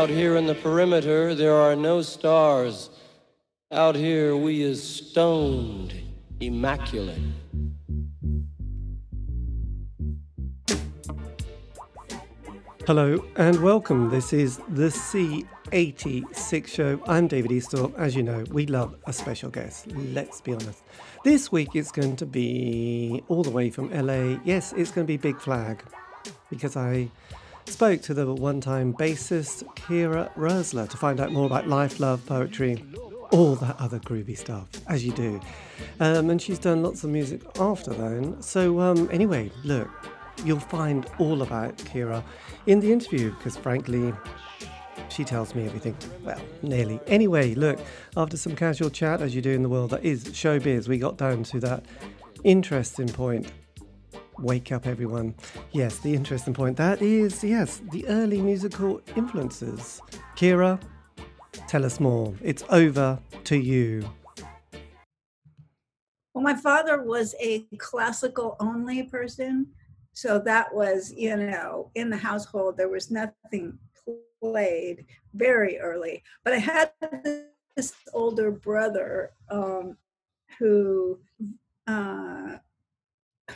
Out 0.00 0.08
here 0.08 0.36
in 0.36 0.46
the 0.46 0.54
perimeter, 0.54 1.34
there 1.34 1.54
are 1.54 1.76
no 1.76 2.00
stars. 2.00 2.88
Out 3.70 3.94
here, 3.94 4.34
we 4.34 4.62
is 4.62 4.82
stoned, 4.82 5.92
immaculate. 6.40 7.20
Hello 12.86 13.22
and 13.36 13.62
welcome. 13.62 14.08
This 14.08 14.32
is 14.32 14.56
the 14.70 14.88
C86 14.88 16.66
show. 16.66 16.98
I'm 17.06 17.28
David 17.28 17.50
Eastaugh. 17.50 17.94
As 17.98 18.16
you 18.16 18.22
know, 18.22 18.42
we 18.50 18.64
love 18.64 18.96
a 19.06 19.12
special 19.12 19.50
guest. 19.50 19.88
Let's 19.88 20.40
be 20.40 20.54
honest. 20.54 20.82
This 21.24 21.52
week 21.52 21.76
it's 21.76 21.92
going 21.92 22.16
to 22.16 22.24
be 22.24 23.22
all 23.28 23.42
the 23.42 23.50
way 23.50 23.68
from 23.68 23.90
LA. 23.90 24.40
Yes, 24.46 24.72
it's 24.72 24.92
going 24.92 25.06
to 25.06 25.12
be 25.12 25.18
Black 25.18 25.42
Flag 25.42 25.84
because 26.48 26.74
I 26.74 27.10
spoke 27.70 28.02
to 28.02 28.14
the 28.14 28.32
one 28.32 28.60
time 28.60 28.92
bassist 28.94 29.64
Kira 29.76 30.32
Roessler 30.34 30.88
to 30.88 30.96
find 30.96 31.20
out 31.20 31.32
more 31.32 31.46
about 31.46 31.68
life, 31.68 32.00
love, 32.00 32.24
poetry, 32.26 32.84
all 33.30 33.54
that 33.56 33.76
other 33.78 33.98
groovy 34.00 34.36
stuff, 34.36 34.68
as 34.88 35.04
you 35.04 35.12
do. 35.12 35.40
Um, 36.00 36.30
and 36.30 36.42
she's 36.42 36.58
done 36.58 36.82
lots 36.82 37.04
of 37.04 37.10
music 37.10 37.42
after 37.58 37.92
then. 37.92 38.40
So, 38.42 38.80
um, 38.80 39.08
anyway, 39.12 39.50
look, 39.64 39.88
you'll 40.44 40.58
find 40.58 41.06
all 41.18 41.42
about 41.42 41.76
Kira 41.78 42.22
in 42.66 42.80
the 42.80 42.92
interview 42.92 43.30
because, 43.36 43.56
frankly, 43.56 44.12
she 45.08 45.24
tells 45.24 45.54
me 45.54 45.64
everything. 45.66 45.96
Well, 46.24 46.40
nearly. 46.62 47.00
Anyway, 47.06 47.54
look, 47.54 47.78
after 48.16 48.36
some 48.36 48.56
casual 48.56 48.90
chat, 48.90 49.20
as 49.20 49.34
you 49.34 49.42
do 49.42 49.50
in 49.50 49.62
the 49.62 49.68
world 49.68 49.90
that 49.90 50.04
is 50.04 50.24
showbiz, 50.24 50.88
we 50.88 50.98
got 50.98 51.16
down 51.16 51.44
to 51.44 51.60
that 51.60 51.84
interesting 52.42 53.08
point 53.08 53.50
Wake 54.40 54.72
up, 54.72 54.86
everyone. 54.86 55.34
Yes, 55.72 55.98
the 55.98 56.14
interesting 56.14 56.54
point. 56.54 56.76
That 56.78 57.02
is, 57.02 57.44
yes, 57.44 57.82
the 57.90 58.06
early 58.08 58.40
musical 58.40 59.02
influences. 59.14 60.00
Kira, 60.34 60.80
tell 61.68 61.84
us 61.84 62.00
more. 62.00 62.34
It's 62.42 62.64
over 62.70 63.18
to 63.44 63.56
you. 63.56 64.08
Well, 66.32 66.42
my 66.42 66.54
father 66.54 67.02
was 67.02 67.34
a 67.38 67.60
classical 67.76 68.56
only 68.60 69.02
person. 69.02 69.66
So 70.14 70.38
that 70.38 70.74
was, 70.74 71.12
you 71.12 71.36
know, 71.36 71.90
in 71.94 72.08
the 72.08 72.16
household, 72.16 72.78
there 72.78 72.88
was 72.88 73.10
nothing 73.10 73.78
played 74.40 75.04
very 75.34 75.78
early. 75.78 76.22
But 76.44 76.54
I 76.54 76.58
had 76.58 76.92
this 77.76 77.92
older 78.14 78.50
brother 78.50 79.32
um, 79.50 79.98
who 80.58 81.18
uh, 81.86 82.56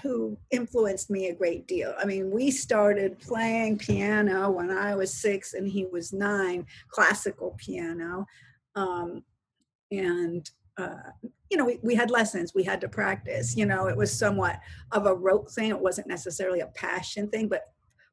who 0.02 0.36
influenced 0.50 1.10
me 1.10 1.28
a 1.28 1.34
great 1.34 1.66
deal. 1.66 1.94
I 1.98 2.04
mean, 2.04 2.30
we 2.30 2.50
started 2.50 3.18
playing 3.18 3.78
piano 3.78 4.50
when 4.50 4.70
I 4.70 4.94
was 4.94 5.12
six 5.12 5.54
and 5.54 5.68
he 5.68 5.86
was 5.86 6.12
nine, 6.12 6.66
classical 6.88 7.56
piano. 7.58 8.26
Um, 8.74 9.24
and, 9.90 10.48
uh, 10.76 11.10
you 11.50 11.56
know, 11.56 11.64
we, 11.64 11.78
we 11.82 11.94
had 11.94 12.10
lessons, 12.10 12.52
we 12.54 12.64
had 12.64 12.80
to 12.80 12.88
practice. 12.88 13.56
You 13.56 13.66
know, 13.66 13.86
it 13.86 13.96
was 13.96 14.16
somewhat 14.16 14.60
of 14.92 15.06
a 15.06 15.14
rote 15.14 15.50
thing. 15.50 15.70
It 15.70 15.80
wasn't 15.80 16.08
necessarily 16.08 16.60
a 16.60 16.66
passion 16.68 17.28
thing, 17.28 17.48
but 17.48 17.62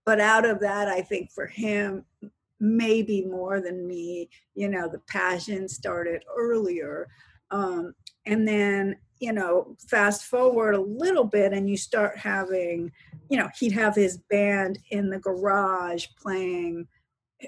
but 0.06 0.20
out 0.20 0.46
of 0.46 0.60
that, 0.62 0.88
I 0.88 1.02
think 1.02 1.32
for 1.32 1.46
him, 1.46 2.06
maybe 2.60 3.24
more 3.26 3.62
than 3.62 3.88
me, 3.88 4.30
you 4.56 4.68
know, 4.68 4.88
the 4.88 5.02
passion 5.08 5.68
started 5.68 6.24
earlier. 6.36 7.08
Um, 7.52 7.94
and 8.26 8.48
then 8.48 8.96
you 9.22 9.32
know, 9.32 9.78
fast 9.88 10.26
forward 10.26 10.74
a 10.74 10.82
little 10.82 11.24
bit 11.24 11.54
and 11.54 11.70
you 11.70 11.78
start 11.78 12.18
having, 12.18 12.92
you 13.30 13.38
know, 13.38 13.48
he'd 13.58 13.72
have 13.72 13.96
his 13.96 14.18
band 14.18 14.80
in 14.90 15.10
the 15.12 15.20
garage 15.20 16.08
playing 16.20 16.88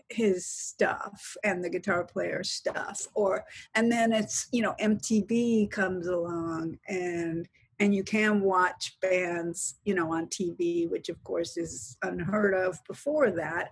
his 0.10 0.46
stuff 0.46 1.36
and 1.44 1.64
the 1.64 1.70
guitar 1.70 2.04
player 2.04 2.44
stuff 2.44 3.08
or 3.14 3.46
and 3.76 3.92
then 3.92 4.12
it's 4.12 4.48
you 4.52 4.60
know 4.60 4.74
mtv 4.82 5.70
comes 5.70 6.08
along 6.08 6.76
and 6.88 7.48
and 7.80 7.94
you 7.94 8.04
can 8.04 8.42
watch 8.42 8.98
bands 9.04 9.76
you 9.86 9.94
know 9.94 10.12
on 10.12 10.26
tv 10.28 10.90
which 10.90 11.10
of 11.10 11.24
course 11.24 11.58
is 11.58 11.96
unheard 12.02 12.56
of 12.56 12.84
before 12.88 13.30
that. 13.30 13.70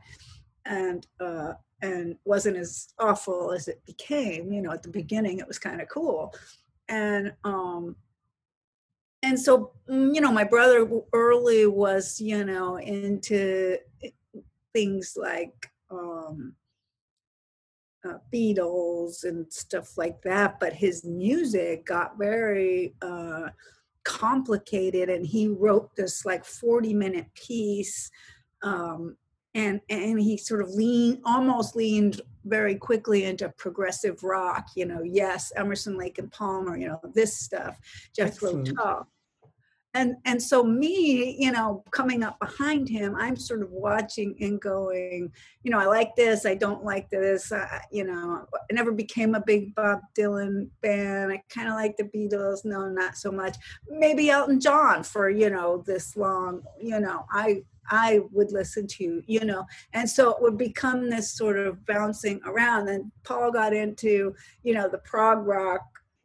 And 0.67 1.07
uh 1.19 1.53
and 1.81 2.15
wasn't 2.23 2.57
as 2.57 2.89
awful 2.99 3.51
as 3.51 3.67
it 3.67 3.81
became 3.87 4.51
you 4.53 4.61
know 4.61 4.71
at 4.71 4.83
the 4.83 4.89
beginning 4.89 5.39
it 5.39 5.47
was 5.47 5.57
kind 5.57 5.81
of 5.81 5.89
cool 5.89 6.35
and 6.91 7.33
um 7.43 7.95
and 9.23 9.39
so 9.39 9.71
mm, 9.89 10.13
you 10.13 10.21
know 10.21 10.31
my 10.31 10.43
brother 10.43 10.87
early 11.13 11.65
was 11.65 12.19
you 12.21 12.43
know 12.43 12.77
into 12.77 13.77
things 14.73 15.17
like 15.17 15.71
um 15.89 16.53
uh, 18.03 18.17
Beatles 18.33 19.25
and 19.25 19.45
stuff 19.53 19.95
like 19.95 20.23
that, 20.23 20.59
but 20.59 20.73
his 20.73 21.05
music 21.05 21.85
got 21.85 22.17
very 22.17 22.95
uh, 23.01 23.49
complicated, 24.03 25.07
and 25.07 25.23
he 25.23 25.47
wrote 25.47 25.95
this 25.95 26.25
like 26.25 26.43
forty 26.43 26.95
minute 26.95 27.27
piece 27.35 28.09
um, 28.63 29.17
and 29.53 29.81
and 29.89 30.19
he 30.19 30.37
sort 30.37 30.61
of 30.61 30.69
leaned 30.69 31.19
almost 31.25 31.75
leaned 31.75 32.21
very 32.45 32.75
quickly 32.75 33.25
into 33.25 33.49
progressive 33.49 34.23
rock 34.23 34.67
you 34.75 34.85
know 34.85 35.01
yes 35.03 35.51
emerson 35.55 35.97
lake 35.97 36.17
and 36.17 36.31
palmer 36.31 36.77
you 36.77 36.87
know 36.87 36.99
this 37.13 37.35
stuff 37.35 37.77
jethro 38.15 38.63
tull 38.63 39.07
and 39.93 40.15
and 40.25 40.41
so 40.41 40.63
me 40.63 41.35
you 41.37 41.51
know 41.51 41.83
coming 41.91 42.23
up 42.23 42.39
behind 42.39 42.87
him 42.87 43.15
i'm 43.17 43.35
sort 43.35 43.61
of 43.61 43.69
watching 43.71 44.35
and 44.39 44.61
going 44.61 45.31
you 45.63 45.71
know 45.71 45.79
i 45.79 45.85
like 45.85 46.15
this 46.15 46.45
i 46.45 46.55
don't 46.55 46.83
like 46.83 47.09
this 47.09 47.51
uh, 47.51 47.79
you 47.91 48.03
know 48.03 48.45
i 48.53 48.73
never 48.73 48.91
became 48.91 49.35
a 49.35 49.41
big 49.41 49.73
bob 49.75 49.99
dylan 50.17 50.69
fan 50.81 51.31
i 51.31 51.41
kind 51.49 51.67
of 51.67 51.75
like 51.75 51.95
the 51.97 52.03
beatles 52.03 52.63
no 52.63 52.87
not 52.87 53.17
so 53.17 53.31
much 53.31 53.57
maybe 53.89 54.29
elton 54.29 54.59
john 54.59 55.03
for 55.03 55.29
you 55.29 55.49
know 55.49 55.83
this 55.85 56.15
long 56.15 56.61
you 56.79 56.99
know 56.99 57.25
i 57.31 57.61
I 57.89 58.21
would 58.31 58.53
listen 58.53 58.87
to, 58.87 59.21
you 59.25 59.43
know, 59.43 59.65
and 59.93 60.09
so 60.09 60.29
it 60.29 60.41
would 60.41 60.57
become 60.57 61.09
this 61.09 61.31
sort 61.31 61.57
of 61.57 61.85
bouncing 61.85 62.39
around. 62.45 62.87
And 62.87 63.11
Paul 63.23 63.51
got 63.51 63.73
into, 63.73 64.33
you 64.63 64.73
know, 64.73 64.87
the 64.87 64.99
prog 64.99 65.45
rock 65.45 65.81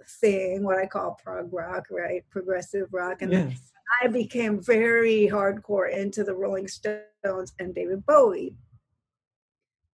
thing, 0.08 0.62
what 0.62 0.78
I 0.78 0.86
call 0.86 1.18
prog 1.22 1.52
rock, 1.52 1.86
right? 1.90 2.24
Progressive 2.30 2.88
rock. 2.92 3.22
And 3.22 3.32
yes. 3.32 3.72
I 4.02 4.08
became 4.08 4.62
very 4.62 5.28
hardcore 5.30 5.90
into 5.90 6.24
the 6.24 6.34
Rolling 6.34 6.68
Stones 6.68 7.52
and 7.58 7.74
David 7.74 8.04
Bowie. 8.06 8.56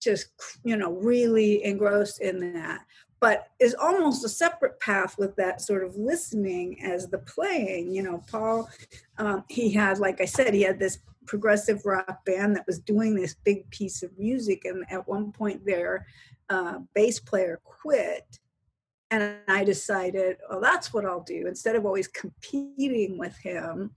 Just, 0.00 0.30
you 0.64 0.76
know, 0.76 0.92
really 0.92 1.64
engrossed 1.64 2.20
in 2.20 2.54
that. 2.54 2.84
But 3.20 3.48
is 3.60 3.74
almost 3.74 4.24
a 4.24 4.28
separate 4.28 4.80
path 4.80 5.16
with 5.16 5.36
that 5.36 5.60
sort 5.60 5.84
of 5.84 5.96
listening 5.96 6.82
as 6.82 7.08
the 7.08 7.18
playing. 7.18 7.92
You 7.94 8.02
know, 8.02 8.22
Paul, 8.28 8.68
um, 9.18 9.44
he 9.48 9.70
had, 9.70 9.98
like 9.98 10.20
I 10.20 10.24
said, 10.24 10.54
he 10.54 10.62
had 10.62 10.80
this 10.80 10.98
progressive 11.26 11.86
rock 11.86 12.24
band 12.24 12.56
that 12.56 12.66
was 12.66 12.80
doing 12.80 13.14
this 13.14 13.36
big 13.44 13.68
piece 13.70 14.02
of 14.02 14.18
music 14.18 14.64
and 14.64 14.84
at 14.90 15.06
one 15.06 15.30
point 15.30 15.64
their 15.64 16.04
uh, 16.50 16.78
bass 16.94 17.20
player 17.20 17.60
quit 17.64 18.40
and 19.12 19.36
i 19.46 19.62
decided 19.62 20.36
oh 20.50 20.60
that's 20.60 20.92
what 20.92 21.04
i'll 21.04 21.22
do 21.22 21.46
instead 21.46 21.76
of 21.76 21.86
always 21.86 22.08
competing 22.08 23.16
with 23.18 23.36
him 23.38 23.90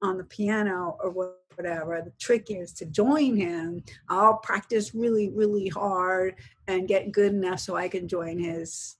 on 0.00 0.16
the 0.16 0.24
piano 0.24 0.96
or 1.02 1.10
whatever 1.10 2.00
the 2.02 2.12
trick 2.18 2.46
is 2.48 2.72
to 2.72 2.86
join 2.86 3.36
him 3.36 3.82
i'll 4.08 4.38
practice 4.38 4.94
really 4.94 5.30
really 5.30 5.68
hard 5.68 6.34
and 6.68 6.88
get 6.88 7.12
good 7.12 7.32
enough 7.32 7.60
so 7.60 7.76
i 7.76 7.88
can 7.88 8.08
join 8.08 8.38
his 8.38 8.96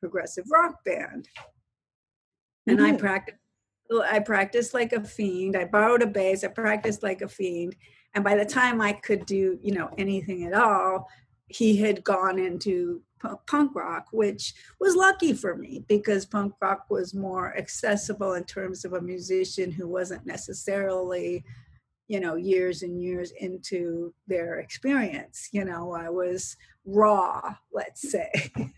progressive 0.00 0.44
rock 0.50 0.82
band 0.84 1.28
and 2.66 2.78
mm-hmm. 2.78 2.94
i 2.94 2.96
practice 2.96 3.36
I 4.10 4.18
practiced 4.18 4.74
like 4.74 4.92
a 4.92 5.02
fiend. 5.02 5.56
I 5.56 5.64
borrowed 5.64 6.02
a 6.02 6.06
bass. 6.06 6.44
I 6.44 6.48
practiced 6.48 7.02
like 7.02 7.22
a 7.22 7.28
fiend. 7.28 7.74
And 8.14 8.22
by 8.22 8.36
the 8.36 8.44
time 8.44 8.80
I 8.80 8.92
could 8.92 9.24
do, 9.26 9.58
you 9.62 9.72
know, 9.72 9.90
anything 9.96 10.44
at 10.44 10.52
all, 10.52 11.08
he 11.46 11.76
had 11.76 12.04
gone 12.04 12.38
into 12.38 13.02
punk 13.46 13.74
rock, 13.74 14.06
which 14.12 14.54
was 14.80 14.96
lucky 14.96 15.32
for 15.32 15.56
me 15.56 15.84
because 15.88 16.24
punk 16.26 16.54
rock 16.60 16.86
was 16.90 17.14
more 17.14 17.56
accessible 17.56 18.34
in 18.34 18.44
terms 18.44 18.84
of 18.84 18.92
a 18.92 19.00
musician 19.00 19.70
who 19.70 19.88
wasn't 19.88 20.26
necessarily, 20.26 21.44
you 22.08 22.20
know, 22.20 22.36
years 22.36 22.82
and 22.82 23.02
years 23.02 23.32
into 23.40 24.12
their 24.26 24.60
experience. 24.60 25.48
You 25.52 25.64
know, 25.64 25.92
I 25.92 26.08
was 26.08 26.56
raw, 26.84 27.54
let's 27.72 28.10
say. 28.10 28.30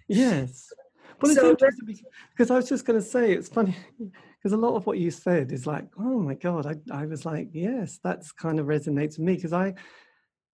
Yes. 0.08 0.72
Well, 1.20 1.32
it's 1.32 1.40
so, 1.40 1.50
interesting 1.50 1.98
because 2.32 2.50
I 2.50 2.56
was 2.56 2.66
just 2.66 2.86
going 2.86 2.98
to 2.98 3.04
say 3.04 3.32
it's 3.32 3.48
funny 3.48 3.76
because 3.98 4.52
a 4.52 4.56
lot 4.56 4.74
of 4.74 4.86
what 4.86 4.96
you 4.96 5.10
said 5.10 5.52
is 5.52 5.66
like, 5.66 5.84
oh 5.98 6.18
my 6.18 6.32
god, 6.32 6.64
I, 6.66 6.76
I 6.90 7.04
was 7.04 7.26
like, 7.26 7.50
yes, 7.52 7.98
that's 8.02 8.32
kind 8.32 8.58
of 8.58 8.66
resonates 8.66 9.18
with 9.18 9.26
me 9.26 9.34
because 9.34 9.52
I, 9.52 9.74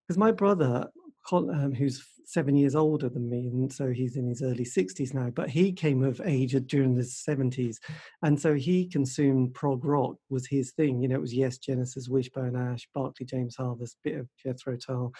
because 0.07 0.17
my 0.17 0.33
brother, 0.33 0.89
um, 1.33 1.75
who's 1.75 2.03
seven 2.29 2.57
years 2.57 2.75
older 2.75 3.09
than 3.09 3.29
me, 3.29 3.47
and 3.49 3.73
so 3.73 3.91
he's 3.91 4.17
in 4.17 4.29
his 4.29 4.43
early 4.43 4.65
sixties 4.65 5.15
now, 5.15 5.31
but 5.31 5.51
he 5.51 5.73
came 5.73 6.03
of 6.03 6.21
age 6.25 6.53
during 6.67 6.95
the 6.95 7.05
seventies, 7.05 7.81
and 8.23 8.41
so 8.41 8.55
he 8.55 8.87
consumed 8.87 9.55
prog 9.55 9.85
rock 9.85 10.17
was 10.31 10.47
his 10.47 10.73
thing. 10.73 11.01
You 11.01 11.09
know, 11.09 11.17
it 11.17 11.21
was 11.21 11.35
Yes, 11.35 11.59
Genesis, 11.59 12.09
Wishbone 12.09 12.57
Ash, 12.57 12.89
Barclay 12.95 13.27
James 13.27 13.57
Harvest, 13.57 13.97
bit 14.05 14.17
of 14.19 14.29
Jethro 14.43 14.77
Tull. 14.77 15.13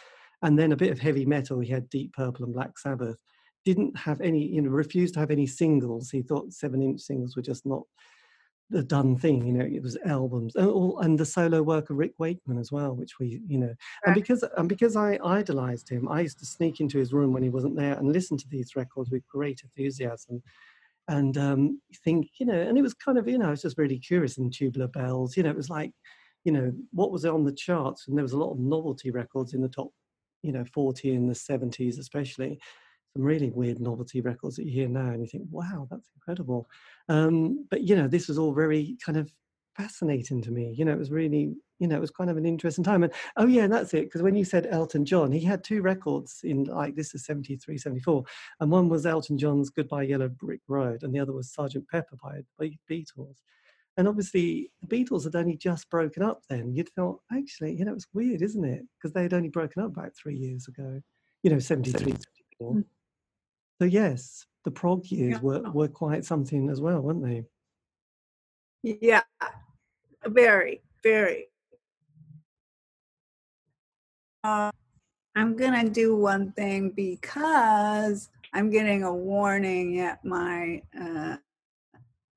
and 0.43 0.59
then 0.59 0.73
a 0.73 0.77
bit 0.77 0.93
of 0.93 0.99
heavy 0.99 1.25
metal. 1.25 1.61
He 1.61 1.71
had 1.71 1.89
Deep 1.89 2.13
Purple 2.13 2.45
and 2.45 2.55
Black 2.55 2.79
Sabbath. 2.79 3.17
Didn't 3.65 3.97
have 3.97 4.21
any, 4.21 4.47
you 4.47 4.61
know, 4.61 4.71
refused 4.71 5.15
to 5.15 5.21
have 5.21 5.31
any 5.31 5.47
singles. 5.47 6.11
He 6.11 6.23
thought 6.23 6.53
seven 6.53 6.83
inch 6.83 7.01
singles 7.01 7.35
were 7.35 7.43
just 7.43 7.65
not 7.65 7.83
the 8.71 8.83
done 8.83 9.17
thing. 9.17 9.47
You 9.47 9.53
know, 9.53 9.65
it 9.65 9.83
was 9.83 9.97
albums 10.05 10.57
and, 10.57 10.69
all, 10.69 11.01
and 11.01 11.19
the 11.19 11.25
solo 11.25 11.63
work 11.63 11.91
of 11.91 11.97
Rick 11.97 12.15
Wakeman 12.19 12.59
as 12.59 12.73
well, 12.73 12.95
which 12.95 13.19
we, 13.19 13.41
you 13.47 13.59
know, 13.59 13.75
and 14.07 14.15
because 14.15 14.45
and 14.57 14.69
because 14.69 14.97
I 14.97 15.19
idolized 15.25 15.89
him, 15.89 16.09
I 16.09 16.21
used 16.21 16.39
to 16.41 16.47
sneak 16.47 16.81
into 16.81 16.99
his 16.99 17.13
room 17.13 17.33
when 17.33 17.43
he 17.43 17.51
wasn't 17.51 17.77
there 17.77 17.95
and 17.95 18.13
listen 18.13 18.37
to 18.39 18.49
these 18.49 18.77
records 18.77 19.11
with 19.11 19.27
great 19.29 19.61
enthusiasm. 19.63 20.43
And 21.07 21.37
um, 21.37 21.81
think, 22.03 22.29
you 22.39 22.47
know, 22.47 22.59
and 22.59 22.79
it 22.79 22.83
was 22.83 22.95
kind 22.95 23.19
of, 23.19 23.29
you 23.29 23.37
know, 23.37 23.49
I 23.49 23.51
was 23.51 23.61
just 23.61 23.77
really 23.77 23.99
curious. 23.99 24.39
And 24.39 24.51
Tubular 24.51 24.89
Bells, 24.89 25.37
you 25.37 25.43
know, 25.43 25.51
it 25.51 25.57
was 25.57 25.69
like, 25.69 25.93
you 26.45 26.53
know, 26.53 26.73
what 26.93 27.13
was 27.13 27.27
on 27.27 27.45
the 27.45 27.53
charts? 27.53 28.09
And 28.09 28.17
there 28.17 28.23
was 28.23 28.33
a 28.33 28.39
lot 28.39 28.53
of 28.53 28.59
novelty 28.59 29.11
records 29.11 29.53
in 29.53 29.61
the 29.61 29.69
top, 29.69 29.91
you 30.43 30.53
know, 30.53 30.65
40 30.73 31.15
in 31.15 31.27
the 31.27 31.35
70s, 31.35 31.99
especially 31.99 32.59
some 33.15 33.25
really 33.25 33.51
weird 33.51 33.81
novelty 33.81 34.21
records 34.21 34.57
that 34.57 34.65
you 34.65 34.73
hear 34.73 34.89
now 34.89 35.11
and 35.11 35.21
you 35.21 35.27
think 35.27 35.45
wow 35.51 35.87
that's 35.91 36.11
incredible. 36.17 36.69
Um, 37.09 37.67
but 37.71 37.83
you 37.83 37.97
know 37.97 38.09
this 38.09 38.29
was 38.29 38.39
all 38.39 38.53
very 38.53 38.97
kind 39.05 39.19
of 39.19 39.33
fascinating 39.77 40.41
to 40.41 40.51
me 40.51 40.73
you 40.77 40.85
know 40.85 40.93
it 40.93 40.99
was 40.99 41.11
really 41.11 41.53
you 41.79 41.89
know 41.89 41.97
it 41.97 42.01
was 42.01 42.11
kind 42.11 42.31
of 42.31 42.37
an 42.37 42.47
interesting 42.47 42.85
time 42.85 43.03
and 43.03 43.13
oh 43.37 43.47
yeah 43.47 43.65
and 43.65 43.73
that's 43.73 43.93
it 43.93 44.05
because 44.05 44.23
when 44.23 44.37
you 44.37 44.45
said 44.45 44.69
elton 44.71 45.05
john 45.05 45.33
he 45.33 45.41
had 45.41 45.65
two 45.65 45.83
records 45.83 46.41
in 46.45 46.65
like 46.65 46.95
this 46.95 47.15
is 47.15 47.25
73 47.25 47.77
74 47.77 48.23
and 48.61 48.71
one 48.71 48.89
was 48.89 49.05
elton 49.05 49.37
john's 49.37 49.71
goodbye 49.71 50.05
yellow 50.05 50.29
brick 50.29 50.61
road 50.69 51.03
and 51.03 51.13
the 51.13 51.19
other 51.19 51.33
was 51.33 51.53
sergeant 51.53 51.85
pepper 51.89 52.17
by 52.23 52.41
the 52.61 52.77
beatles 52.89 53.39
and 53.97 54.07
obviously 54.07 54.71
the 54.81 54.87
beatles 54.87 55.25
had 55.25 55.35
only 55.35 55.57
just 55.57 55.91
broken 55.91 56.23
up 56.23 56.43
then 56.49 56.73
you'd 56.73 56.91
thought 56.91 57.21
actually 57.33 57.75
you 57.75 57.85
know 57.85 57.93
it's 57.93 58.07
weird 58.13 58.43
isn't 58.43 58.65
it? 58.65 58.83
Because 58.97 59.13
they 59.13 59.23
had 59.23 59.35
only 59.35 59.49
broken 59.49 59.83
up 59.83 59.91
about 59.91 60.15
three 60.15 60.37
years 60.37 60.69
ago 60.69 61.01
you 61.43 61.51
know 61.51 61.59
73 61.59 62.13
74 62.61 62.75
mm. 62.75 62.85
So 63.81 63.87
yes, 63.87 64.47
the 64.65 64.71
prog 64.71 65.07
years 65.07 65.35
yeah. 65.35 65.41
were, 65.41 65.63
were 65.73 65.89
quite 65.89 66.25
something 66.25 66.71
as 66.71 66.81
well, 66.81 67.01
weren't 67.01 67.23
they? 67.23 67.45
Yeah, 68.83 69.23
very, 70.27 70.83
very. 71.03 71.49
Uh, 74.43 74.71
I'm 75.35 75.57
gonna 75.57 75.89
do 75.89 76.15
one 76.15 76.53
thing 76.53 76.91
because 76.91 78.29
I'm 78.53 78.71
getting 78.71 79.03
a 79.03 79.13
warning 79.13 80.01
at 80.01 80.25
my 80.25 80.83
uh, 80.99 81.37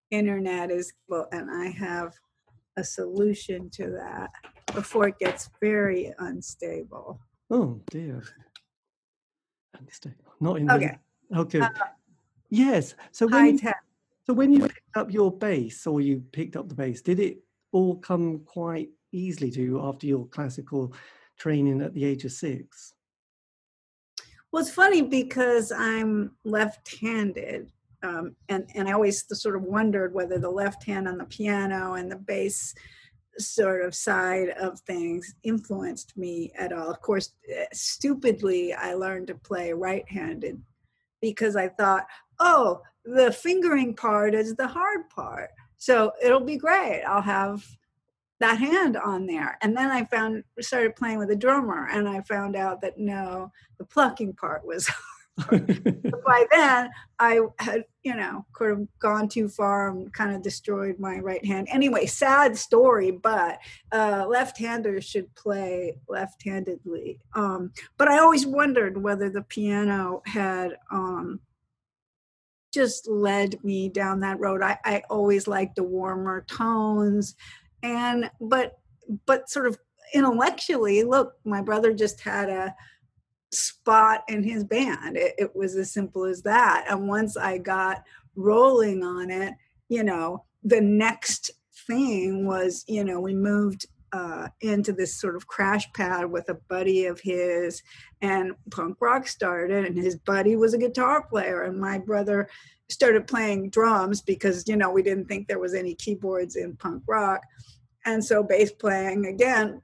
internet 0.09 0.71
is 0.71 0.93
well 1.07 1.27
and 1.31 1.51
I 1.51 1.67
have 1.67 2.13
a 2.77 2.83
solution 2.83 3.69
to 3.71 3.91
that 3.91 4.31
before 4.73 5.09
it 5.09 5.19
gets 5.19 5.49
very 5.59 6.13
unstable. 6.19 7.19
Oh 7.49 7.81
dear. 7.91 8.23
Unstable. 9.77 10.33
Not 10.39 10.57
in 10.57 10.71
okay. 10.71 10.97
Okay. 11.35 11.59
Uh, 11.59 11.69
yes. 12.49 12.95
So 13.11 13.27
when 13.27 13.57
you, 13.57 13.59
so 14.25 14.33
when 14.33 14.51
you 14.51 14.61
picked 14.61 14.97
up 14.97 15.11
your 15.11 15.31
bass 15.31 15.85
or 15.87 16.01
you 16.01 16.23
picked 16.31 16.55
up 16.55 16.69
the 16.69 16.75
bass, 16.75 17.01
did 17.01 17.19
it 17.19 17.39
all 17.71 17.97
come 17.97 18.39
quite 18.45 18.89
easily 19.11 19.51
to 19.51 19.61
you 19.61 19.81
after 19.81 20.07
your 20.07 20.27
classical 20.27 20.93
training 21.37 21.81
at 21.81 21.93
the 21.93 22.05
age 22.05 22.25
of 22.25 22.31
six? 22.31 22.93
Well, 24.51 24.61
it's 24.61 24.73
funny 24.73 25.01
because 25.01 25.71
I'm 25.71 26.31
left-handed, 26.45 27.71
um, 28.01 28.35
and 28.47 28.69
and 28.75 28.87
I 28.87 28.93
always 28.93 29.25
sort 29.37 29.55
of 29.55 29.63
wondered 29.63 30.13
whether 30.13 30.39
the 30.39 30.49
left 30.49 30.83
hand 30.85 31.07
on 31.07 31.17
the 31.17 31.25
piano 31.25 31.95
and 31.95 32.09
the 32.09 32.15
bass 32.15 32.73
sort 33.37 33.83
of 33.83 33.93
side 33.93 34.49
of 34.59 34.79
things 34.79 35.35
influenced 35.43 36.17
me 36.17 36.51
at 36.57 36.73
all. 36.73 36.89
Of 36.89 37.01
course, 37.01 37.33
eh, 37.53 37.65
stupidly, 37.73 38.73
I 38.73 38.93
learned 38.93 39.27
to 39.27 39.35
play 39.35 39.73
right-handed 39.73 40.61
because 41.31 41.55
I 41.55 41.69
thought, 41.69 42.05
oh, 42.39 42.81
the 43.05 43.31
fingering 43.31 43.95
part 43.95 44.35
is 44.35 44.55
the 44.55 44.67
hard 44.67 45.09
part. 45.09 45.49
So 45.77 46.11
it'll 46.21 46.41
be 46.41 46.57
great. 46.57 47.03
I'll 47.03 47.21
have 47.21 47.65
that 48.39 48.59
hand 48.59 48.97
on 48.97 49.25
there. 49.25 49.57
And 49.61 49.75
then 49.75 49.89
I 49.89 50.05
found 50.05 50.43
started 50.59 50.95
playing 50.95 51.17
with 51.17 51.31
a 51.31 51.35
drummer 51.35 51.87
and 51.91 52.07
I 52.07 52.21
found 52.21 52.55
out 52.55 52.81
that 52.81 52.97
no, 52.97 53.51
the 53.77 53.85
plucking 53.85 54.33
part 54.33 54.65
was 54.65 54.89
by 55.37 56.45
then 56.51 56.89
I 57.19 57.41
had, 57.59 57.85
you 58.03 58.15
know, 58.15 58.45
could 58.53 58.69
have 58.69 58.87
gone 58.99 59.27
too 59.27 59.47
far 59.47 59.89
and 59.89 60.11
kind 60.11 60.35
of 60.35 60.41
destroyed 60.41 60.97
my 60.99 61.19
right 61.19 61.45
hand. 61.45 61.67
Anyway, 61.69 62.07
sad 62.07 62.57
story, 62.57 63.11
but 63.11 63.59
uh, 63.91 64.25
left-handers 64.27 65.05
should 65.05 65.33
play 65.35 65.97
left-handedly. 66.07 67.19
Um, 67.35 67.71
but 67.97 68.07
I 68.07 68.17
always 68.17 68.47
wondered 68.47 69.01
whether 69.01 69.29
the 69.29 69.43
piano 69.43 70.23
had 70.25 70.77
um, 70.91 71.39
just 72.73 73.07
led 73.07 73.63
me 73.63 73.89
down 73.89 74.19
that 74.21 74.39
road. 74.39 74.61
I, 74.61 74.77
I 74.83 75.03
always 75.09 75.47
liked 75.47 75.75
the 75.75 75.83
warmer 75.83 76.45
tones, 76.47 77.35
and 77.83 78.29
but 78.41 78.79
but 79.25 79.49
sort 79.49 79.67
of 79.67 79.77
intellectually, 80.13 81.03
look, 81.03 81.35
my 81.43 81.61
brother 81.61 81.93
just 81.93 82.21
had 82.21 82.49
a 82.49 82.75
spot 83.59 84.23
in 84.27 84.43
his 84.43 84.63
band. 84.63 85.17
It, 85.17 85.33
it, 85.37 85.55
was 85.55 85.75
as 85.75 85.91
simple 85.91 86.25
as 86.25 86.41
that. 86.43 86.85
And 86.89 87.07
once 87.07 87.37
I 87.37 87.57
got 87.57 88.03
rolling 88.35 89.03
on 89.03 89.29
it, 89.29 89.53
you 89.89 90.03
know, 90.03 90.45
the 90.63 90.81
next 90.81 91.51
thing 91.87 92.45
was, 92.45 92.83
you 92.87 93.03
know, 93.03 93.19
we 93.19 93.33
moved 93.33 93.85
uh, 94.13 94.47
into 94.61 94.93
this 94.93 95.19
sort 95.19 95.35
of 95.35 95.47
crash 95.47 95.91
pad 95.93 96.31
with 96.31 96.49
a 96.49 96.57
buddy 96.69 97.05
of 97.05 97.19
his, 97.19 97.83
and 98.21 98.53
punk 98.71 98.97
rock 99.01 99.27
started. 99.27 99.85
And 99.85 99.97
his 99.97 100.15
buddy 100.15 100.55
was 100.55 100.73
a 100.73 100.77
guitar 100.77 101.23
player, 101.27 101.63
and 101.63 101.79
my 101.79 101.97
brother 101.97 102.47
started 102.89 103.27
playing 103.27 103.69
drums 103.69 104.21
because 104.21 104.67
you 104.67 104.75
know 104.75 104.89
we 104.89 105.03
didn't 105.03 105.25
think 105.25 105.47
there 105.47 105.59
was 105.59 105.73
any 105.73 105.93
keyboards 105.95 106.55
in 106.55 106.75
punk 106.77 107.03
rock 107.07 107.41
and 108.05 108.23
so 108.23 108.41
bass 108.41 108.71
playing 108.71 109.25
again 109.25 109.81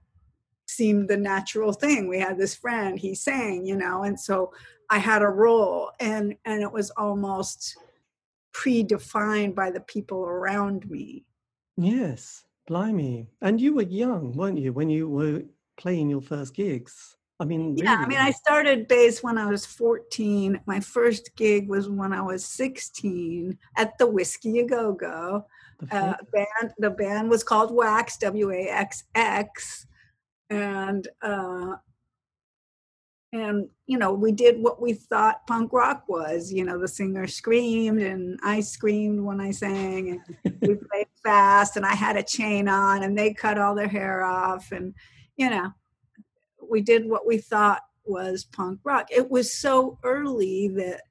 seemed 0.66 1.08
the 1.08 1.18
natural 1.18 1.74
thing. 1.74 2.08
We 2.08 2.20
had 2.20 2.38
this 2.38 2.56
friend, 2.56 2.98
he 2.98 3.16
sang, 3.16 3.66
you 3.66 3.76
know, 3.76 4.04
and 4.04 4.20
so 4.20 4.54
I 4.90 5.00
had 5.00 5.22
a 5.22 5.28
role 5.28 5.92
and 6.00 6.36
and 6.46 6.62
it 6.62 6.72
was 6.72 6.90
almost 6.92 7.78
predefined 8.54 9.56
by 9.56 9.72
the 9.72 9.82
people 9.82 10.20
around 10.20 10.90
me. 10.90 11.26
Yes, 11.78 12.46
blimey. 12.68 13.28
And 13.42 13.60
you 13.60 13.76
were 13.76 13.84
young, 13.84 14.34
weren't 14.34 14.60
you, 14.60 14.74
when 14.74 14.90
you 14.90 15.10
were 15.10 15.44
playing 15.78 16.10
your 16.10 16.22
first 16.22 16.54
gigs? 16.54 17.18
I 17.40 17.46
mean, 17.46 17.76
yeah, 17.76 17.96
I 17.96 18.06
mean, 18.06 18.20
I 18.20 18.32
started 18.32 18.88
bass 18.88 19.24
when 19.24 19.38
I 19.38 19.48
was 19.48 19.66
14. 19.66 20.62
My 20.66 20.80
first 20.80 21.36
gig 21.36 21.68
was 21.68 21.90
when 21.90 22.14
I 22.14 22.22
was 22.22 22.46
16 22.46 23.58
at 23.76 23.98
the 23.98 24.08
Whiskey 24.08 24.60
A 24.60 24.66
Go 24.66 24.94
Go. 24.94 25.46
Uh, 25.92 26.14
band, 26.32 26.74
the 26.78 26.92
band 26.92 27.30
was 27.30 27.44
called 27.44 27.74
Wax, 27.74 28.16
W 28.18 28.52
A 28.52 28.70
X 28.70 29.04
X 29.16 29.88
and 30.54 31.08
uh, 31.22 31.76
and 33.32 33.68
you 33.88 33.98
know 33.98 34.14
we 34.14 34.32
did 34.32 34.62
what 34.62 34.82
we 34.82 34.94
thought 34.94 35.46
punk 35.48 35.74
rock 35.74 36.04
was 36.08 36.52
you 36.52 36.64
know 36.64 36.80
the 36.80 36.88
singer 36.88 37.28
screamed 37.28 38.02
and 38.02 38.40
i 38.44 38.60
screamed 38.60 39.20
when 39.20 39.42
i 39.42 39.50
sang 39.50 40.22
and 40.44 40.56
we 40.62 40.76
played 40.92 41.08
fast 41.24 41.76
and 41.76 41.86
i 41.86 41.96
had 41.96 42.16
a 42.16 42.24
chain 42.24 42.68
on 42.68 43.04
and 43.04 43.18
they 43.18 43.34
cut 43.34 43.58
all 43.58 43.74
their 43.74 43.88
hair 43.88 44.24
off 44.24 44.72
and 44.72 44.94
you 45.36 45.50
know 45.50 45.72
we 46.70 46.82
did 46.82 47.10
what 47.10 47.26
we 47.28 47.38
thought 47.38 47.82
was 48.06 48.46
punk 48.46 48.80
rock. 48.84 49.08
It 49.10 49.30
was 49.30 49.54
so 49.54 49.98
early 50.04 50.68
that 50.70 51.02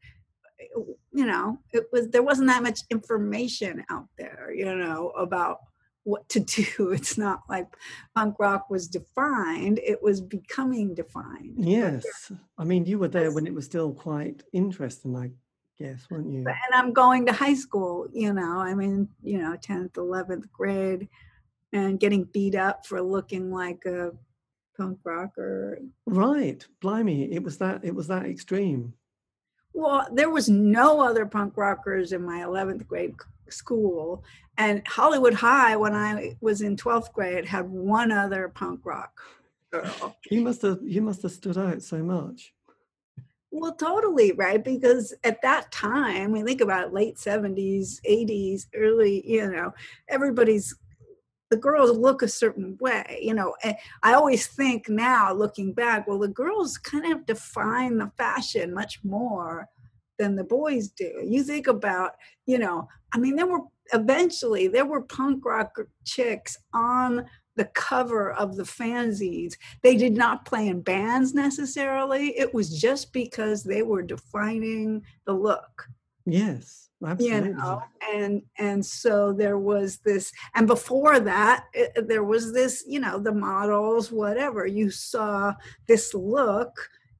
you 1.13 1.27
know 1.27 1.59
it 1.73 1.85
was 1.93 2.09
there 2.09 2.23
wasn't 2.23 2.49
that 2.49 2.63
much 2.63 2.81
information 2.91 3.85
out 3.91 4.07
there 4.17 4.53
you 4.55 4.75
know 4.75 5.11
about 5.11 5.59
what 6.04 6.28
to 6.30 6.40
do. 6.76 6.92
It's 6.92 7.18
not 7.18 7.42
like 7.49 7.66
punk 8.14 8.37
rock 8.38 8.71
was 8.71 8.88
defined, 8.88 9.80
it 9.85 10.02
was 10.02 10.21
becoming 10.21 10.94
defined. 10.94 11.54
Yes. 11.56 12.32
I 12.59 12.64
mean, 12.64 12.87
you 12.87 12.99
were 12.99 13.09
there 13.09 13.32
when 13.32 13.47
it 13.47 13.54
was 13.54 13.64
still 13.64 13.92
quite 13.92 14.42
interesting, 14.52 15.16
I 15.16 15.30
guess, 15.78 16.06
weren't 16.11 16.30
you? 16.30 16.40
And 16.40 16.75
I'm 16.75 16.92
going 16.92 17.26
to 17.26 17.32
high 17.32 17.54
school, 17.54 18.09
you 18.12 18.32
know, 18.32 18.59
I 18.59 18.75
mean, 18.75 19.09
you 19.23 19.38
know, 19.38 19.56
10th, 19.56 19.92
11th 19.92 20.50
grade 20.52 21.09
and 21.73 21.99
getting 21.99 22.25
beat 22.25 22.54
up 22.54 22.87
for 22.87 23.00
looking 23.00 23.50
like 23.50 23.85
a 23.87 24.12
punk 24.76 24.99
rocker. 25.04 25.78
Right. 26.06 26.66
Blimey, 26.80 27.32
it 27.32 27.42
was 27.42 27.59
that 27.59 27.85
it 27.85 27.94
was 27.94 28.09
that 28.09 28.26
extreme. 28.26 28.94
Well, 29.75 30.06
there 30.12 30.30
was 30.30 30.49
no 30.49 31.00
other 31.00 31.25
punk 31.25 31.56
rockers 31.56 32.12
in 32.12 32.23
my 32.23 32.40
11th 32.40 32.87
grade 32.87 33.14
school. 33.52 34.25
And 34.59 34.87
Hollywood 34.87 35.35
High, 35.35 35.76
when 35.76 35.94
I 35.94 36.37
was 36.40 36.61
in 36.62 36.76
12th 36.76 37.12
grade, 37.12 37.47
had 37.47 37.68
one 37.68 38.12
other 38.12 38.49
punk 38.49 38.80
rock 38.85 39.21
girl. 39.73 40.16
You 40.30 40.42
must 40.42 40.62
have 40.62 40.80
you 40.82 41.02
must 41.02 41.23
have 41.23 41.32
stood 41.32 41.59
out 41.59 41.82
so 41.82 42.02
much. 42.02 42.52
Well, 43.50 43.75
totally, 43.75 44.32
right? 44.32 44.62
Because 44.62 45.14
at 45.25 45.42
that 45.42 45.71
time, 45.73 46.32
we 46.32 46.42
think 46.42 46.62
about 46.62 46.94
late 46.94 47.16
70s, 47.16 48.00
80s, 48.09 48.66
early, 48.75 49.23
you 49.30 49.50
know, 49.50 49.75
everybody's 50.09 50.75
the 51.50 51.56
girls 51.59 51.90
look 51.99 52.23
a 52.23 52.28
certain 52.28 52.78
way 52.80 53.18
you 53.21 53.35
know 53.35 53.54
i 54.02 54.14
always 54.14 54.47
think 54.47 54.88
now 54.88 55.35
looking 55.35 55.75
back 55.75 56.09
well 56.09 56.18
the 56.18 56.26
girls 56.26 56.78
kind 56.78 57.12
of 57.12 57.26
define 57.26 57.99
the 57.99 58.11
fashion 58.16 58.73
much 58.73 59.04
more 59.04 59.68
than 60.18 60.35
the 60.35 60.44
boys 60.44 60.88
do 60.88 61.12
you 61.23 61.44
think 61.44 61.66
about 61.66 62.12
you 62.47 62.56
know 62.56 62.88
i 63.14 63.19
mean 63.19 63.37
there 63.37 63.47
were 63.47 63.61
eventually 63.92 64.69
there 64.69 64.87
were 64.87 65.02
punk 65.02 65.45
rock 65.45 65.76
chicks 66.04 66.57
on 66.73 67.25
the 67.57 67.64
cover 67.66 68.33
of 68.33 68.57
the 68.57 68.62
fanzines. 68.62 69.54
They 69.83 69.97
did 69.97 70.16
not 70.16 70.45
play 70.45 70.69
in 70.69 70.81
bands 70.81 71.35
necessarily. 71.35 72.38
It 72.38 72.54
was 72.54 72.81
just 72.81 73.12
because 73.12 73.62
they 73.62 73.83
were 73.83 74.02
defining 74.02 75.02
the 75.26 75.35
look. 75.35 75.88
Yes, 76.25 76.88
absolutely. 77.04 77.49
You 77.50 77.54
know, 77.54 77.83
and 78.14 78.42
and 78.59 78.85
so 78.85 79.33
there 79.33 79.59
was 79.59 79.99
this, 79.99 80.33
and 80.54 80.66
before 80.66 81.21
that, 81.21 81.66
it, 81.75 82.09
there 82.09 82.25
was 82.25 82.52
this. 82.52 82.85
You 82.87 83.00
know, 83.00 83.19
the 83.19 83.35
models, 83.35 84.11
whatever. 84.11 84.66
You 84.66 84.90
saw 84.90 85.52
this 85.88 86.14
look. 86.14 86.73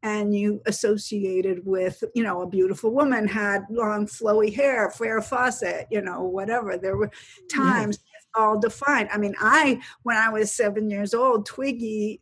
And 0.03 0.35
you 0.35 0.61
associated 0.67 1.65
with, 1.65 2.03
you 2.15 2.25
know, 2.25 2.43
a 2.43 2.49
beautiful 2.49 2.91
woman 2.91 3.29
had 3.29 3.63
long 3.71 4.07
flowy 4.07 4.53
hair, 4.53 4.91
Farrah 4.91 5.23
Fawcett, 5.23 5.87
you 5.91 6.01
know, 6.01 6.23
whatever. 6.23 6.77
There 6.77 6.97
were 6.97 7.11
times 7.49 7.99
yes 8.05 8.23
all 8.35 8.59
defined. 8.59 9.09
I 9.13 9.19
mean, 9.19 9.35
I, 9.39 9.81
when 10.03 10.17
I 10.17 10.29
was 10.31 10.51
seven 10.51 10.91
years 10.91 11.15
old, 11.15 11.47
Twiggy 11.47 12.21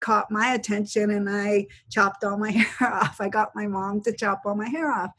caught 0.00 0.30
my 0.30 0.54
attention 0.54 1.10
and 1.10 1.28
I 1.28 1.66
chopped 1.90 2.24
all 2.24 2.38
my 2.38 2.50
hair 2.78 2.92
off. 2.92 3.20
I 3.20 3.28
got 3.28 3.54
my 3.54 3.66
mom 3.66 4.02
to 4.02 4.12
chop 4.12 4.42
all 4.44 4.54
my 4.54 4.68
hair 4.68 4.90
off. 4.90 5.10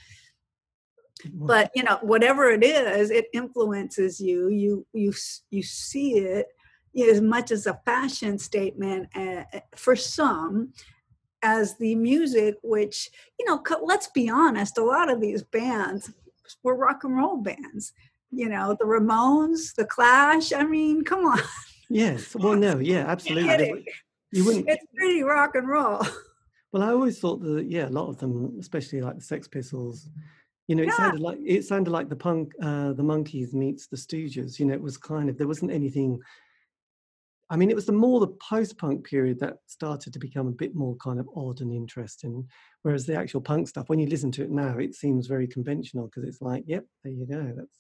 But 1.34 1.72
you 1.76 1.82
know, 1.82 1.98
whatever 2.04 2.52
it 2.52 2.64
is, 2.64 3.10
it 3.10 3.26
influences 3.34 4.20
you. 4.20 4.50
You 4.50 4.86
you 4.94 5.12
you 5.50 5.64
see 5.64 6.20
it 6.20 6.46
as 7.10 7.22
much 7.22 7.50
as 7.50 7.66
a 7.66 7.82
fashion 7.86 8.38
statement 8.38 9.10
uh, 9.16 9.44
for 9.76 9.96
some 9.96 10.74
as 11.44 11.78
the 11.78 11.96
music 11.96 12.56
which 12.64 13.10
you 13.40 13.46
know 13.46 13.62
let's 13.84 14.08
be 14.08 14.28
honest 14.30 14.78
a 14.78 14.84
lot 14.84 15.12
of 15.12 15.22
these 15.22 15.44
bands 15.44 16.12
were 16.64 16.76
rock 16.76 17.04
and 17.04 17.16
roll 17.16 17.38
bands 17.38 17.94
you 18.32 18.50
know, 18.50 18.76
the 18.80 18.86
Ramones, 18.86 19.74
the 19.76 19.86
Clash. 19.86 20.54
I 20.54 20.64
mean, 20.64 21.04
come 21.04 21.26
on. 21.26 21.40
Yes. 21.90 22.36
Well, 22.36 22.56
no, 22.56 22.80
yeah, 22.80 23.00
absolutely. 23.08 23.86
You 24.32 24.46
wouldn't. 24.46 24.68
It's 24.68 24.86
pretty 24.96 25.24
rock 25.24 25.56
and 25.56 25.68
roll. 25.68 26.02
Well, 26.74 26.84
I 26.84 26.90
always 26.90 27.20
thought 27.20 27.42
that 27.44 27.66
yeah, 27.70 27.88
a 27.88 27.90
lot 27.90 28.10
of 28.10 28.18
them, 28.18 28.58
especially 28.60 29.02
like 29.02 29.16
the 29.16 29.22
Sex 29.22 29.48
Pistols, 29.48 30.10
you 30.68 30.76
know, 30.76 30.84
it 30.84 30.88
yeah. 30.88 30.98
sounded 30.98 31.22
like 31.22 31.38
it 31.46 31.64
sounded 31.64 31.92
like 31.92 32.10
the 32.10 32.16
punk, 32.18 32.52
uh, 32.62 32.92
the 32.92 33.04
Monkees 33.04 33.54
meets 33.54 33.88
the 33.88 33.96
Stooges. 33.96 34.60
You 34.60 34.66
know, 34.66 34.74
it 34.74 34.82
was 34.82 34.98
kind 34.98 35.30
of 35.30 35.38
there 35.38 35.48
wasn't 35.48 35.72
anything. 35.72 36.20
I 37.50 37.56
mean, 37.56 37.70
it 37.70 37.76
was 37.76 37.86
the 37.86 37.94
more 37.94 38.20
the 38.20 38.36
post-punk 38.50 39.06
period 39.06 39.40
that 39.40 39.58
started 39.68 40.12
to 40.14 40.20
become 40.20 40.48
a 40.48 40.52
bit 40.52 40.76
more 40.76 40.96
kind 40.98 41.20
of 41.20 41.30
odd 41.36 41.62
and 41.62 41.72
interesting. 41.72 42.48
Whereas 42.82 43.06
the 43.06 43.16
actual 43.16 43.42
punk 43.42 43.70
stuff, 43.70 43.88
when 43.90 44.00
you 44.00 44.08
listen 44.08 44.32
to 44.34 44.44
it 44.44 44.52
now, 44.52 44.78
it 44.78 44.96
seems 44.96 45.28
very 45.28 45.48
conventional 45.48 46.08
because 46.08 46.28
it's 46.28 46.42
like, 46.42 46.64
yep, 46.68 46.86
there 47.04 47.14
you 47.14 47.26
go. 47.26 47.54
That's 47.56 47.80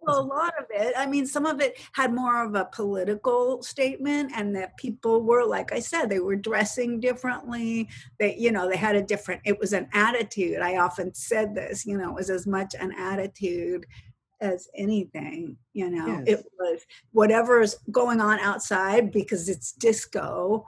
well, 0.00 0.20
a 0.20 0.22
lot 0.22 0.54
of 0.58 0.66
it. 0.70 0.94
I 0.96 1.06
mean, 1.06 1.26
some 1.26 1.46
of 1.46 1.60
it 1.60 1.78
had 1.92 2.14
more 2.14 2.44
of 2.44 2.54
a 2.54 2.66
political 2.66 3.62
statement, 3.62 4.30
and 4.36 4.54
that 4.54 4.76
people 4.76 5.22
were, 5.22 5.44
like 5.44 5.72
I 5.72 5.80
said, 5.80 6.06
they 6.06 6.20
were 6.20 6.36
dressing 6.36 7.00
differently. 7.00 7.88
They, 8.20 8.36
you 8.36 8.52
know, 8.52 8.68
they 8.68 8.76
had 8.76 8.94
a 8.94 9.02
different. 9.02 9.42
It 9.44 9.58
was 9.58 9.72
an 9.72 9.88
attitude. 9.92 10.60
I 10.60 10.76
often 10.76 11.12
said 11.14 11.54
this. 11.54 11.84
You 11.86 11.98
know, 11.98 12.10
it 12.10 12.14
was 12.14 12.30
as 12.30 12.46
much 12.46 12.74
an 12.78 12.92
attitude 12.96 13.86
as 14.40 14.68
anything. 14.74 15.56
You 15.72 15.90
know, 15.90 16.06
yes. 16.06 16.24
it 16.26 16.46
was 16.58 16.80
whatever 17.12 17.60
is 17.60 17.76
going 17.90 18.20
on 18.20 18.38
outside 18.40 19.12
because 19.12 19.48
it's 19.48 19.72
disco 19.72 20.66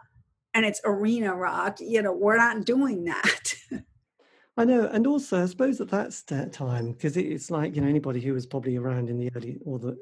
and 0.55 0.65
it's 0.65 0.81
arena 0.85 1.35
rock. 1.35 1.79
You 1.81 2.03
know, 2.03 2.13
we're 2.13 2.37
not 2.37 2.65
doing 2.65 3.05
that. 3.05 3.55
I 4.57 4.65
know, 4.65 4.89
and 4.89 5.07
also 5.07 5.43
I 5.43 5.47
suppose 5.47 5.81
at 5.81 5.89
that 5.91 6.53
time, 6.53 6.93
because 6.93 7.17
it's 7.17 7.49
like 7.49 7.77
you 7.77 7.81
know 7.81 7.89
anybody 7.89 8.21
who 8.21 8.33
was 8.33 8.45
probably 8.45 8.77
around 8.77 9.09
in 9.09 9.17
the 9.17 9.31
early 9.37 9.57
or 9.65 9.79
the 9.79 9.97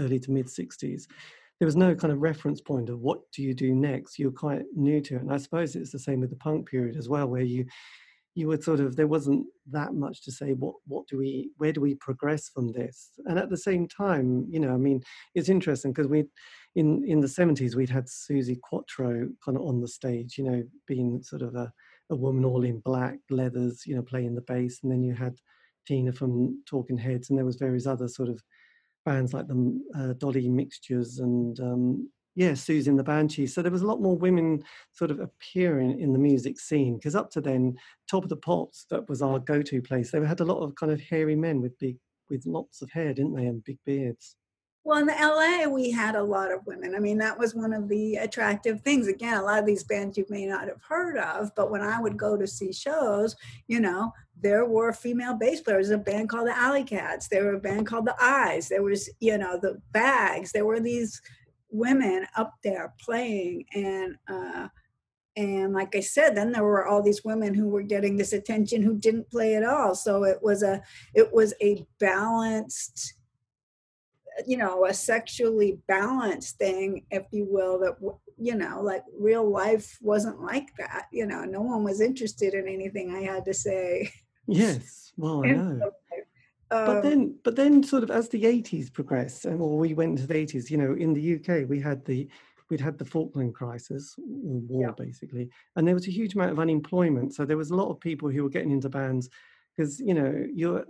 early 0.00 0.18
to 0.18 0.32
mid 0.32 0.46
'60s, 0.46 1.06
there 1.60 1.66
was 1.66 1.76
no 1.76 1.94
kind 1.94 2.12
of 2.12 2.20
reference 2.20 2.60
point 2.60 2.88
of 2.88 2.98
what 3.00 3.20
do 3.30 3.42
you 3.44 3.54
do 3.54 3.72
next. 3.72 4.18
You're 4.18 4.32
quite 4.32 4.62
new 4.74 5.00
to 5.02 5.14
it, 5.14 5.22
and 5.22 5.32
I 5.32 5.36
suppose 5.36 5.76
it's 5.76 5.92
the 5.92 5.98
same 6.00 6.20
with 6.20 6.30
the 6.30 6.36
punk 6.36 6.68
period 6.68 6.96
as 6.96 7.08
well, 7.08 7.28
where 7.28 7.42
you 7.42 7.66
you 8.34 8.46
would 8.46 8.62
sort 8.62 8.80
of 8.80 8.96
there 8.96 9.06
wasn't 9.06 9.44
that 9.70 9.94
much 9.94 10.22
to 10.22 10.32
say 10.32 10.52
what 10.52 10.74
what 10.86 11.06
do 11.08 11.18
we 11.18 11.50
where 11.58 11.72
do 11.72 11.80
we 11.80 11.94
progress 11.96 12.48
from 12.48 12.72
this? 12.72 13.10
And 13.26 13.38
at 13.38 13.50
the 13.50 13.56
same 13.56 13.88
time 13.88 14.46
you 14.48 14.60
know 14.60 14.72
i 14.72 14.76
mean 14.76 15.02
it's 15.34 15.48
interesting 15.48 15.92
because 15.92 16.08
we 16.08 16.24
in 16.76 17.04
in 17.06 17.20
the 17.20 17.26
70s 17.26 17.74
we'd 17.74 17.90
had 17.90 18.06
suzi 18.06 18.60
quatro 18.60 19.28
kind 19.44 19.56
of 19.56 19.64
on 19.64 19.80
the 19.80 19.88
stage 19.88 20.38
you 20.38 20.44
know 20.44 20.62
being 20.86 21.22
sort 21.22 21.42
of 21.42 21.54
a 21.56 21.72
a 22.10 22.16
woman 22.16 22.44
all 22.44 22.64
in 22.64 22.80
black 22.80 23.18
leathers, 23.30 23.86
you 23.86 23.94
know, 23.94 24.02
playing 24.02 24.34
the 24.34 24.42
bass, 24.42 24.80
and 24.82 24.92
then 24.92 25.02
you 25.02 25.14
had 25.14 25.36
Tina 25.86 26.12
from 26.12 26.62
Talking 26.68 26.98
Heads, 26.98 27.30
and 27.30 27.38
there 27.38 27.46
was 27.46 27.56
various 27.56 27.86
other 27.86 28.08
sort 28.08 28.28
of 28.28 28.42
bands 29.06 29.32
like 29.32 29.46
the 29.46 29.80
uh, 29.96 30.12
Dolly 30.14 30.48
Mixtures 30.48 31.20
and 31.20 31.58
um, 31.60 32.10
yeah, 32.34 32.52
Siouxsie 32.52 32.96
the 32.96 33.02
Banshees. 33.02 33.54
So 33.54 33.62
there 33.62 33.72
was 33.72 33.82
a 33.82 33.86
lot 33.86 34.00
more 34.00 34.16
women 34.16 34.62
sort 34.92 35.10
of 35.10 35.20
appearing 35.20 36.00
in 36.00 36.12
the 36.12 36.18
music 36.18 36.60
scene 36.60 36.96
because 36.96 37.16
up 37.16 37.30
to 37.32 37.40
then, 37.40 37.76
Top 38.08 38.22
of 38.22 38.28
the 38.28 38.36
Pops 38.36 38.86
that 38.90 39.08
was 39.08 39.22
our 39.22 39.38
go-to 39.38 39.82
place. 39.82 40.10
They 40.10 40.24
had 40.24 40.40
a 40.40 40.44
lot 40.44 40.60
of 40.60 40.74
kind 40.74 40.92
of 40.92 41.00
hairy 41.00 41.36
men 41.36 41.60
with 41.60 41.78
big 41.78 41.96
with 42.30 42.46
lots 42.46 42.80
of 42.80 42.90
hair, 42.90 43.12
didn't 43.12 43.34
they, 43.34 43.46
and 43.46 43.64
big 43.64 43.78
beards. 43.84 44.36
Well, 44.82 44.98
in 44.98 45.08
LA, 45.08 45.68
we 45.68 45.90
had 45.90 46.14
a 46.14 46.22
lot 46.22 46.50
of 46.50 46.64
women. 46.64 46.94
I 46.94 47.00
mean, 47.00 47.18
that 47.18 47.38
was 47.38 47.54
one 47.54 47.74
of 47.74 47.86
the 47.88 48.16
attractive 48.16 48.80
things. 48.80 49.08
Again, 49.08 49.36
a 49.36 49.42
lot 49.42 49.58
of 49.58 49.66
these 49.66 49.84
bands 49.84 50.16
you 50.16 50.24
may 50.30 50.46
not 50.46 50.68
have 50.68 50.80
heard 50.88 51.18
of, 51.18 51.50
but 51.54 51.70
when 51.70 51.82
I 51.82 52.00
would 52.00 52.16
go 52.16 52.36
to 52.38 52.46
see 52.46 52.72
shows, 52.72 53.36
you 53.68 53.80
know, 53.80 54.10
there 54.40 54.64
were 54.64 54.94
female 54.94 55.34
bass 55.34 55.60
players. 55.60 55.88
There 55.88 55.96
was 55.96 56.00
a 56.00 56.10
band 56.10 56.30
called 56.30 56.48
the 56.48 56.56
Alley 56.56 56.84
Cats. 56.84 57.28
There 57.28 57.44
were 57.44 57.54
a 57.54 57.60
band 57.60 57.88
called 57.88 58.06
the 58.06 58.16
Eyes. 58.22 58.70
There 58.70 58.82
was, 58.82 59.10
you 59.20 59.36
know, 59.36 59.58
the 59.60 59.82
Bags. 59.92 60.50
There 60.52 60.64
were 60.64 60.80
these 60.80 61.20
women 61.70 62.26
up 62.36 62.54
there 62.62 62.94
playing, 63.00 63.64
and 63.74 64.16
uh, 64.28 64.68
and 65.36 65.72
like 65.72 65.94
I 65.94 66.00
said, 66.00 66.36
then 66.36 66.52
there 66.52 66.64
were 66.64 66.86
all 66.86 67.02
these 67.02 67.24
women 67.24 67.54
who 67.54 67.68
were 67.68 67.82
getting 67.82 68.16
this 68.16 68.32
attention 68.32 68.82
who 68.82 68.96
didn't 68.96 69.30
play 69.30 69.54
at 69.54 69.64
all. 69.64 69.94
So 69.94 70.24
it 70.24 70.38
was 70.42 70.62
a 70.62 70.82
it 71.14 71.32
was 71.32 71.54
a 71.62 71.86
balanced 71.98 73.14
you 74.46 74.56
know 74.56 74.86
a 74.86 74.94
sexually 74.94 75.78
balanced 75.86 76.56
thing 76.56 77.04
if 77.10 77.24
you 77.30 77.46
will 77.48 77.78
that 77.78 77.96
you 78.38 78.54
know 78.54 78.80
like 78.82 79.02
real 79.18 79.48
life 79.48 79.98
wasn't 80.00 80.40
like 80.40 80.68
that 80.78 81.06
you 81.12 81.26
know 81.26 81.44
no 81.44 81.60
one 81.60 81.84
was 81.84 82.00
interested 82.00 82.54
in 82.54 82.66
anything 82.68 83.14
i 83.14 83.20
had 83.20 83.44
to 83.44 83.54
say. 83.54 84.10
Yes. 84.46 85.12
Well 85.16 85.44
i 85.44 85.50
know 85.52 85.90
um, 86.70 86.86
but 86.86 87.02
then 87.02 87.34
but 87.44 87.56
then 87.56 87.82
sort 87.82 88.02
of 88.02 88.10
as 88.10 88.28
the 88.28 88.44
80s 88.44 88.92
progressed 88.92 89.44
and 89.44 89.58
well 89.58 89.76
we 89.76 89.94
went 89.94 90.12
into 90.12 90.26
the 90.26 90.34
80s 90.34 90.70
you 90.70 90.76
know 90.76 90.94
in 90.94 91.12
the 91.12 91.36
uk 91.36 91.68
we 91.68 91.80
had 91.80 92.04
the 92.04 92.28
we'd 92.68 92.80
had 92.80 92.98
the 92.98 93.04
falkland 93.04 93.54
crisis 93.54 94.14
war 94.18 94.86
yeah. 94.86 95.04
basically 95.04 95.48
and 95.76 95.86
there 95.86 95.94
was 95.94 96.06
a 96.06 96.12
huge 96.12 96.34
amount 96.34 96.52
of 96.52 96.60
unemployment 96.60 97.34
so 97.34 97.44
there 97.44 97.56
was 97.56 97.70
a 97.70 97.76
lot 97.76 97.90
of 97.90 97.98
people 98.00 98.28
who 98.28 98.42
were 98.42 98.50
getting 98.50 98.70
into 98.70 98.88
bands 98.88 99.28
because 99.76 100.00
you 100.00 100.14
know 100.14 100.46
you're 100.52 100.84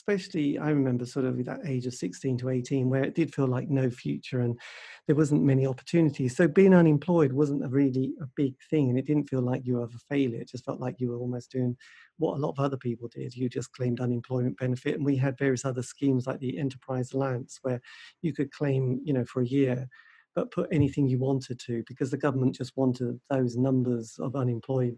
especially 0.00 0.56
I 0.56 0.70
remember 0.70 1.04
sort 1.04 1.26
of 1.26 1.44
that 1.44 1.60
age 1.66 1.86
of 1.86 1.92
16 1.92 2.38
to 2.38 2.48
18 2.48 2.88
where 2.88 3.04
it 3.04 3.14
did 3.14 3.34
feel 3.34 3.46
like 3.46 3.68
no 3.68 3.90
future 3.90 4.40
and 4.40 4.58
there 5.06 5.14
wasn't 5.14 5.42
many 5.42 5.66
opportunities. 5.66 6.34
So 6.34 6.48
being 6.48 6.72
unemployed 6.72 7.32
wasn't 7.32 7.64
a 7.64 7.68
really 7.68 8.14
a 8.22 8.26
big 8.34 8.54
thing 8.70 8.88
and 8.88 8.98
it 8.98 9.04
didn't 9.04 9.28
feel 9.28 9.42
like 9.42 9.66
you 9.66 9.74
were 9.74 9.84
a 9.84 9.88
failure. 10.08 10.40
It 10.40 10.48
just 10.48 10.64
felt 10.64 10.80
like 10.80 11.00
you 11.00 11.10
were 11.10 11.18
almost 11.18 11.50
doing 11.50 11.76
what 12.16 12.36
a 12.36 12.40
lot 12.40 12.52
of 12.52 12.60
other 12.60 12.78
people 12.78 13.08
did. 13.08 13.36
You 13.36 13.50
just 13.50 13.72
claimed 13.72 14.00
unemployment 14.00 14.56
benefit 14.56 14.94
and 14.94 15.04
we 15.04 15.16
had 15.16 15.36
various 15.36 15.66
other 15.66 15.82
schemes 15.82 16.26
like 16.26 16.40
the 16.40 16.58
enterprise 16.58 17.12
allowance 17.12 17.58
where 17.60 17.80
you 18.22 18.32
could 18.32 18.50
claim, 18.52 19.00
you 19.04 19.12
know, 19.12 19.26
for 19.26 19.42
a 19.42 19.46
year 19.46 19.86
but 20.34 20.52
put 20.52 20.68
anything 20.72 21.08
you 21.08 21.18
wanted 21.18 21.58
to 21.58 21.82
because 21.88 22.10
the 22.10 22.16
government 22.16 22.54
just 22.54 22.76
wanted 22.76 23.20
those 23.28 23.56
numbers 23.56 24.16
of 24.20 24.36
unemployed 24.36 24.96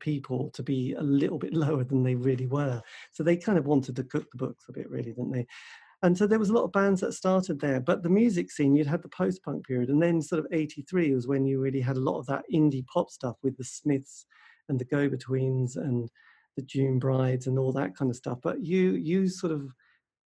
people 0.00 0.50
to 0.50 0.62
be 0.62 0.94
a 0.94 1.02
little 1.02 1.38
bit 1.38 1.52
lower 1.54 1.84
than 1.84 2.02
they 2.02 2.14
really 2.14 2.46
were. 2.46 2.82
So 3.12 3.22
they 3.22 3.36
kind 3.36 3.58
of 3.58 3.66
wanted 3.66 3.96
to 3.96 4.04
cook 4.04 4.30
the 4.30 4.38
books 4.38 4.64
a 4.68 4.72
bit, 4.72 4.88
really, 4.90 5.12
didn't 5.12 5.32
they? 5.32 5.46
And 6.02 6.18
so 6.18 6.26
there 6.26 6.38
was 6.38 6.50
a 6.50 6.52
lot 6.52 6.64
of 6.64 6.72
bands 6.72 7.00
that 7.00 7.14
started 7.14 7.60
there. 7.60 7.80
But 7.80 8.02
the 8.02 8.10
music 8.10 8.50
scene, 8.50 8.76
you'd 8.76 8.86
had 8.86 9.02
the 9.02 9.08
post 9.08 9.42
punk 9.42 9.66
period. 9.66 9.88
And 9.88 10.02
then 10.02 10.20
sort 10.20 10.38
of 10.38 10.46
83 10.52 11.14
was 11.14 11.26
when 11.26 11.46
you 11.46 11.60
really 11.60 11.80
had 11.80 11.96
a 11.96 12.00
lot 12.00 12.18
of 12.18 12.26
that 12.26 12.44
indie 12.52 12.86
pop 12.86 13.10
stuff 13.10 13.36
with 13.42 13.56
the 13.56 13.64
Smiths 13.64 14.26
and 14.68 14.78
the 14.78 14.84
Go 14.84 15.08
Betweens 15.08 15.76
and 15.76 16.10
the 16.56 16.62
June 16.62 16.98
Brides 16.98 17.46
and 17.46 17.58
all 17.58 17.72
that 17.72 17.96
kind 17.96 18.10
of 18.10 18.16
stuff. 18.16 18.38
But 18.42 18.62
you 18.62 18.92
you 18.92 19.28
sort 19.28 19.52
of 19.52 19.72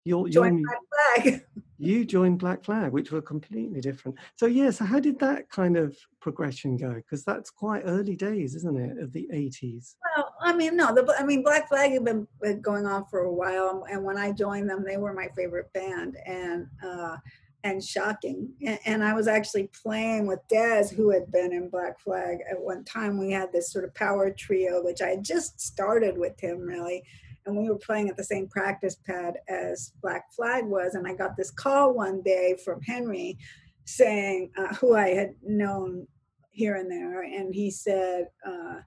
your, 0.04 0.28
your 0.28 0.50
Black 0.50 1.22
Flag. 1.24 1.44
you 1.78 2.04
joined 2.04 2.38
Black 2.38 2.64
Flag, 2.64 2.92
which 2.92 3.10
were 3.12 3.22
completely 3.22 3.80
different. 3.80 4.16
So 4.36 4.46
yeah, 4.46 4.70
so 4.70 4.84
how 4.84 5.00
did 5.00 5.18
that 5.20 5.50
kind 5.50 5.76
of 5.76 5.96
progression 6.20 6.76
go? 6.76 6.94
Because 6.94 7.24
that's 7.24 7.50
quite 7.50 7.82
early 7.84 8.16
days, 8.16 8.54
isn't 8.54 8.78
it, 8.78 9.02
of 9.02 9.12
the 9.12 9.28
eighties? 9.32 9.96
Well, 10.16 10.34
I 10.40 10.54
mean, 10.54 10.76
no, 10.76 10.94
the, 10.94 11.14
I 11.18 11.24
mean, 11.24 11.42
Black 11.42 11.68
Flag 11.68 11.92
had 11.92 12.04
been, 12.04 12.26
been 12.40 12.60
going 12.60 12.86
on 12.86 13.06
for 13.06 13.20
a 13.20 13.32
while, 13.32 13.86
and 13.90 14.04
when 14.04 14.16
I 14.16 14.32
joined 14.32 14.68
them, 14.68 14.84
they 14.84 14.96
were 14.96 15.12
my 15.12 15.28
favorite 15.36 15.72
band, 15.72 16.16
and 16.26 16.66
uh, 16.84 17.16
and 17.64 17.82
shocking. 17.82 18.48
And, 18.66 18.78
and, 18.86 19.04
I 19.04 19.14
was 19.14 19.28
actually 19.28 19.70
playing 19.82 20.26
with 20.26 20.40
Dez, 20.52 20.92
who 20.92 21.10
had 21.10 21.30
been 21.30 21.52
in 21.52 21.68
Black 21.68 22.00
Flag 22.00 22.38
at 22.50 22.60
one 22.60 22.84
time. 22.84 23.18
We 23.18 23.30
had 23.30 23.52
this 23.52 23.72
sort 23.72 23.84
of 23.84 23.94
power 23.94 24.30
trio, 24.36 24.82
which 24.82 25.00
I 25.00 25.10
had 25.10 25.24
just 25.24 25.60
started 25.60 26.18
with 26.18 26.40
him 26.40 26.60
really. 26.60 27.04
And 27.46 27.56
we 27.56 27.68
were 27.68 27.78
playing 27.78 28.08
at 28.08 28.16
the 28.16 28.24
same 28.24 28.48
practice 28.48 28.96
pad 29.06 29.34
as 29.48 29.92
Black 30.00 30.32
Flag 30.34 30.64
was. 30.64 30.94
And 30.94 31.06
I 31.06 31.14
got 31.14 31.36
this 31.36 31.50
call 31.50 31.94
one 31.94 32.22
day 32.22 32.56
from 32.64 32.80
Henry 32.82 33.36
saying, 33.84 34.50
uh, 34.56 34.74
who 34.76 34.94
I 34.94 35.08
had 35.08 35.34
known 35.42 36.06
here 36.50 36.76
and 36.76 36.90
there. 36.90 37.22
And 37.22 37.54
he 37.54 37.70
said, 37.70 38.28
uh, 38.46 38.80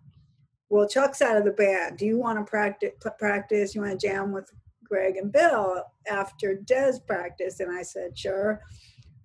well, 0.69 0.87
Chuck's 0.87 1.21
out 1.21 1.37
of 1.37 1.45
the 1.45 1.51
band. 1.51 1.97
Do 1.97 2.05
you 2.05 2.17
want 2.17 2.39
to 2.39 2.49
practice? 2.49 2.91
Practice? 3.19 3.75
You 3.75 3.81
want 3.81 3.99
to 3.99 4.07
jam 4.07 4.31
with 4.31 4.49
Greg 4.83 5.17
and 5.17 5.31
Bill 5.31 5.83
after 6.09 6.55
Dez 6.55 7.05
practice? 7.05 7.59
And 7.59 7.75
I 7.75 7.83
said, 7.83 8.17
sure. 8.17 8.61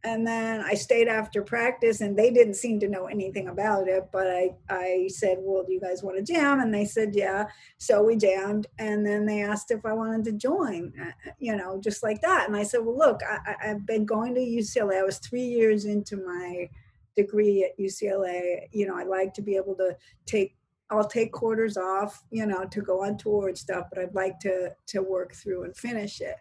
And 0.02 0.26
then 0.26 0.62
I 0.62 0.74
stayed 0.74 1.08
after 1.08 1.42
practice 1.42 2.00
and 2.00 2.16
they 2.16 2.30
didn't 2.30 2.54
seem 2.54 2.80
to 2.80 2.88
know 2.88 3.06
anything 3.06 3.48
about 3.48 3.86
it. 3.86 4.08
But 4.10 4.28
I, 4.28 4.50
I 4.70 5.08
said, 5.08 5.38
well, 5.40 5.62
do 5.64 5.72
you 5.72 5.80
guys 5.80 6.02
want 6.02 6.16
to 6.16 6.32
jam? 6.32 6.60
And 6.60 6.72
they 6.72 6.86
said, 6.86 7.14
yeah. 7.14 7.46
So 7.76 8.02
we 8.02 8.16
jammed. 8.16 8.66
And 8.78 9.04
then 9.04 9.26
they 9.26 9.42
asked 9.42 9.70
if 9.70 9.84
I 9.84 9.92
wanted 9.92 10.24
to 10.24 10.32
join, 10.32 10.94
uh, 11.00 11.32
you 11.38 11.54
know, 11.54 11.78
just 11.80 12.02
like 12.02 12.22
that. 12.22 12.46
And 12.48 12.56
I 12.56 12.62
said, 12.62 12.80
well, 12.82 12.96
look, 12.96 13.20
I, 13.22 13.70
I've 13.70 13.84
been 13.84 14.06
going 14.06 14.34
to 14.36 14.40
UCLA. 14.40 15.00
I 15.00 15.04
was 15.04 15.18
three 15.18 15.44
years 15.44 15.84
into 15.84 16.16
my 16.16 16.70
degree 17.14 17.64
at 17.64 17.78
UCLA. 17.78 18.68
You 18.72 18.86
know, 18.86 18.96
I 18.96 19.04
like 19.04 19.34
to 19.34 19.42
be 19.42 19.56
able 19.56 19.74
to 19.76 19.96
take 20.26 20.56
I'll 20.92 21.06
take 21.06 21.30
quarters 21.30 21.76
off, 21.76 22.24
you 22.32 22.46
know, 22.46 22.64
to 22.64 22.80
go 22.82 23.04
on 23.04 23.16
tour 23.16 23.46
and 23.46 23.56
stuff, 23.56 23.86
but 23.92 24.02
I'd 24.02 24.14
like 24.14 24.40
to 24.40 24.72
to 24.88 25.02
work 25.02 25.34
through 25.34 25.64
and 25.64 25.76
finish 25.76 26.20
it. 26.20 26.34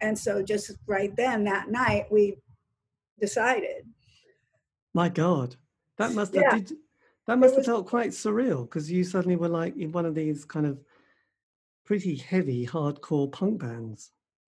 And 0.00 0.16
so 0.16 0.42
just 0.42 0.72
right 0.86 1.14
then 1.16 1.44
that 1.44 1.70
night 1.70 2.06
we 2.10 2.36
decided. 3.20 3.86
My 4.94 5.08
God. 5.08 5.56
That 5.98 6.12
must 6.12 6.34
have 6.34 6.42
yeah. 6.42 6.58
did, 6.58 6.72
that 7.26 7.38
must 7.38 7.56
was, 7.56 7.66
have 7.66 7.74
felt 7.74 7.86
quite 7.86 8.10
surreal 8.10 8.62
because 8.62 8.90
you 8.90 9.04
suddenly 9.04 9.36
were 9.36 9.48
like 9.48 9.76
in 9.76 9.92
one 9.92 10.06
of 10.06 10.14
these 10.14 10.44
kind 10.44 10.66
of 10.66 10.78
pretty 11.84 12.16
heavy 12.16 12.66
hardcore 12.66 13.30
punk 13.30 13.60
bands. 13.60 14.10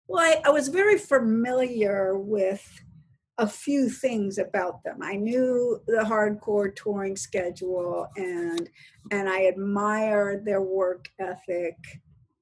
Well, 0.08 0.24
I, 0.24 0.42
I 0.46 0.50
was 0.50 0.70
very 0.70 0.98
familiar 0.98 2.18
with 2.18 2.66
a 3.38 3.48
few 3.48 3.90
things 3.90 4.38
about 4.38 4.84
them. 4.84 5.00
I 5.02 5.16
knew 5.16 5.80
the 5.86 6.04
hardcore 6.04 6.76
touring 6.76 7.16
schedule 7.16 8.08
and 8.16 8.70
and 9.12 9.30
I 9.30 9.42
admired 9.42 10.44
their 10.44 10.62
work 10.62 11.08
ethic 11.20 11.78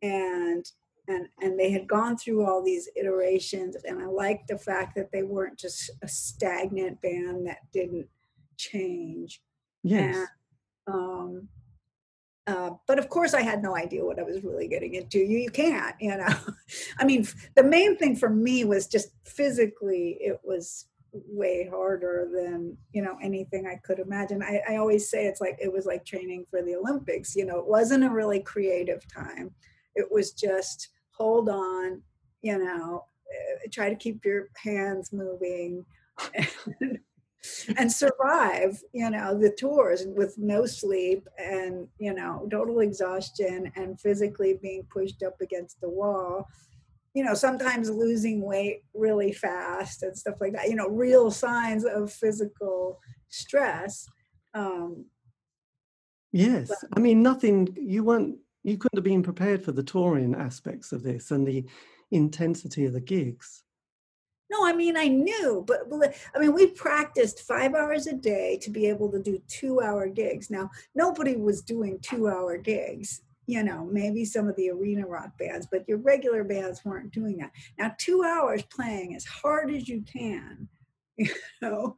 and 0.02 0.66
and 1.08 1.28
and 1.42 1.60
they 1.60 1.72
had 1.72 1.88
gone 1.88 2.18
through 2.18 2.46
all 2.46 2.64
these 2.64 2.90
iterations 2.96 3.76
and 3.84 4.02
I 4.02 4.06
liked 4.06 4.48
the 4.48 4.58
fact 4.58 4.96
that 4.96 5.12
they 5.12 5.24
weren't 5.24 5.58
just 5.58 5.92
a 6.02 6.08
stagnant 6.08 7.02
band 7.02 7.48
that 7.48 7.60
didn't 7.72 8.08
change. 8.58 9.42
Yes. 9.84 10.28
And, 10.88 10.96
um 10.96 11.50
uh, 12.48 12.72
but 12.88 13.00
of 13.00 13.10
course, 13.10 13.34
I 13.34 13.42
had 13.42 13.64
no 13.64 13.76
idea 13.76 14.06
what 14.06 14.20
I 14.20 14.24
was 14.24 14.44
really 14.44 14.68
getting 14.68 14.94
into. 14.94 15.18
You, 15.18 15.40
you 15.40 15.50
can't, 15.50 15.96
you 16.00 16.16
know. 16.16 16.28
I 17.00 17.04
mean, 17.04 17.28
the 17.56 17.64
main 17.64 17.98
thing 17.98 18.16
for 18.16 18.30
me 18.30 18.66
was 18.66 18.88
just 18.88 19.10
physically, 19.24 20.18
it 20.20 20.40
was 20.44 20.86
way 21.28 21.68
harder 21.70 22.30
than 22.32 22.78
you 22.92 23.02
know 23.02 23.18
anything 23.22 23.66
I 23.66 23.76
could 23.84 24.00
imagine. 24.00 24.44
I, 24.44 24.62
I 24.70 24.76
always 24.78 25.10
say 25.10 25.26
it's 25.26 25.42
like 25.42 25.58
it 25.60 25.72
was 25.72 25.86
like 25.86 26.06
training 26.06 26.46
for 26.50 26.62
the 26.62 26.76
Olympics. 26.76 27.36
You 27.36 27.46
know, 27.46 27.58
it 27.58 27.68
wasn't 27.68 28.04
a 28.04 28.10
really 28.10 28.42
creative 28.42 29.04
time. 29.12 29.52
It 29.96 30.12
was 30.12 30.34
just 30.34 30.90
hold 31.18 31.50
on, 31.50 32.02
you 32.42 32.58
know, 32.58 33.06
uh, 33.30 33.68
try 33.72 33.90
to 33.90 33.96
keep 33.96 34.24
your 34.26 34.50
hands 34.56 35.12
moving. 35.12 35.86
And, 36.82 37.00
and 37.78 37.92
survive 37.92 38.82
you 38.94 39.10
know 39.10 39.38
the 39.38 39.52
tours 39.52 40.06
with 40.08 40.38
no 40.38 40.66
sleep 40.66 41.28
and 41.38 41.88
you 42.00 42.14
know 42.14 42.48
total 42.50 42.80
exhaustion 42.80 43.72
and 43.76 44.00
physically 44.00 44.58
being 44.62 44.84
pushed 44.92 45.24
up 45.24 45.40
against 45.42 45.80
the 45.82 45.90
wall 45.90 46.48
you 47.14 47.24
know 47.24 47.34
sometimes 47.34 47.90
losing 47.90 48.42
weight 48.42 48.84
really 48.94 49.32
fast 49.32 50.04
and 50.04 50.18
stuff 50.18 50.36
like 50.40 50.54
that 50.54 50.70
you 50.70 50.76
know 50.76 50.88
real 50.88 51.32
signs 51.32 51.86
of 51.86 52.12
physical 52.12 53.00
stress 53.30 54.08
um 54.54 55.06
yes 56.32 56.68
but, 56.70 56.78
i 56.96 57.00
mean 57.00 57.22
nothing 57.22 57.76
you 57.80 58.04
weren't 58.04 58.38
you 58.66 58.78
couldn't 58.78 58.98
have 58.98 59.04
been 59.04 59.24
prepared 59.24 59.64
for 59.64 59.72
the 59.72 59.84
touring 59.84 60.36
aspects 60.36 60.92
of 60.92 61.04
this 61.04 61.32
and 61.32 61.48
the 61.48 61.66
intensity 62.12 62.86
of 62.86 62.94
the 62.94 63.02
gigs 63.02 63.64
no, 64.52 64.66
I 64.66 64.74
mean, 64.74 64.96
I 64.96 65.08
knew, 65.08 65.66
but 65.68 65.82
I 66.36 66.40
mean, 66.40 66.54
we 66.54 66.68
practiced 66.68 67.42
five 67.42 67.74
hours 67.74 68.08
a 68.08 68.14
day 68.14 68.60
to 68.62 68.70
be 68.70 68.86
able 68.88 69.12
to 69.12 69.22
do 69.22 69.42
two 69.48 69.82
hour 69.82 70.08
gigs. 70.08 70.52
Now, 70.52 70.70
nobody 70.94 71.36
was 71.36 71.62
doing 71.62 72.00
two 72.02 72.28
hour 72.28 72.58
gigs, 72.58 73.22
you 73.48 73.64
know, 73.64 73.86
maybe 73.92 74.24
some 74.24 74.48
of 74.48 74.56
the 74.56 74.70
arena 74.70 75.08
rock 75.08 75.38
bands, 75.40 75.68
but 75.72 75.88
your 75.88 75.98
regular 75.98 76.44
bands 76.44 76.86
weren't 76.86 77.12
doing 77.12 77.38
that. 77.38 77.52
Now, 77.80 77.96
two 77.98 78.24
hours 78.24 78.64
playing 78.64 79.16
as 79.16 79.26
hard 79.26 79.72
as 79.74 79.88
you 79.88 80.04
can, 80.04 80.68
you 81.18 81.30
know, 81.62 81.96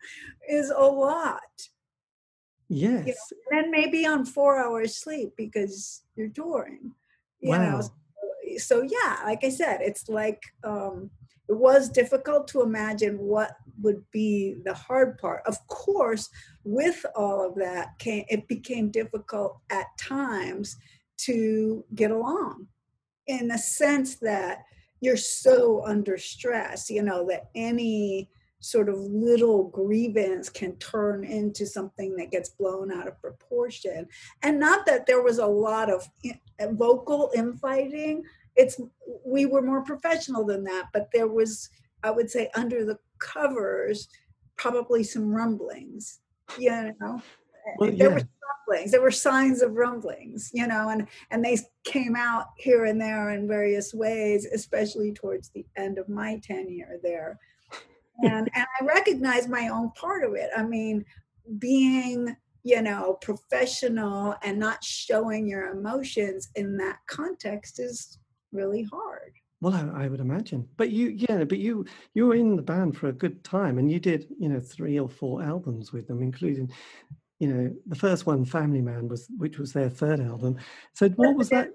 is 0.49 0.69
a 0.69 0.85
lot. 0.85 1.41
Yes. 2.69 3.05
You 3.07 3.13
know, 3.13 3.57
and 3.59 3.63
then 3.65 3.71
maybe 3.71 4.05
on 4.05 4.25
four 4.25 4.57
hours 4.57 4.97
sleep 4.97 5.33
because 5.37 6.03
you're 6.15 6.29
touring. 6.29 6.91
You 7.39 7.51
wow. 7.51 7.71
know, 7.71 7.81
so, 7.81 7.91
so 8.57 8.81
yeah, 8.81 9.19
like 9.25 9.43
I 9.43 9.49
said, 9.49 9.79
it's 9.81 10.09
like, 10.09 10.41
um, 10.63 11.09
it 11.49 11.57
was 11.57 11.89
difficult 11.89 12.47
to 12.49 12.61
imagine 12.61 13.17
what 13.17 13.55
would 13.81 14.03
be 14.11 14.57
the 14.65 14.73
hard 14.73 15.17
part. 15.17 15.43
Of 15.45 15.65
course, 15.67 16.29
with 16.65 17.05
all 17.15 17.47
of 17.47 17.55
that, 17.55 17.97
came, 17.99 18.25
it 18.27 18.47
became 18.47 18.89
difficult 18.89 19.59
at 19.69 19.85
times 19.97 20.75
to 21.19 21.85
get 21.95 22.11
along 22.11 22.67
in 23.27 23.47
the 23.47 23.57
sense 23.57 24.15
that 24.15 24.63
you're 24.99 25.17
so 25.17 25.85
under 25.85 26.17
stress, 26.17 26.89
you 26.89 27.01
know, 27.01 27.25
that 27.27 27.49
any 27.55 28.29
sort 28.59 28.89
of 28.89 28.97
little 28.97 29.65
grievance 29.69 30.49
can 30.49 30.75
turn 30.77 31.23
into 31.23 31.65
something 31.65 32.15
that 32.15 32.31
gets 32.31 32.49
blown 32.49 32.91
out 32.91 33.07
of 33.07 33.21
proportion. 33.21 34.07
And 34.41 34.59
not 34.59 34.85
that 34.87 35.05
there 35.05 35.21
was 35.21 35.37
a 35.37 35.45
lot 35.45 35.91
of 35.91 36.07
eh, 36.25 36.33
vocal 36.71 37.31
infighting, 37.35 38.23
it's 38.57 38.81
we 39.25 39.45
were 39.45 39.61
more 39.61 39.83
professional 39.83 40.43
than 40.43 40.63
that 40.63 40.87
but 40.91 41.09
there 41.13 41.27
was 41.27 41.69
i 42.03 42.11
would 42.11 42.29
say 42.29 42.49
under 42.55 42.83
the 42.83 42.97
covers 43.19 44.09
probably 44.57 45.03
some 45.03 45.31
rumblings 45.31 46.19
you 46.57 46.93
know? 47.01 47.21
Well, 47.77 47.91
there 47.91 48.07
yeah. 48.09 48.15
were 48.15 48.27
rumblings. 48.69 48.91
There 48.91 49.01
were 49.01 49.11
signs 49.11 49.61
of 49.61 49.73
rumblings 49.73 50.49
you 50.53 50.67
know? 50.67 50.89
And 50.89 51.07
and 51.31 51.43
they 51.43 51.57
came 51.83 52.15
out 52.15 52.47
here 52.57 52.85
and 52.85 52.99
there 52.99 53.29
in 53.31 53.47
various 53.47 53.93
ways 53.93 54.45
especially 54.45 55.13
towards 55.13 55.49
the 55.49 55.65
end 55.75 55.97
of 55.97 56.09
my 56.09 56.39
tenure 56.43 56.97
there 57.03 57.37
and 58.23 58.49
and 58.53 58.65
i 58.79 58.85
recognize 58.85 59.47
my 59.47 59.67
own 59.67 59.91
part 59.91 60.23
of 60.23 60.33
it 60.33 60.49
i 60.55 60.63
mean 60.63 61.03
being 61.59 62.35
you 62.63 62.81
know 62.81 63.17
professional 63.21 64.35
and 64.43 64.59
not 64.59 64.83
showing 64.83 65.47
your 65.47 65.69
emotions 65.69 66.49
in 66.55 66.77
that 66.77 66.97
context 67.07 67.79
is 67.79 68.19
really 68.51 68.83
hard. 68.83 69.33
Well, 69.59 69.73
I, 69.73 70.03
I, 70.03 70.07
would 70.07 70.19
imagine. 70.19 70.67
But 70.77 70.91
you, 70.91 71.07
yeah, 71.07 71.43
but 71.43 71.57
you 71.57 71.85
you 72.13 72.27
were 72.27 72.35
in 72.35 72.55
the 72.55 72.61
band 72.61 72.95
for 72.95 73.07
a 73.07 73.13
good 73.13 73.43
time, 73.43 73.79
and 73.79 73.91
you 73.91 73.99
did, 73.99 74.27
you 74.39 74.49
know, 74.49 74.59
three 74.59 74.99
or 74.99 75.09
four 75.09 75.41
albums 75.41 75.91
with 75.91 76.07
them, 76.07 76.21
including, 76.21 76.71
you 77.39 77.47
know, 77.47 77.75
the 77.85 77.95
first 77.95 78.25
one, 78.25 78.45
Family 78.45 78.81
Man, 78.81 79.07
was 79.07 79.27
which 79.37 79.59
was 79.59 79.71
their 79.71 79.89
third 79.89 80.19
album. 80.19 80.57
So 80.93 81.09
what 81.09 81.35
was 81.35 81.49
that? 81.49 81.69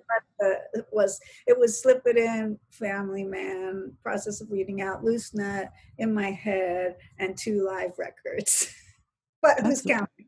it 0.74 0.86
was 0.90 1.20
it 1.46 1.58
was 1.58 1.80
Slip 1.80 2.02
It 2.04 2.16
In, 2.16 2.58
Family 2.70 3.22
Man, 3.22 3.92
Process 4.02 4.40
of 4.40 4.50
Weeding 4.50 4.82
Out, 4.82 5.04
Loose 5.04 5.34
Nut, 5.34 5.70
In 5.98 6.12
My 6.12 6.30
Head, 6.30 6.96
and 7.18 7.36
two 7.36 7.64
live 7.64 7.92
records. 7.98 8.74
but 9.42 9.56
That's 9.58 9.68
who's 9.68 9.82
counting? 9.82 10.26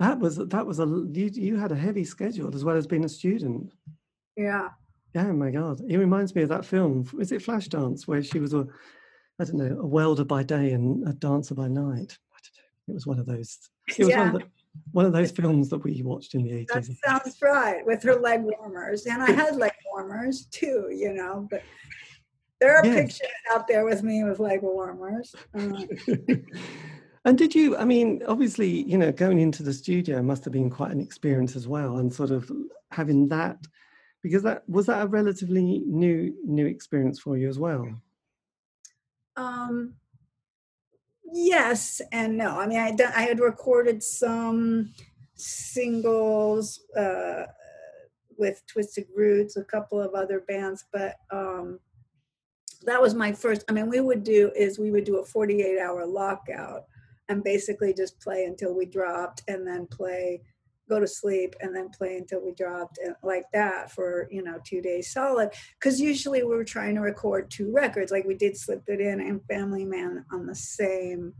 That 0.00 0.18
was 0.18 0.36
that 0.36 0.66
was 0.66 0.80
a 0.80 0.86
you 0.86 1.30
you 1.32 1.56
had 1.56 1.70
a 1.70 1.76
heavy 1.76 2.04
schedule 2.04 2.54
as 2.54 2.64
well 2.64 2.76
as 2.76 2.86
being 2.86 3.04
a 3.04 3.08
student. 3.08 3.72
Yeah, 4.36 4.70
yeah, 5.14 5.30
my 5.30 5.52
God. 5.52 5.80
It 5.88 5.98
reminds 5.98 6.34
me 6.34 6.42
of 6.42 6.48
that 6.48 6.64
film. 6.64 7.08
Is 7.20 7.30
it 7.30 7.44
Flashdance, 7.44 8.08
where 8.08 8.24
she 8.24 8.40
was 8.40 8.54
a, 8.54 8.66
I 9.38 9.44
don't 9.44 9.54
know, 9.54 9.78
a 9.78 9.86
welder 9.86 10.24
by 10.24 10.42
day 10.42 10.72
and 10.72 11.06
a 11.06 11.12
dancer 11.12 11.54
by 11.54 11.68
night? 11.68 12.18
It 12.88 12.92
was 12.92 13.06
one 13.06 13.18
of 13.18 13.26
those. 13.26 13.58
It 13.88 14.00
was 14.00 14.08
yeah. 14.08 14.18
one, 14.18 14.28
of 14.28 14.32
the, 14.42 14.46
one 14.92 15.06
of 15.06 15.12
those 15.12 15.30
films 15.30 15.68
that 15.70 15.78
we 15.78 16.02
watched 16.02 16.34
in 16.34 16.44
the 16.44 16.50
80s. 16.50 16.66
That 16.66 16.84
sounds 17.24 17.36
right, 17.42 17.84
with 17.84 18.02
her 18.04 18.14
leg 18.14 18.42
warmers. 18.42 19.06
And 19.06 19.22
I 19.22 19.30
had 19.30 19.56
leg 19.56 19.72
warmers 19.92 20.46
too, 20.46 20.88
you 20.90 21.12
know, 21.12 21.46
but 21.50 21.62
there 22.60 22.76
are 22.76 22.86
yes. 22.86 22.94
pictures 22.94 23.28
out 23.52 23.66
there 23.66 23.84
with 23.84 24.02
me 24.02 24.24
with 24.24 24.38
leg 24.38 24.62
warmers. 24.62 25.34
Uh, 25.54 25.82
and 27.24 27.36
did 27.36 27.54
you, 27.54 27.76
I 27.76 27.84
mean, 27.84 28.22
obviously, 28.26 28.84
you 28.84 28.96
know, 28.96 29.10
going 29.10 29.40
into 29.40 29.62
the 29.62 29.72
studio 29.72 30.22
must 30.22 30.44
have 30.44 30.52
been 30.52 30.70
quite 30.70 30.92
an 30.92 31.00
experience 31.00 31.56
as 31.56 31.66
well, 31.66 31.98
and 31.98 32.12
sort 32.12 32.30
of 32.30 32.50
having 32.90 33.28
that 33.28 33.58
because 34.24 34.42
that 34.42 34.68
was 34.68 34.86
that 34.86 35.02
a 35.02 35.06
relatively 35.06 35.82
new 35.86 36.34
new 36.44 36.66
experience 36.66 37.20
for 37.20 37.36
you 37.36 37.48
as 37.48 37.58
well 37.58 37.86
um 39.36 39.92
yes 41.32 42.00
and 42.12 42.36
no. 42.36 42.58
I 42.58 42.66
mean, 42.66 42.78
I 42.78 42.96
I 43.14 43.22
had 43.22 43.40
recorded 43.40 44.02
some 44.02 44.92
singles 45.34 46.80
uh, 46.96 47.44
with 48.38 48.62
Twisted 48.66 49.06
Roots, 49.16 49.56
a 49.56 49.64
couple 49.64 50.00
of 50.00 50.14
other 50.14 50.40
bands, 50.40 50.84
but 50.92 51.16
um, 51.30 51.78
that 52.82 53.00
was 53.00 53.14
my 53.14 53.32
first. 53.32 53.64
I 53.68 53.72
mean, 53.72 53.88
we 53.88 54.00
would 54.00 54.22
do 54.24 54.50
is 54.56 54.78
we 54.78 54.90
would 54.90 55.04
do 55.04 55.18
a 55.18 55.24
48 55.24 55.78
hour 55.78 56.06
lockout 56.06 56.84
and 57.28 57.42
basically 57.42 57.94
just 57.94 58.20
play 58.20 58.44
until 58.44 58.74
we 58.74 58.84
dropped, 58.84 59.42
and 59.48 59.66
then 59.66 59.86
play 59.86 60.42
go 60.88 61.00
to 61.00 61.06
sleep 61.06 61.54
and 61.60 61.74
then 61.74 61.88
play 61.90 62.16
until 62.16 62.44
we 62.44 62.52
dropped 62.52 62.98
and 62.98 63.14
like 63.22 63.44
that 63.52 63.90
for 63.90 64.28
you 64.30 64.42
know 64.42 64.58
two 64.64 64.80
days 64.80 65.12
solid. 65.12 65.50
Because 65.78 66.00
usually 66.00 66.42
we 66.42 66.54
were 66.54 66.64
trying 66.64 66.94
to 66.96 67.00
record 67.00 67.50
two 67.50 67.72
records 67.72 68.12
like 68.12 68.24
we 68.24 68.34
did 68.34 68.56
slip 68.56 68.82
it 68.88 69.00
in 69.00 69.20
and 69.20 69.44
family 69.46 69.84
man 69.84 70.24
on 70.32 70.46
the 70.46 70.54
same 70.54 71.32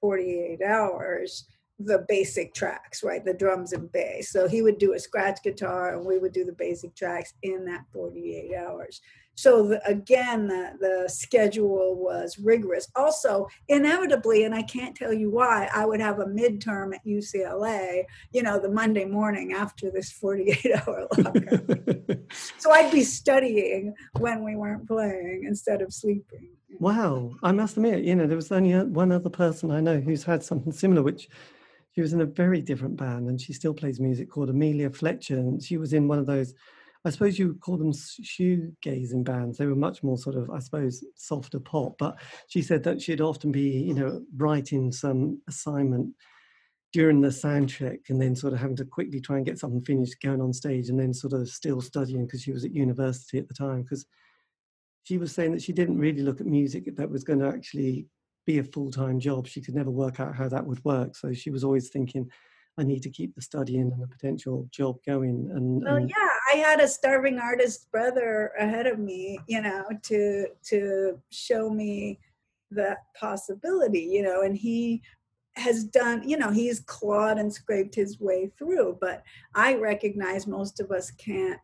48 0.00 0.62
hours 0.62 1.46
the 1.80 2.04
basic 2.08 2.54
tracks 2.54 3.04
right 3.04 3.24
the 3.24 3.34
drums 3.34 3.72
and 3.72 3.90
bass. 3.92 4.30
So 4.32 4.48
he 4.48 4.62
would 4.62 4.78
do 4.78 4.94
a 4.94 4.98
scratch 4.98 5.42
guitar 5.44 5.96
and 5.96 6.04
we 6.04 6.18
would 6.18 6.32
do 6.32 6.44
the 6.44 6.52
basic 6.52 6.96
tracks 6.96 7.34
in 7.42 7.64
that 7.66 7.84
48 7.92 8.54
hours 8.56 9.00
so 9.38 9.68
the, 9.68 9.88
again 9.88 10.48
the, 10.48 10.72
the 10.80 11.08
schedule 11.08 11.94
was 11.94 12.40
rigorous. 12.40 12.88
Also 12.96 13.46
inevitably 13.68 14.42
and 14.42 14.52
i 14.54 14.62
can't 14.62 14.96
tell 14.96 15.12
you 15.12 15.30
why 15.30 15.68
i 15.72 15.86
would 15.86 16.00
have 16.00 16.18
a 16.18 16.24
midterm 16.24 16.92
at 16.92 17.04
ucla 17.06 18.02
you 18.32 18.42
know 18.42 18.58
the 18.58 18.68
monday 18.68 19.04
morning 19.04 19.52
after 19.52 19.90
this 19.90 20.10
48 20.10 20.66
hour 20.88 21.06
lockdown. 21.12 22.24
So 22.58 22.72
i'd 22.72 22.90
be 22.90 23.04
studying 23.04 23.94
when 24.18 24.42
we 24.44 24.56
weren't 24.56 24.86
playing 24.86 25.44
instead 25.46 25.82
of 25.82 25.92
sleeping. 25.92 26.50
Wow. 26.78 27.32
I 27.42 27.52
must 27.52 27.76
admit 27.76 28.04
you 28.04 28.16
know 28.16 28.26
there 28.26 28.36
was 28.36 28.50
only 28.50 28.74
one 28.84 29.12
other 29.12 29.30
person 29.30 29.70
i 29.70 29.80
know 29.80 30.00
who's 30.00 30.24
had 30.24 30.42
something 30.42 30.72
similar 30.72 31.02
which 31.02 31.28
she 31.94 32.00
was 32.00 32.12
in 32.12 32.20
a 32.20 32.26
very 32.26 32.60
different 32.60 32.96
band 32.96 33.28
and 33.28 33.40
she 33.40 33.52
still 33.52 33.74
plays 33.74 34.00
music 34.00 34.30
called 34.30 34.50
amelia 34.50 34.90
fletcher 34.90 35.36
and 35.36 35.62
she 35.62 35.76
was 35.76 35.92
in 35.92 36.08
one 36.08 36.18
of 36.18 36.26
those 36.26 36.54
I 37.08 37.10
suppose 37.10 37.38
you 37.38 37.48
would 37.48 37.60
call 37.60 37.78
them 37.78 37.92
shoegazing 37.92 39.24
bands. 39.24 39.56
They 39.56 39.64
were 39.64 39.74
much 39.74 40.02
more 40.02 40.18
sort 40.18 40.36
of, 40.36 40.50
I 40.50 40.58
suppose, 40.58 41.02
softer 41.14 41.58
pop. 41.58 41.96
But 41.98 42.18
she 42.48 42.60
said 42.60 42.82
that 42.84 43.00
she'd 43.00 43.22
often 43.22 43.50
be, 43.50 43.70
you 43.80 43.94
know, 43.94 44.20
writing 44.36 44.92
some 44.92 45.40
assignment 45.48 46.14
during 46.92 47.22
the 47.22 47.32
sound 47.32 47.70
check 47.70 48.00
and 48.10 48.20
then 48.20 48.36
sort 48.36 48.52
of 48.52 48.58
having 48.58 48.76
to 48.76 48.84
quickly 48.84 49.22
try 49.22 49.36
and 49.36 49.46
get 49.46 49.58
something 49.58 49.80
finished, 49.80 50.20
going 50.22 50.42
on 50.42 50.52
stage, 50.52 50.90
and 50.90 51.00
then 51.00 51.14
sort 51.14 51.32
of 51.32 51.48
still 51.48 51.80
studying 51.80 52.26
because 52.26 52.42
she 52.42 52.52
was 52.52 52.66
at 52.66 52.74
university 52.74 53.38
at 53.38 53.48
the 53.48 53.54
time. 53.54 53.80
Because 53.80 54.04
she 55.04 55.16
was 55.16 55.32
saying 55.32 55.52
that 55.52 55.62
she 55.62 55.72
didn't 55.72 55.96
really 55.96 56.20
look 56.20 56.42
at 56.42 56.46
music 56.46 56.94
that 56.94 57.10
was 57.10 57.24
going 57.24 57.38
to 57.38 57.48
actually 57.48 58.06
be 58.44 58.58
a 58.58 58.64
full 58.64 58.90
time 58.90 59.18
job. 59.18 59.46
She 59.46 59.62
could 59.62 59.74
never 59.74 59.90
work 59.90 60.20
out 60.20 60.36
how 60.36 60.50
that 60.50 60.66
would 60.66 60.84
work. 60.84 61.16
So 61.16 61.32
she 61.32 61.48
was 61.48 61.64
always 61.64 61.88
thinking, 61.88 62.30
I 62.78 62.84
need 62.84 63.02
to 63.02 63.10
keep 63.10 63.34
the 63.34 63.42
studying 63.42 63.90
and 63.92 64.00
the 64.00 64.06
potential 64.06 64.68
job 64.70 64.98
going. 65.04 65.50
And, 65.52 65.82
well, 65.82 65.96
and 65.96 66.08
yeah, 66.08 66.30
I 66.52 66.56
had 66.58 66.80
a 66.80 66.86
starving 66.86 67.38
artist 67.38 67.90
brother 67.90 68.52
ahead 68.58 68.86
of 68.86 68.98
me, 68.98 69.40
you 69.48 69.60
know, 69.60 69.84
to 70.04 70.46
to 70.66 71.20
show 71.30 71.68
me 71.70 72.20
that 72.70 72.98
possibility, 73.18 74.00
you 74.00 74.22
know, 74.22 74.42
and 74.42 74.56
he 74.56 75.02
has 75.56 75.82
done, 75.84 76.28
you 76.28 76.36
know, 76.36 76.50
he's 76.50 76.80
clawed 76.80 77.38
and 77.38 77.52
scraped 77.52 77.94
his 77.94 78.20
way 78.20 78.52
through. 78.56 78.96
But 79.00 79.24
I 79.56 79.74
recognize 79.74 80.46
most 80.46 80.78
of 80.78 80.92
us 80.92 81.10
can't 81.10 81.58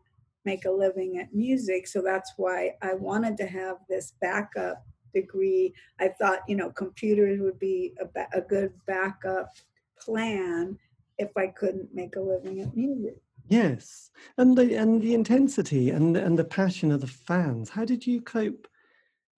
make 0.44 0.64
a 0.64 0.70
living 0.70 1.18
at 1.18 1.32
music, 1.32 1.86
so 1.86 2.02
that's 2.02 2.32
why 2.36 2.72
I 2.82 2.94
wanted 2.94 3.36
to 3.36 3.46
have 3.46 3.76
this 3.88 4.14
backup 4.20 4.84
degree. 5.14 5.72
I 6.00 6.08
thought, 6.08 6.40
you 6.48 6.56
know, 6.56 6.70
computers 6.70 7.40
would 7.40 7.60
be 7.60 7.94
a, 8.00 8.36
a 8.36 8.40
good 8.40 8.72
backup 8.86 9.54
plan 10.00 10.76
if 11.18 11.36
I 11.36 11.48
couldn't 11.48 11.94
make 11.94 12.16
a 12.16 12.20
living 12.20 12.60
at 12.60 12.76
music. 12.76 13.16
Yes, 13.48 14.10
and 14.38 14.56
the 14.56 14.74
and 14.74 15.02
the 15.02 15.14
intensity 15.14 15.90
and 15.90 16.16
and 16.16 16.38
the 16.38 16.44
passion 16.44 16.90
of 16.90 17.00
the 17.00 17.06
fans. 17.06 17.68
How 17.68 17.84
did 17.84 18.06
you 18.06 18.22
cope 18.22 18.66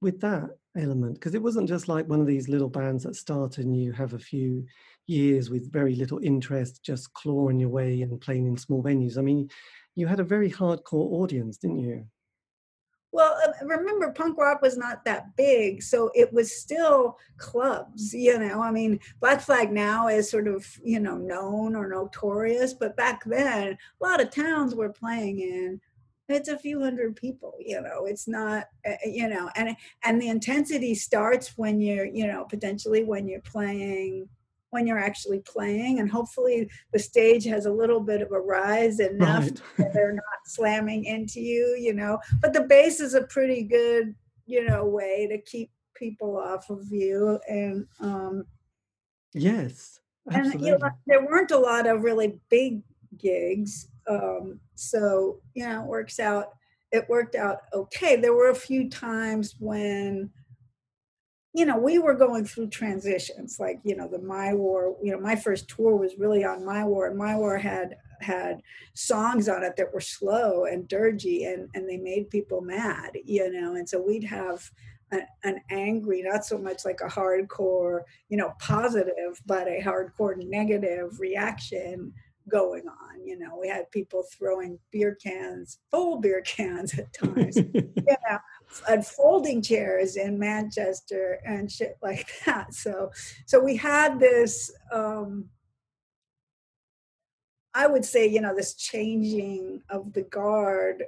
with 0.00 0.20
that 0.20 0.50
element? 0.76 1.14
Because 1.14 1.34
it 1.34 1.42
wasn't 1.42 1.68
just 1.68 1.88
like 1.88 2.08
one 2.08 2.20
of 2.20 2.26
these 2.26 2.48
little 2.48 2.68
bands 2.68 3.02
that 3.02 3.16
start 3.16 3.58
and 3.58 3.76
you 3.76 3.92
have 3.92 4.14
a 4.14 4.18
few 4.18 4.64
years 5.06 5.50
with 5.50 5.72
very 5.72 5.94
little 5.94 6.20
interest, 6.22 6.82
just 6.84 7.12
clawing 7.14 7.58
your 7.58 7.68
way 7.68 8.02
and 8.02 8.20
playing 8.20 8.46
in 8.46 8.56
small 8.56 8.82
venues. 8.82 9.18
I 9.18 9.22
mean, 9.22 9.50
you 9.94 10.06
had 10.06 10.20
a 10.20 10.24
very 10.24 10.50
hardcore 10.50 11.12
audience, 11.12 11.56
didn't 11.56 11.78
you? 11.78 12.06
Well, 13.12 13.36
um, 13.46 13.68
remember, 13.68 14.12
punk 14.12 14.36
rock 14.36 14.60
was 14.62 14.76
not 14.76 15.04
that 15.04 15.36
big, 15.36 15.82
so 15.82 16.10
it 16.14 16.32
was 16.32 16.54
still 16.60 17.18
clubs. 17.38 18.12
You 18.12 18.38
know, 18.38 18.60
I 18.60 18.70
mean, 18.70 19.00
Black 19.20 19.40
Flag 19.40 19.72
now 19.72 20.08
is 20.08 20.30
sort 20.30 20.48
of 20.48 20.66
you 20.84 21.00
know 21.00 21.16
known 21.16 21.74
or 21.74 21.88
notorious, 21.88 22.74
but 22.74 22.96
back 22.96 23.24
then, 23.24 23.78
a 24.00 24.04
lot 24.04 24.20
of 24.20 24.30
towns 24.30 24.74
were 24.74 24.90
playing 24.90 25.40
in. 25.40 25.80
It's 26.28 26.48
a 26.48 26.58
few 26.58 26.82
hundred 26.82 27.16
people. 27.16 27.54
You 27.58 27.80
know, 27.80 28.06
it's 28.06 28.26
not. 28.28 28.64
Uh, 28.86 28.96
you 29.04 29.28
know, 29.28 29.48
and 29.56 29.76
and 30.04 30.20
the 30.20 30.28
intensity 30.28 30.94
starts 30.94 31.56
when 31.56 31.80
you're 31.80 32.06
you 32.06 32.26
know 32.26 32.44
potentially 32.44 33.04
when 33.04 33.28
you're 33.28 33.40
playing 33.40 34.28
when 34.70 34.86
you're 34.86 34.98
actually 34.98 35.40
playing 35.40 36.00
and 36.00 36.10
hopefully 36.10 36.68
the 36.92 36.98
stage 36.98 37.44
has 37.44 37.66
a 37.66 37.72
little 37.72 38.00
bit 38.00 38.20
of 38.20 38.32
a 38.32 38.40
rise 38.40 39.00
enough 39.00 39.44
right. 39.44 39.60
that 39.76 39.92
they're 39.92 40.12
not 40.12 40.22
slamming 40.44 41.04
into 41.04 41.40
you 41.40 41.76
you 41.78 41.92
know 41.92 42.18
but 42.40 42.52
the 42.52 42.62
bass 42.62 43.00
is 43.00 43.14
a 43.14 43.22
pretty 43.22 43.62
good 43.62 44.14
you 44.46 44.64
know 44.64 44.84
way 44.84 45.26
to 45.30 45.38
keep 45.38 45.70
people 45.94 46.36
off 46.36 46.68
of 46.70 46.84
you 46.90 47.38
and 47.48 47.86
um 48.00 48.44
yes 49.32 50.00
absolutely. 50.30 50.52
and 50.52 50.66
you 50.66 50.78
know, 50.78 50.90
there 51.06 51.24
weren't 51.24 51.50
a 51.50 51.58
lot 51.58 51.86
of 51.86 52.04
really 52.04 52.38
big 52.50 52.82
gigs 53.18 53.88
um 54.08 54.60
so 54.74 55.40
you 55.54 55.66
know 55.66 55.82
it 55.82 55.86
works 55.86 56.20
out 56.20 56.50
it 56.92 57.08
worked 57.08 57.34
out 57.34 57.62
okay 57.72 58.16
there 58.16 58.34
were 58.34 58.50
a 58.50 58.54
few 58.54 58.88
times 58.88 59.56
when 59.58 60.30
you 61.56 61.64
know, 61.64 61.78
we 61.78 61.98
were 61.98 62.12
going 62.12 62.44
through 62.44 62.68
transitions, 62.68 63.58
like 63.58 63.80
you 63.82 63.96
know, 63.96 64.06
the 64.06 64.18
My 64.18 64.52
War. 64.52 64.94
You 65.02 65.12
know, 65.12 65.18
my 65.18 65.34
first 65.34 65.68
tour 65.68 65.96
was 65.96 66.18
really 66.18 66.44
on 66.44 66.66
My 66.66 66.84
War, 66.84 67.06
and 67.06 67.16
My 67.16 67.34
War 67.34 67.56
had 67.56 67.96
had 68.20 68.60
songs 68.92 69.48
on 69.48 69.62
it 69.62 69.74
that 69.76 69.92
were 69.92 70.00
slow 70.00 70.66
and 70.66 70.86
dirgy, 70.86 71.50
and 71.50 71.70
and 71.74 71.88
they 71.88 71.96
made 71.96 72.28
people 72.28 72.60
mad, 72.60 73.12
you 73.24 73.50
know. 73.50 73.74
And 73.74 73.88
so 73.88 74.02
we'd 74.02 74.24
have 74.24 74.70
an, 75.12 75.22
an 75.44 75.62
angry, 75.70 76.20
not 76.20 76.44
so 76.44 76.58
much 76.58 76.84
like 76.84 77.00
a 77.00 77.08
hardcore, 77.08 78.00
you 78.28 78.36
know, 78.36 78.52
positive, 78.60 79.40
but 79.46 79.66
a 79.66 79.80
hardcore 79.82 80.36
negative 80.36 81.18
reaction 81.18 82.12
going 82.50 82.84
on. 82.86 83.26
You 83.26 83.38
know, 83.38 83.58
we 83.58 83.68
had 83.68 83.90
people 83.90 84.24
throwing 84.36 84.78
beer 84.92 85.14
cans, 85.14 85.78
full 85.90 86.20
beer 86.20 86.42
cans 86.42 86.98
at 86.98 87.12
times. 87.14 87.58
yeah, 87.74 88.38
and 88.88 89.06
folding 89.06 89.62
chairs 89.62 90.16
in 90.16 90.38
Manchester 90.38 91.40
and 91.44 91.70
shit 91.70 91.96
like 92.02 92.28
that. 92.46 92.74
So, 92.74 93.10
so 93.46 93.60
we 93.60 93.76
had 93.76 94.18
this. 94.18 94.72
Um, 94.92 95.46
I 97.74 97.86
would 97.86 98.06
say, 98.06 98.26
you 98.26 98.40
know, 98.40 98.54
this 98.54 98.74
changing 98.74 99.82
of 99.90 100.14
the 100.14 100.22
guard 100.22 101.04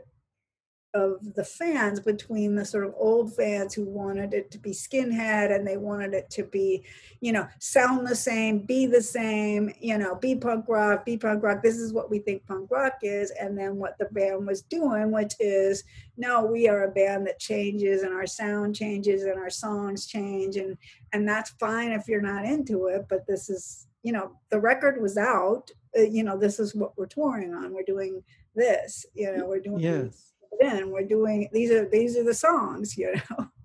of 0.95 1.35
the 1.35 1.45
fans 1.45 2.01
between 2.01 2.55
the 2.55 2.65
sort 2.65 2.85
of 2.85 2.95
old 2.97 3.35
fans 3.37 3.75
who 3.75 3.85
wanted 3.85 4.33
it 4.33 4.51
to 4.51 4.59
be 4.59 4.71
skinhead 4.71 5.55
and 5.55 5.67
they 5.67 5.77
wanted 5.77 6.15
it 6.15 6.31
to 6.31 6.43
be 6.45 6.83
you 7.21 7.31
know 7.31 7.47
sound 7.59 8.07
the 8.07 8.17
same 8.17 8.61
be 8.61 8.87
the 8.87 9.03
same 9.03 9.71
you 9.81 9.99
know 9.99 10.15
be 10.15 10.35
punk 10.35 10.65
rock 10.67 11.05
be 11.05 11.19
punk 11.19 11.43
rock. 11.43 11.63
This 11.63 11.77
is 11.77 11.93
what 11.93 12.11
we 12.11 12.21
think 12.21 12.47
punk 12.47 12.71
rock 12.71 12.95
is. 13.03 13.31
And 13.33 13.57
then 13.57 13.77
what 13.77 13.99
the 13.99 14.07
band 14.07 14.47
was 14.47 14.63
doing 14.63 15.13
which 15.13 15.35
is 15.39 15.85
no 16.17 16.45
we 16.45 16.69
are 16.69 16.85
a 16.85 16.91
band 16.91 17.27
that 17.27 17.39
changes 17.39 18.03
and 18.03 18.15
our 18.15 18.27
sound 18.27 18.75
changes 18.75 19.25
and 19.25 19.39
our 19.39 19.51
songs 19.51 20.07
change. 20.07 20.57
And 20.57 20.79
and 21.13 21.29
that's 21.29 21.51
fine 21.51 21.93
if 21.93 22.09
you're 22.09 22.23
not 22.23 22.47
into 22.47 22.87
it 22.87 23.07
but 23.11 23.27
this 23.27 23.51
is 23.51 23.87
you 24.03 24.13
know 24.13 24.33
the 24.51 24.61
record 24.61 25.03
was 25.03 25.19
out. 25.19 25.71
Uh, 25.97 26.03
you 26.03 26.23
know 26.23 26.39
this 26.39 26.59
is 26.59 26.75
what 26.75 26.97
we're 26.97 27.07
touring 27.07 27.53
on. 27.53 27.75
We're 27.75 27.83
doing 27.83 28.23
this 28.55 29.05
you 29.15 29.37
know 29.37 29.47
we're 29.47 29.61
doing 29.61 29.81
yes 29.81 30.28
in. 30.61 30.91
We're 30.91 31.07
doing 31.07 31.49
these 31.53 31.71
are 31.71 31.89
these 31.89 32.17
are 32.17 32.25
the 32.25 32.35
songs, 32.35 32.97
you 32.97 33.15
know. 33.15 33.49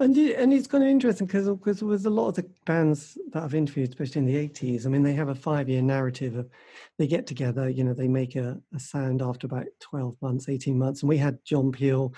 And 0.00 0.16
and 0.16 0.50
it's 0.50 0.66
kind 0.66 0.82
of 0.82 0.88
interesting 0.88 1.26
because 1.26 1.46
because 1.46 1.82
with 1.82 2.06
a 2.06 2.10
lot 2.10 2.28
of 2.28 2.36
the 2.36 2.48
bands 2.64 3.18
that 3.32 3.42
I've 3.42 3.54
interviewed, 3.54 3.90
especially 3.90 4.20
in 4.20 4.26
the 4.26 4.36
eighties, 4.38 4.86
I 4.86 4.88
mean, 4.88 5.02
they 5.02 5.12
have 5.12 5.28
a 5.28 5.34
five 5.34 5.68
year 5.68 5.82
narrative 5.82 6.36
of 6.36 6.48
they 6.96 7.06
get 7.06 7.26
together, 7.26 7.68
you 7.68 7.84
know, 7.84 7.92
they 7.92 8.08
make 8.08 8.34
a, 8.34 8.58
a 8.74 8.80
sound 8.80 9.20
after 9.20 9.46
about 9.46 9.66
twelve 9.78 10.16
months, 10.22 10.48
eighteen 10.48 10.78
months, 10.78 11.02
and 11.02 11.10
we 11.10 11.18
had 11.18 11.44
John 11.44 11.70
Peel, 11.70 12.14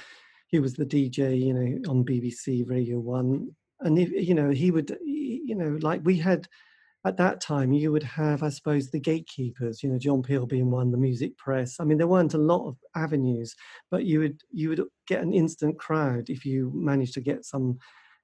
he 0.46 0.60
was 0.60 0.74
the 0.74 0.86
DJ, 0.86 1.44
you 1.44 1.54
know, 1.54 1.90
on 1.90 2.04
BBC 2.04 2.70
Radio 2.70 3.00
One, 3.00 3.50
and 3.80 3.98
if, 3.98 4.12
you 4.12 4.34
know 4.34 4.50
he 4.50 4.70
would, 4.70 4.96
you 5.04 5.56
know, 5.56 5.76
like 5.82 6.02
we 6.04 6.16
had 6.18 6.46
at 7.04 7.16
that 7.16 7.40
time 7.40 7.72
you 7.72 7.90
would 7.90 8.02
have 8.02 8.42
i 8.42 8.48
suppose 8.48 8.90
the 8.90 9.00
gatekeepers 9.00 9.82
you 9.82 9.88
know 9.90 9.98
john 9.98 10.22
peel 10.22 10.46
being 10.46 10.70
one 10.70 10.90
the 10.90 10.96
music 10.96 11.36
press 11.36 11.76
i 11.80 11.84
mean 11.84 11.98
there 11.98 12.06
weren't 12.06 12.34
a 12.34 12.38
lot 12.38 12.66
of 12.66 12.76
avenues 12.94 13.54
but 13.90 14.04
you 14.04 14.20
would 14.20 14.40
you 14.52 14.68
would 14.68 14.82
get 15.06 15.22
an 15.22 15.32
instant 15.32 15.78
crowd 15.78 16.30
if 16.30 16.44
you 16.44 16.70
managed 16.74 17.14
to 17.14 17.20
get 17.20 17.44
some 17.44 17.78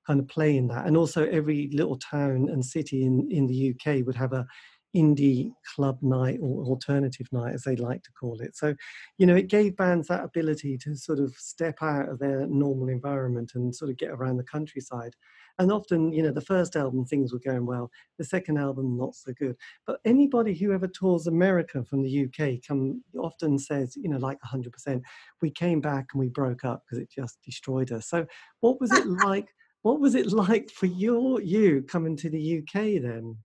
kind 0.09 0.19
of 0.21 0.27
play 0.27 0.57
in 0.57 0.67
that. 0.69 0.87
And 0.87 0.97
also, 0.97 1.27
every 1.27 1.69
little 1.73 1.99
town 1.99 2.49
and 2.51 2.65
city 2.65 3.05
in, 3.05 3.29
in 3.31 3.47
the 3.47 3.75
UK 3.75 4.07
would 4.07 4.17
have 4.17 4.33
a 4.33 4.47
indie 4.97 5.53
club 5.75 5.99
night 6.03 6.39
or 6.43 6.65
alternative 6.65 7.27
night, 7.33 7.55
as 7.55 7.63
they 7.63 7.77
like 7.77 8.03
to 8.03 8.13
call 8.19 8.41
it. 8.41 8.57
So, 8.57 8.75
you 9.19 9.27
know, 9.27 9.37
it 9.37 9.49
gave 9.49 9.77
bands 9.77 10.09
that 10.09 10.25
ability 10.25 10.79
to 10.79 10.97
sort 10.97 11.19
of 11.19 11.35
step 11.35 11.79
out 11.83 12.09
of 12.09 12.19
their 12.19 12.47
normal 12.47 12.89
environment 12.89 13.53
and 13.55 13.75
sort 13.75 13.91
of 13.91 13.99
get 13.99 14.11
around 14.11 14.39
the 14.39 14.45
countryside. 14.45 15.15
And 15.59 15.73
often, 15.73 16.13
you 16.13 16.23
know, 16.23 16.31
the 16.31 16.41
first 16.41 16.77
album 16.77 17.05
things 17.05 17.33
were 17.33 17.41
going 17.41 17.67
well, 17.67 17.91
the 18.17 18.25
second 18.25 18.59
album 18.59 18.97
not 18.97 19.15
so 19.15 19.33
good. 19.39 19.57
But 19.87 19.99
anybody 20.05 20.55
who 20.55 20.73
ever 20.73 20.87
tours 20.87 21.27
America 21.27 21.85
from 21.85 22.03
the 22.03 22.27
UK 22.27 22.61
come 22.67 23.03
often 23.19 23.59
says, 23.59 23.97
you 23.97 24.09
know, 24.09 24.19
like 24.19 24.39
100%, 24.41 25.03
we 25.43 25.51
came 25.51 25.81
back 25.81 26.07
and 26.13 26.21
we 26.21 26.29
broke 26.29 26.65
up 26.65 26.85
because 26.85 27.03
it 27.03 27.11
just 27.11 27.39
destroyed 27.45 27.91
us. 27.91 28.09
So, 28.09 28.27
what 28.61 28.81
was 28.81 28.93
it 28.93 29.07
like? 29.25 29.49
What 29.83 30.01
was 30.01 30.15
it 30.15 30.33
like 30.33 30.71
for 30.71 30.87
your 30.87 31.41
you 31.41 31.83
coming 31.83 32.17
to 32.17 32.31
the 32.31 32.59
UK 32.59 33.01
then? 33.03 33.37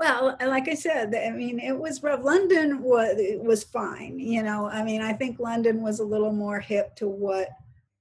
Well, 0.00 0.34
like 0.40 0.66
I 0.66 0.76
said, 0.76 1.14
I 1.14 1.30
mean, 1.30 1.58
it 1.58 1.78
was 1.78 2.02
rough. 2.02 2.24
London 2.24 2.82
was 2.82 3.16
was 3.42 3.64
fine, 3.64 4.18
you 4.18 4.42
know. 4.42 4.66
I 4.66 4.82
mean, 4.82 5.02
I 5.02 5.12
think 5.12 5.38
London 5.38 5.82
was 5.82 6.00
a 6.00 6.04
little 6.04 6.32
more 6.32 6.58
hip 6.58 6.96
to 6.96 7.06
what 7.06 7.50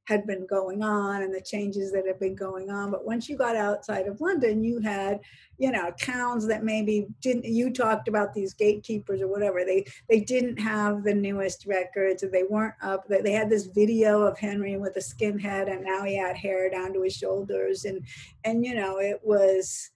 had 0.06 0.26
been 0.26 0.48
going 0.48 0.82
on 0.82 1.24
and 1.24 1.36
the 1.36 1.42
changes 1.42 1.92
that 1.92 2.08
had 2.08 2.18
been 2.18 2.36
going 2.36 2.70
on. 2.70 2.90
But 2.90 3.06
once 3.06 3.28
you 3.28 3.38
got 3.38 3.58
outside 3.58 4.08
of 4.08 4.22
London, 4.22 4.64
you 4.64 4.80
had, 4.80 5.20
you 5.58 5.72
know, 5.72 5.92
towns 6.00 6.48
that 6.48 6.64
maybe 6.64 7.08
didn't. 7.20 7.44
You 7.44 7.70
talked 7.70 8.08
about 8.08 8.34
these 8.34 8.54
gatekeepers 8.54 9.22
or 9.22 9.28
whatever. 9.28 9.66
They 9.66 9.86
they 10.10 10.22
didn't 10.22 10.58
have 10.58 11.04
the 11.04 11.14
newest 11.14 11.66
records, 11.66 12.24
or 12.24 12.30
they 12.30 12.44
weren't 12.44 12.76
up. 12.82 13.10
They 13.10 13.34
had 13.34 13.50
this 13.50 13.66
video 13.66 14.22
of 14.22 14.40
Henry 14.40 14.78
with 14.78 14.96
a 14.96 15.02
skinhead, 15.02 15.70
and 15.70 15.84
now 15.84 16.06
he 16.06 16.16
had 16.16 16.38
hair 16.38 16.70
down 16.70 16.94
to 16.94 17.02
his 17.02 17.14
shoulders, 17.14 17.84
and 17.84 18.06
and 18.46 18.66
you 18.66 18.74
know, 18.74 19.00
it 19.00 19.20
was 19.22 19.92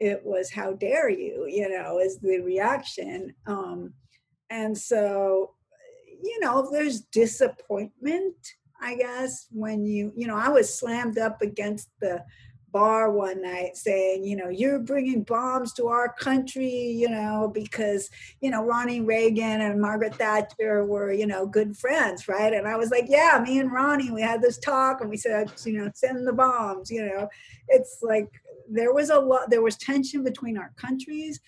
it 0.00 0.20
was 0.24 0.50
how 0.50 0.72
dare 0.72 1.08
you 1.08 1.46
you 1.48 1.68
know 1.68 1.98
is 1.98 2.18
the 2.18 2.40
reaction 2.40 3.34
um 3.46 3.92
and 4.50 4.76
so 4.76 5.52
you 6.22 6.38
know 6.40 6.68
there's 6.70 7.02
disappointment 7.12 8.34
i 8.80 8.94
guess 8.96 9.46
when 9.50 9.84
you 9.84 10.12
you 10.16 10.26
know 10.26 10.36
i 10.36 10.48
was 10.48 10.78
slammed 10.78 11.18
up 11.18 11.40
against 11.42 11.88
the 12.00 12.22
bar 12.74 13.12
one 13.12 13.40
night 13.40 13.76
saying, 13.76 14.24
you 14.24 14.34
know, 14.34 14.48
you're 14.48 14.80
bringing 14.80 15.22
bombs 15.22 15.72
to 15.72 15.86
our 15.86 16.12
country, 16.12 16.90
you 16.90 17.08
know, 17.08 17.48
because, 17.54 18.10
you 18.40 18.50
know, 18.50 18.64
Ronnie 18.64 19.00
Reagan 19.00 19.60
and 19.60 19.80
Margaret 19.80 20.16
Thatcher 20.16 20.84
were, 20.84 21.12
you 21.12 21.24
know, 21.24 21.46
good 21.46 21.76
friends, 21.76 22.26
right? 22.26 22.52
And 22.52 22.66
I 22.66 22.76
was 22.76 22.90
like, 22.90 23.04
yeah, 23.06 23.40
me 23.46 23.60
and 23.60 23.72
Ronnie, 23.72 24.10
we 24.10 24.20
had 24.20 24.42
this 24.42 24.58
talk 24.58 25.00
and 25.00 25.08
we 25.08 25.16
said, 25.16 25.52
you 25.64 25.78
know, 25.78 25.90
send 25.94 26.26
the 26.26 26.32
bombs, 26.32 26.90
you 26.90 27.06
know. 27.06 27.28
It's 27.68 27.98
like 28.02 28.28
there 28.68 28.92
was 28.92 29.08
a 29.10 29.20
lot, 29.20 29.50
there 29.50 29.62
was 29.62 29.76
tension 29.76 30.24
between 30.24 30.58
our 30.58 30.72
countries 30.76 31.40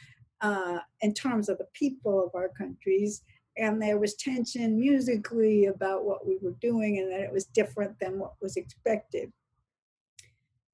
uh, 0.43 0.79
in 1.01 1.13
terms 1.13 1.49
of 1.49 1.59
the 1.59 1.67
people 1.75 2.25
of 2.25 2.37
our 2.37 2.51
countries. 2.51 3.23
And 3.57 3.83
there 3.83 3.99
was 3.99 4.15
tension 4.15 4.79
musically 4.79 5.67
about 5.67 6.05
what 6.05 6.25
we 6.25 6.39
were 6.41 6.55
doing 6.61 6.99
and 6.99 7.11
that 7.11 7.23
it 7.23 7.33
was 7.33 7.47
different 7.47 7.99
than 7.99 8.21
what 8.21 8.35
was 8.41 8.57
expected 8.57 9.33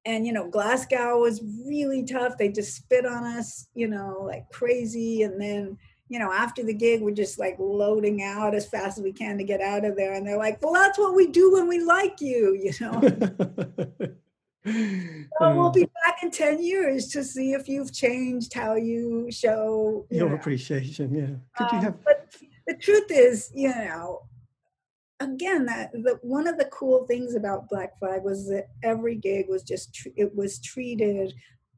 and 0.05 0.25
you 0.25 0.33
know 0.33 0.49
glasgow 0.49 1.19
was 1.19 1.43
really 1.65 2.03
tough. 2.03 2.37
They 2.37 2.49
just 2.49 2.75
spit 2.75 3.05
on 3.05 3.23
us 3.23 3.67
you 3.73 3.87
know 3.87 4.23
like 4.25 4.49
crazy. 4.51 5.23
And 5.23 5.39
then 5.39 5.77
you 6.09 6.19
know 6.19 6.31
after 6.31 6.63
the 6.63 6.73
gig 6.73 7.01
we're 7.01 7.11
just 7.11 7.39
like 7.39 7.55
loading 7.59 8.21
out 8.21 8.53
as 8.53 8.67
fast 8.67 8.97
as 8.97 9.03
we 9.03 9.13
can 9.13 9.37
to 9.37 9.43
get 9.43 9.61
out 9.61 9.85
of 9.85 9.95
there. 9.95 10.13
And 10.13 10.25
they're 10.25 10.37
like 10.37 10.61
well 10.61 10.73
that's 10.73 10.97
what 10.97 11.15
we 11.15 11.27
do 11.27 11.53
when 11.53 11.67
we 11.67 11.79
like 11.79 12.21
you 12.21 12.53
you 12.63 12.73
know? 12.79 14.15
So 14.65 15.55
we'll 15.55 15.71
be 15.71 15.89
back 16.05 16.23
in 16.23 16.31
10 16.31 16.63
years 16.63 17.09
to 17.09 17.23
see 17.23 17.51
if 17.51 17.67
you've 17.67 17.91
changed 17.91 18.53
how 18.53 18.75
you 18.75 19.29
show 19.29 20.05
you 20.09 20.19
your 20.19 20.29
know. 20.29 20.35
appreciation 20.35 21.13
yeah. 21.13 21.35
Could 21.57 21.73
um, 21.73 21.79
you 21.79 21.85
have 21.85 22.03
but 22.05 22.33
the 22.67 22.75
truth 22.75 23.07
is 23.09 23.51
you 23.53 23.69
know 23.69 24.21
again 25.23 25.65
that 25.65 25.91
one 26.21 26.47
of 26.47 26.57
the 26.57 26.65
cool 26.65 27.05
things 27.05 27.35
about 27.35 27.69
black 27.69 27.97
flag 27.99 28.23
was 28.23 28.47
that 28.47 28.67
every 28.83 29.15
gig 29.15 29.47
was 29.49 29.63
just 29.63 30.07
it 30.15 30.35
was 30.35 30.59
treated 30.59 31.33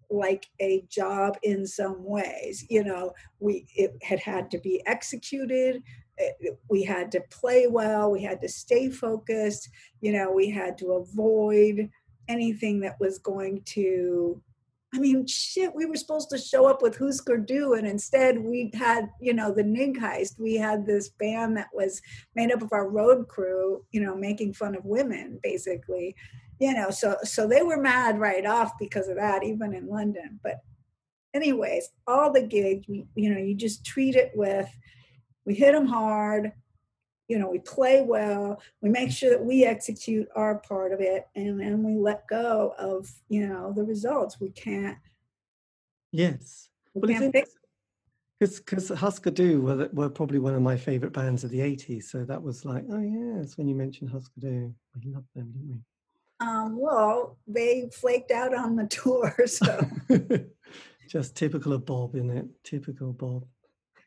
like 0.09 0.47
a 0.61 0.83
job 0.89 1.37
in 1.43 1.65
some 1.65 2.03
ways 2.03 2.65
you 2.69 2.83
know? 2.83 3.13
We 3.39 3.65
it 3.75 3.95
had 4.03 4.19
had 4.19 4.51
to 4.51 4.59
be 4.59 4.81
executed 4.85 5.81
we 6.69 6.83
had 6.83 7.11
to 7.11 7.21
play 7.29 7.67
well 7.67 8.11
we 8.11 8.23
had 8.23 8.41
to 8.41 8.47
stay 8.47 8.89
focused 8.89 9.69
you 10.01 10.13
know 10.13 10.31
we 10.31 10.49
had 10.49 10.77
to 10.77 10.93
avoid 10.93 11.89
anything 12.27 12.79
that 12.79 12.99
was 12.99 13.19
going 13.19 13.61
to 13.63 14.41
I 14.95 14.97
mean, 14.97 15.27
shit, 15.27 15.75
we 15.75 15.85
were 15.85 15.97
supposed 15.97 16.29
to 16.29 16.37
show 16.37 16.67
up 16.67 16.81
with 16.81 16.97
Husker 16.97 17.35
Du, 17.35 17.73
and 17.73 17.85
instead 17.85 18.41
we 18.41 18.71
had, 18.73 19.09
you 19.19 19.33
know, 19.33 19.51
the 19.53 19.63
Nig 19.63 19.99
Heist. 19.99 20.39
We 20.39 20.55
had 20.55 20.85
this 20.85 21.09
band 21.09 21.57
that 21.57 21.67
was 21.73 22.01
made 22.33 22.53
up 22.53 22.61
of 22.61 22.71
our 22.71 22.89
road 22.89 23.27
crew, 23.27 23.83
you 23.91 23.99
know, 23.99 24.15
making 24.15 24.53
fun 24.53 24.73
of 24.73 24.85
women, 24.85 25.37
basically. 25.43 26.15
You 26.61 26.73
know, 26.73 26.91
so 26.91 27.17
so 27.23 27.45
they 27.45 27.61
were 27.61 27.75
mad 27.75 28.17
right 28.17 28.45
off 28.45 28.71
because 28.79 29.09
of 29.09 29.17
that, 29.17 29.43
even 29.43 29.73
in 29.73 29.89
London. 29.89 30.39
But 30.41 30.61
anyways, 31.33 31.89
all 32.07 32.31
the 32.31 32.43
gigs, 32.43 32.85
you 32.87 33.29
know, 33.29 33.37
you 33.37 33.53
just 33.53 33.85
treat 33.85 34.15
it 34.15 34.31
with, 34.33 34.69
we 35.45 35.55
hit 35.55 35.73
them 35.73 35.87
hard, 35.87 36.53
you 37.27 37.39
know 37.39 37.49
we 37.49 37.59
play 37.59 38.01
well 38.01 38.61
we 38.81 38.89
make 38.89 39.11
sure 39.11 39.29
that 39.29 39.43
we 39.43 39.65
execute 39.65 40.27
our 40.35 40.55
part 40.59 40.91
of 40.91 40.99
it 41.01 41.27
and 41.35 41.59
then 41.59 41.83
we 41.83 41.99
let 41.99 42.27
go 42.27 42.73
of 42.77 43.09
you 43.29 43.47
know 43.47 43.73
the 43.75 43.83
results. 43.83 44.39
We 44.39 44.49
can't 44.49 44.97
yes. 46.11 46.69
we 46.93 47.13
can't 47.13 47.33
because 48.39 48.59
because 48.59 48.89
Husker 48.89 49.31
Du 49.31 49.61
were, 49.61 49.89
were 49.93 50.09
probably 50.09 50.39
one 50.39 50.55
of 50.55 50.61
my 50.61 50.75
favorite 50.75 51.13
bands 51.13 51.43
of 51.43 51.51
the 51.51 51.59
80s 51.59 52.03
so 52.03 52.23
that 52.25 52.41
was 52.41 52.65
like 52.65 52.83
oh 52.91 53.01
yes 53.01 53.57
when 53.57 53.67
you 53.67 53.75
mentioned 53.75 54.09
Husker 54.09 54.39
Du. 54.39 54.73
We 55.03 55.11
loved 55.11 55.27
them 55.35 55.51
didn't 55.51 55.69
we? 55.69 56.45
Um, 56.45 56.77
well 56.77 57.37
they 57.47 57.89
flaked 57.91 58.31
out 58.31 58.53
on 58.53 58.75
the 58.75 58.87
tour 58.87 59.35
so 59.45 59.87
just 61.09 61.35
typical 61.35 61.73
of 61.73 61.85
Bob 61.85 62.15
isn't 62.15 62.29
it 62.29 62.45
typical 62.63 63.13
Bob 63.13 63.45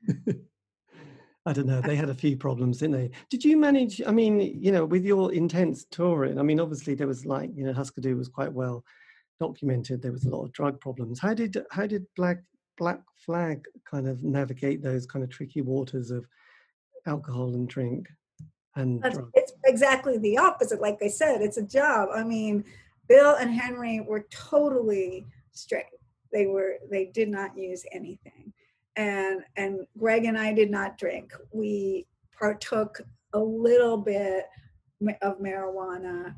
I 1.48 1.54
don't 1.54 1.66
know. 1.66 1.78
Uh 1.78 1.80
they 1.80 1.96
had 1.96 2.11
a 2.11 2.14
few 2.14 2.37
problems, 2.37 2.78
didn't 2.78 2.96
they? 2.96 3.11
Did 3.30 3.42
you 3.42 3.56
manage? 3.56 4.02
I 4.06 4.12
mean, 4.12 4.38
you 4.38 4.70
know, 4.70 4.84
with 4.84 5.04
your 5.04 5.32
intense 5.32 5.87
touring. 5.90 6.38
I 6.38 6.42
mean, 6.42 6.61
obviously 6.61 6.94
there 6.94 7.06
was 7.06 7.24
like, 7.24 7.50
you 7.54 7.64
know, 7.64 7.72
Husker 7.72 8.02
Du 8.02 8.16
was 8.16 8.28
quite 8.28 8.52
well 8.52 8.84
documented. 9.40 10.02
There 10.02 10.12
was 10.12 10.26
a 10.26 10.28
lot 10.28 10.44
of 10.44 10.52
drug 10.52 10.78
problems. 10.78 11.18
How 11.18 11.32
did 11.32 11.56
how 11.70 11.87
did 11.87 12.04
Black 12.16 12.42
Black 12.76 13.00
Flag 13.24 13.64
kind 13.90 14.06
of 14.06 14.22
navigate 14.22 14.82
those 14.82 15.06
kind 15.06 15.24
of 15.24 15.30
tricky 15.30 15.62
waters 15.62 16.11
of 16.11 16.26
alcohol 17.06 17.54
and 17.54 17.66
drink 17.66 18.08
and 18.76 19.00
drugs? 19.00 19.30
It's 19.32 19.54
exactly 19.64 20.18
the 20.18 20.37
opposite. 20.37 20.82
Like 20.82 20.98
I 21.02 21.08
said, 21.08 21.40
it's 21.40 21.56
a 21.56 21.62
job. 21.62 22.11
I 22.14 22.24
mean, 22.24 22.62
Bill 23.08 23.37
and 23.37 23.50
Henry 23.50 24.00
were 24.00 24.26
totally 24.30 25.24
straight. 25.52 25.87
They 26.30 26.44
were 26.44 26.74
they 26.90 27.06
did 27.06 27.30
not 27.30 27.56
use 27.56 27.87
anything 27.90 28.52
and 28.98 29.44
and 29.56 29.87
Greg 29.96 30.26
and 30.26 30.37
I 30.37 30.52
did 30.52 30.70
not 30.70 30.98
drink. 30.98 31.32
We 31.52 32.06
partook 32.37 33.00
a 33.32 33.38
little 33.38 33.96
bit 33.96 34.44
of 35.22 35.38
marijuana 35.38 36.34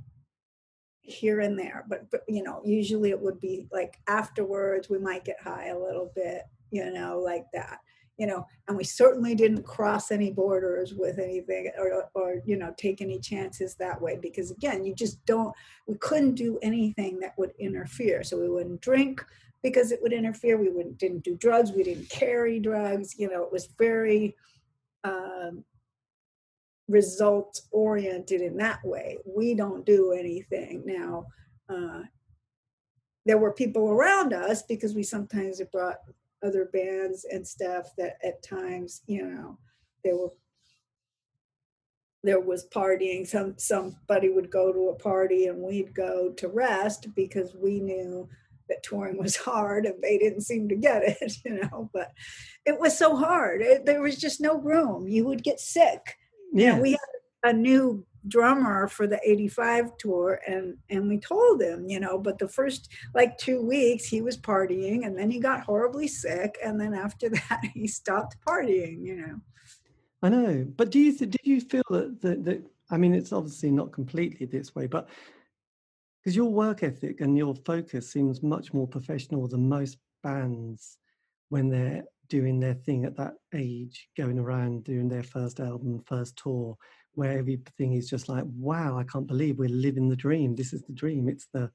here 1.00 1.40
and 1.40 1.58
there, 1.58 1.84
but, 1.88 2.10
but 2.10 2.22
you 2.28 2.42
know, 2.42 2.60
usually 2.64 3.10
it 3.10 3.20
would 3.20 3.40
be 3.40 3.66
like 3.72 3.98
afterwards 4.06 4.88
we 4.88 4.98
might 4.98 5.24
get 5.24 5.40
high 5.42 5.68
a 5.68 5.78
little 5.78 6.12
bit, 6.14 6.42
you 6.70 6.92
know, 6.92 7.18
like 7.18 7.46
that. 7.54 7.78
You 8.18 8.26
know, 8.26 8.46
and 8.68 8.76
we 8.76 8.84
certainly 8.84 9.34
didn't 9.34 9.62
cross 9.62 10.10
any 10.10 10.30
borders 10.30 10.92
with 10.92 11.18
anything 11.18 11.70
or, 11.78 12.10
or 12.12 12.42
you 12.44 12.58
know 12.58 12.74
take 12.76 13.00
any 13.00 13.18
chances 13.18 13.76
that 13.76 13.98
way 13.98 14.18
because 14.20 14.50
again 14.50 14.84
you 14.84 14.94
just 14.94 15.24
don't 15.24 15.54
we 15.88 15.96
couldn't 15.96 16.34
do 16.34 16.58
anything 16.60 17.18
that 17.20 17.32
would 17.38 17.52
interfere 17.58 18.22
so 18.22 18.38
we 18.38 18.50
wouldn't 18.50 18.82
drink 18.82 19.24
because 19.62 19.92
it 19.92 20.00
would 20.02 20.12
interfere. 20.12 20.56
We 20.56 20.70
wouldn't 20.70 20.98
didn't 20.98 21.24
do 21.24 21.36
drugs. 21.36 21.72
We 21.72 21.82
didn't 21.82 22.08
carry 22.08 22.58
drugs. 22.58 23.14
You 23.18 23.30
know, 23.30 23.42
it 23.42 23.52
was 23.52 23.68
very 23.78 24.36
um, 25.04 25.64
result 26.88 27.60
oriented 27.70 28.40
in 28.40 28.56
that 28.58 28.80
way. 28.84 29.18
We 29.24 29.54
don't 29.54 29.86
do 29.86 30.12
anything 30.12 30.82
now. 30.84 31.26
Uh, 31.68 32.02
there 33.26 33.38
were 33.38 33.52
people 33.52 33.90
around 33.90 34.32
us 34.32 34.62
because 34.62 34.94
we 34.94 35.02
sometimes 35.02 35.60
brought 35.72 35.98
other 36.42 36.70
bands 36.72 37.26
and 37.30 37.46
stuff 37.46 37.90
that 37.98 38.16
at 38.24 38.42
times, 38.42 39.02
you 39.06 39.24
know, 39.24 39.58
there 40.04 40.16
were 40.16 40.32
there 42.22 42.40
was 42.40 42.68
partying. 42.68 43.26
Some 43.26 43.54
somebody 43.56 44.28
would 44.28 44.50
go 44.50 44.72
to 44.72 44.88
a 44.88 44.94
party 44.94 45.46
and 45.46 45.58
we'd 45.58 45.94
go 45.94 46.30
to 46.30 46.48
rest 46.48 47.08
because 47.14 47.54
we 47.54 47.80
knew 47.80 48.28
that 48.70 48.82
touring 48.82 49.18
was 49.18 49.36
hard 49.36 49.84
and 49.84 50.02
they 50.02 50.16
didn't 50.16 50.42
seem 50.42 50.68
to 50.70 50.76
get 50.76 51.02
it, 51.04 51.32
you 51.44 51.60
know, 51.60 51.90
but 51.92 52.12
it 52.64 52.80
was 52.80 52.96
so 52.96 53.16
hard. 53.16 53.60
It, 53.60 53.84
there 53.84 54.00
was 54.00 54.16
just 54.16 54.40
no 54.40 54.58
room. 54.58 55.06
You 55.08 55.26
would 55.26 55.42
get 55.42 55.60
sick. 55.60 56.16
Yeah. 56.52 56.80
we 56.80 56.92
had 56.92 56.98
a 57.44 57.52
new 57.52 58.04
drummer 58.28 58.86
for 58.86 59.06
the 59.06 59.18
85 59.24 59.96
tour 59.96 60.40
and 60.46 60.76
and 60.90 61.08
we 61.08 61.18
told 61.18 61.62
him 61.62 61.88
you 61.88 61.98
know 61.98 62.18
but 62.18 62.38
the 62.38 62.48
first 62.48 62.90
like 63.14 63.38
two 63.38 63.62
weeks 63.62 64.04
he 64.04 64.20
was 64.20 64.36
partying 64.36 65.06
and 65.06 65.18
then 65.18 65.30
he 65.30 65.40
got 65.40 65.62
horribly 65.62 66.06
sick 66.06 66.58
and 66.62 66.78
then 66.78 66.92
after 66.92 67.28
that 67.48 67.60
he 67.72 67.86
stopped 67.86 68.36
partying 68.46 69.04
you 69.06 69.16
know 69.16 69.40
i 70.22 70.28
know 70.28 70.66
but 70.76 70.90
do 70.90 70.98
you 70.98 71.16
did 71.16 71.40
you 71.44 71.60
feel 71.62 71.82
that 71.88 72.20
that, 72.20 72.44
that 72.44 72.62
i 72.90 72.96
mean 72.98 73.14
it's 73.14 73.32
obviously 73.32 73.70
not 73.70 73.90
completely 73.90 74.44
this 74.44 74.74
way 74.74 74.86
but 74.86 75.08
because 76.22 76.36
your 76.36 76.50
work 76.50 76.82
ethic 76.82 77.20
and 77.20 77.36
your 77.36 77.54
focus 77.54 78.12
seems 78.12 78.42
much 78.42 78.72
more 78.72 78.86
professional 78.86 79.48
than 79.48 79.68
most 79.68 79.98
bands 80.22 80.98
when 81.48 81.68
they're 81.68 82.04
doing 82.28 82.60
their 82.60 82.74
thing 82.74 83.04
at 83.04 83.16
that 83.16 83.34
age 83.54 84.08
going 84.16 84.38
around 84.38 84.84
doing 84.84 85.08
their 85.08 85.22
first 85.22 85.58
album 85.60 86.00
first 86.06 86.36
tour 86.36 86.76
where 87.14 87.38
everything 87.38 87.94
is 87.94 88.08
just 88.08 88.28
like, 88.28 88.44
wow, 88.56 88.98
I 88.98 89.04
can't 89.04 89.26
believe 89.26 89.58
we're 89.58 89.68
living 89.68 90.08
the 90.08 90.16
dream. 90.16 90.54
This 90.54 90.72
is 90.72 90.82
the 90.82 90.92
dream. 90.92 91.28
It's 91.28 91.48
the, 91.52 91.70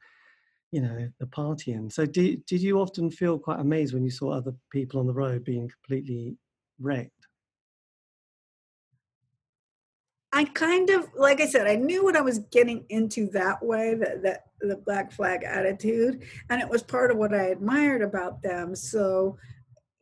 you 0.71 0.81
know, 0.81 1.10
the 1.19 1.25
partying. 1.25 1.91
So 1.91 2.05
did, 2.05 2.45
did 2.45 2.62
you 2.62 2.79
often 2.79 3.12
feel 3.12 3.38
quite 3.38 3.60
amazed 3.60 3.93
when 3.93 4.03
you 4.03 4.12
saw 4.12 4.31
other 4.31 4.53
people 4.71 4.99
on 4.99 5.08
the 5.08 5.13
road 5.13 5.43
being 5.43 5.69
completely 5.69 6.38
wrecked? 6.79 7.12
I 10.35 10.43
kind 10.43 10.89
of, 10.89 11.07
like 11.15 11.39
I 11.39 11.47
said, 11.47 11.65
I 11.65 11.75
knew 11.75 12.03
what 12.03 12.17
I 12.17 12.21
was 12.21 12.39
getting 12.51 12.83
into 12.89 13.29
that 13.29 13.63
way, 13.63 13.95
that, 13.95 14.21
that 14.23 14.47
the 14.59 14.75
black 14.75 15.13
flag 15.13 15.45
attitude, 15.45 16.23
and 16.49 16.61
it 16.61 16.69
was 16.69 16.83
part 16.83 17.09
of 17.09 17.15
what 17.15 17.33
I 17.33 17.45
admired 17.45 18.01
about 18.01 18.43
them. 18.43 18.75
So 18.75 19.37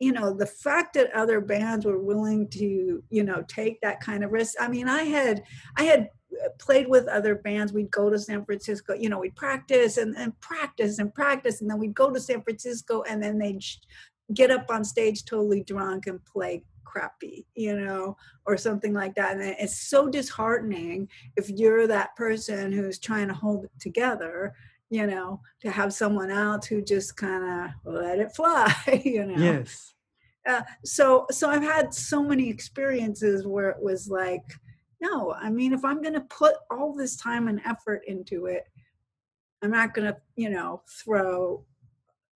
you 0.00 0.10
know 0.10 0.34
the 0.34 0.46
fact 0.46 0.94
that 0.94 1.12
other 1.12 1.40
bands 1.40 1.86
were 1.86 2.00
willing 2.00 2.48
to 2.48 3.02
you 3.10 3.22
know 3.22 3.44
take 3.46 3.80
that 3.80 4.00
kind 4.00 4.24
of 4.24 4.32
risk 4.32 4.54
i 4.60 4.66
mean 4.66 4.88
i 4.88 5.04
had 5.04 5.44
i 5.76 5.84
had 5.84 6.10
played 6.58 6.88
with 6.88 7.06
other 7.06 7.36
bands 7.36 7.72
we'd 7.72 7.92
go 7.92 8.10
to 8.10 8.18
san 8.18 8.44
francisco 8.44 8.92
you 8.92 9.08
know 9.08 9.20
we'd 9.20 9.36
practice 9.36 9.96
and, 9.96 10.16
and 10.16 10.38
practice 10.40 10.98
and 10.98 11.14
practice 11.14 11.60
and 11.60 11.70
then 11.70 11.78
we'd 11.78 11.94
go 11.94 12.12
to 12.12 12.18
san 12.18 12.42
francisco 12.42 13.02
and 13.08 13.22
then 13.22 13.38
they'd 13.38 13.62
get 14.34 14.50
up 14.50 14.66
on 14.68 14.84
stage 14.84 15.24
totally 15.24 15.62
drunk 15.62 16.08
and 16.08 16.22
play 16.24 16.60
crappy 16.94 17.46
you 17.54 17.74
know 17.74 18.16
or 18.46 18.56
something 18.56 18.92
like 18.92 19.14
that 19.14 19.32
and 19.32 19.42
it's 19.42 19.88
so 19.88 20.08
disheartening 20.08 21.08
if 21.36 21.50
you're 21.50 21.86
that 21.86 22.14
person 22.14 22.70
who's 22.70 22.98
trying 22.98 23.28
to 23.28 23.34
hold 23.34 23.64
it 23.64 23.70
together 23.80 24.54
you 24.94 25.06
know, 25.08 25.40
to 25.60 25.70
have 25.70 25.92
someone 25.92 26.30
else 26.30 26.66
who 26.66 26.80
just 26.80 27.16
kind 27.16 27.42
of 27.44 27.92
let 27.92 28.20
it 28.20 28.32
fly, 28.36 28.72
you 29.04 29.26
know. 29.26 29.42
Yes. 29.42 29.94
Uh, 30.46 30.62
so 30.84 31.26
so 31.30 31.48
I've 31.48 31.62
had 31.62 31.94
so 31.94 32.22
many 32.22 32.48
experiences 32.48 33.46
where 33.46 33.70
it 33.70 33.82
was 33.82 34.08
like, 34.08 34.44
no, 35.00 35.32
I 35.32 35.50
mean, 35.50 35.72
if 35.72 35.84
I'm 35.84 36.00
going 36.00 36.14
to 36.14 36.20
put 36.20 36.54
all 36.70 36.94
this 36.94 37.16
time 37.16 37.48
and 37.48 37.60
effort 37.64 38.02
into 38.06 38.46
it, 38.46 38.64
I'm 39.62 39.70
not 39.70 39.94
going 39.94 40.12
to, 40.12 40.16
you 40.36 40.50
know, 40.50 40.82
throw. 40.88 41.64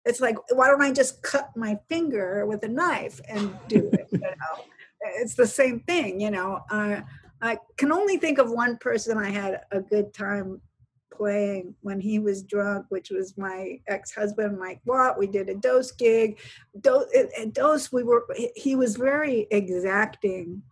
It's 0.05 0.21
like, 0.21 0.37
why 0.53 0.69
don't 0.69 0.83
I 0.83 0.93
just 0.93 1.23
cut 1.23 1.57
my 1.57 1.79
finger 1.89 2.47
with 2.47 2.63
a 2.65 2.69
knife 2.69 3.21
and 3.29 3.57
do 3.69 3.89
it? 3.93 4.09
you 4.13 4.19
know, 4.19 4.65
it's 5.01 5.35
the 5.35 5.47
same 5.47 5.81
thing, 5.81 6.21
you 6.21 6.31
know. 6.31 6.61
Uh, 6.71 7.01
I 7.41 7.59
can 7.77 7.93
only 7.93 8.17
think 8.17 8.39
of 8.39 8.51
one 8.51 8.79
person 8.79 9.19
I 9.19 9.31
had 9.31 9.63
a 9.71 9.81
good 9.81 10.13
time 10.15 10.61
playing 11.11 11.75
when 11.83 12.01
he 12.01 12.19
was 12.19 12.43
drunk, 12.43 12.87
which 12.89 13.11
was 13.11 13.39
my 13.39 13.79
ex-husband 13.87 14.59
Mike 14.59 14.81
Watt. 14.85 15.19
We 15.19 15.27
did 15.27 15.49
a 15.49 15.55
Dos 15.55 15.93
gig. 15.93 16.39
Dos, 16.81 17.07
Dos 17.53 17.93
we 17.93 18.03
were 18.03 18.27
he 18.57 18.77
was 18.77 18.97
very 18.97 19.47
exacting. 19.51 20.63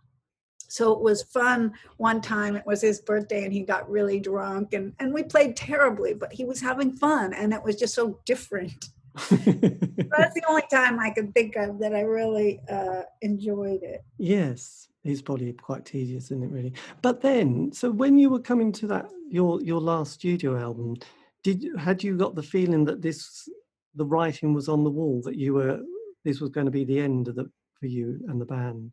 So 0.67 0.91
it 0.91 1.01
was 1.01 1.21
fun 1.23 1.73
one 1.97 2.19
time. 2.19 2.55
It 2.55 2.65
was 2.65 2.81
his 2.81 3.01
birthday 3.01 3.43
and 3.43 3.53
he 3.53 3.61
got 3.61 3.89
really 3.89 4.19
drunk 4.19 4.73
and, 4.73 4.93
and 4.99 5.13
we 5.13 5.21
played 5.21 5.55
terribly, 5.55 6.15
but 6.15 6.33
he 6.33 6.45
was 6.45 6.59
having 6.59 6.93
fun 6.93 7.33
and 7.33 7.53
it 7.53 7.63
was 7.63 7.75
just 7.75 7.93
so 7.93 8.19
different. 8.25 8.89
That's 9.15 10.33
the 10.33 10.43
only 10.47 10.63
time 10.71 10.99
I 10.99 11.11
can 11.11 11.31
think 11.31 11.55
of 11.55 11.79
that 11.79 11.93
I 11.93 12.01
really 12.01 12.59
uh, 12.69 13.01
enjoyed 13.21 13.83
it. 13.83 14.03
Yes, 14.17 14.87
it's 15.03 15.21
probably 15.21 15.53
quite 15.53 15.85
tedious, 15.85 16.25
isn't 16.25 16.43
it? 16.43 16.51
Really. 16.51 16.73
But 17.01 17.21
then, 17.21 17.71
so 17.71 17.91
when 17.91 18.17
you 18.17 18.29
were 18.29 18.39
coming 18.39 18.71
to 18.73 18.87
that 18.87 19.09
your 19.29 19.61
your 19.61 19.81
last 19.81 20.13
studio 20.13 20.57
album, 20.57 20.95
did 21.43 21.65
had 21.77 22.03
you 22.03 22.17
got 22.17 22.35
the 22.35 22.43
feeling 22.43 22.85
that 22.85 23.01
this 23.01 23.47
the 23.95 24.05
writing 24.05 24.53
was 24.53 24.67
on 24.67 24.83
the 24.83 24.89
wall 24.89 25.21
that 25.23 25.35
you 25.35 25.53
were 25.53 25.79
this 26.23 26.39
was 26.39 26.49
going 26.49 26.65
to 26.65 26.71
be 26.71 26.85
the 26.85 26.99
end 26.99 27.27
of 27.27 27.35
the 27.35 27.49
for 27.79 27.87
you 27.87 28.19
and 28.29 28.39
the 28.39 28.45
band 28.45 28.91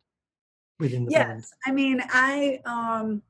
within 0.79 1.05
the 1.05 1.11
yes, 1.11 1.27
band? 1.27 1.45
I 1.65 1.71
mean, 1.71 2.03
I 2.09 2.59
um 2.65 3.23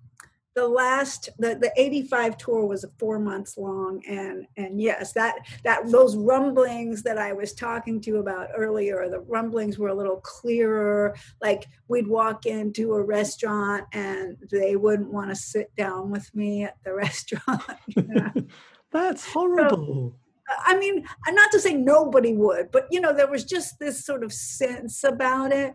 the 0.55 0.67
last 0.67 1.29
the, 1.39 1.55
the 1.55 1.71
85 1.77 2.37
tour 2.37 2.65
was 2.65 2.85
four 2.99 3.19
months 3.19 3.57
long 3.57 4.03
and 4.05 4.45
and 4.57 4.81
yes 4.81 5.13
that 5.13 5.35
that 5.63 5.89
those 5.89 6.17
rumblings 6.17 7.03
that 7.03 7.17
i 7.17 7.31
was 7.31 7.53
talking 7.53 8.01
to 8.01 8.11
you 8.11 8.17
about 8.17 8.49
earlier 8.55 9.09
the 9.09 9.21
rumblings 9.21 9.77
were 9.77 9.89
a 9.89 9.93
little 9.93 10.17
clearer. 10.17 11.15
Like 11.41 11.67
we'd 11.87 12.07
walk 12.07 12.45
into 12.45 12.93
a 12.93 13.03
restaurant 13.03 13.85
and 13.93 14.37
they 14.51 14.75
wouldn't 14.75 15.11
want 15.11 15.29
to 15.29 15.35
sit 15.35 15.75
down 15.75 16.09
with 16.09 16.33
me 16.35 16.63
at 16.63 16.77
the 16.83 16.93
restaurant 17.05 17.61
you 17.87 18.03
know? 18.07 18.31
that's 18.91 19.25
horrible. 19.25 20.13
So, 20.13 20.17
i 20.65 20.77
mean 20.77 21.07
not 21.29 21.49
to 21.51 21.59
say 21.61 21.73
nobody 21.73 22.33
would 22.33 22.71
but 22.71 22.85
you 22.91 22.99
know 22.99 23.13
there 23.13 23.29
was 23.29 23.45
just 23.45 23.79
this 23.79 24.03
sort 24.05 24.23
of 24.23 24.33
sense 24.33 25.03
about 25.03 25.51
it. 25.51 25.73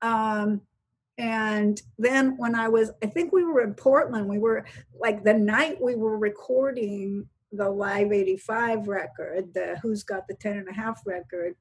Um 0.00 0.62
and 1.18 1.82
then 1.98 2.36
when 2.38 2.54
i 2.54 2.68
was 2.68 2.90
i 3.02 3.06
think 3.06 3.32
we 3.32 3.44
were 3.44 3.60
in 3.60 3.74
portland 3.74 4.26
we 4.26 4.38
were 4.38 4.64
like 4.98 5.22
the 5.24 5.34
night 5.34 5.80
we 5.80 5.94
were 5.94 6.18
recording 6.18 7.26
the 7.52 7.68
live 7.68 8.12
85 8.12 8.88
record 8.88 9.52
the 9.52 9.78
who's 9.82 10.02
got 10.02 10.26
the 10.26 10.34
10 10.34 10.58
and 10.58 10.68
a 10.68 10.72
half 10.72 11.02
record 11.04 11.54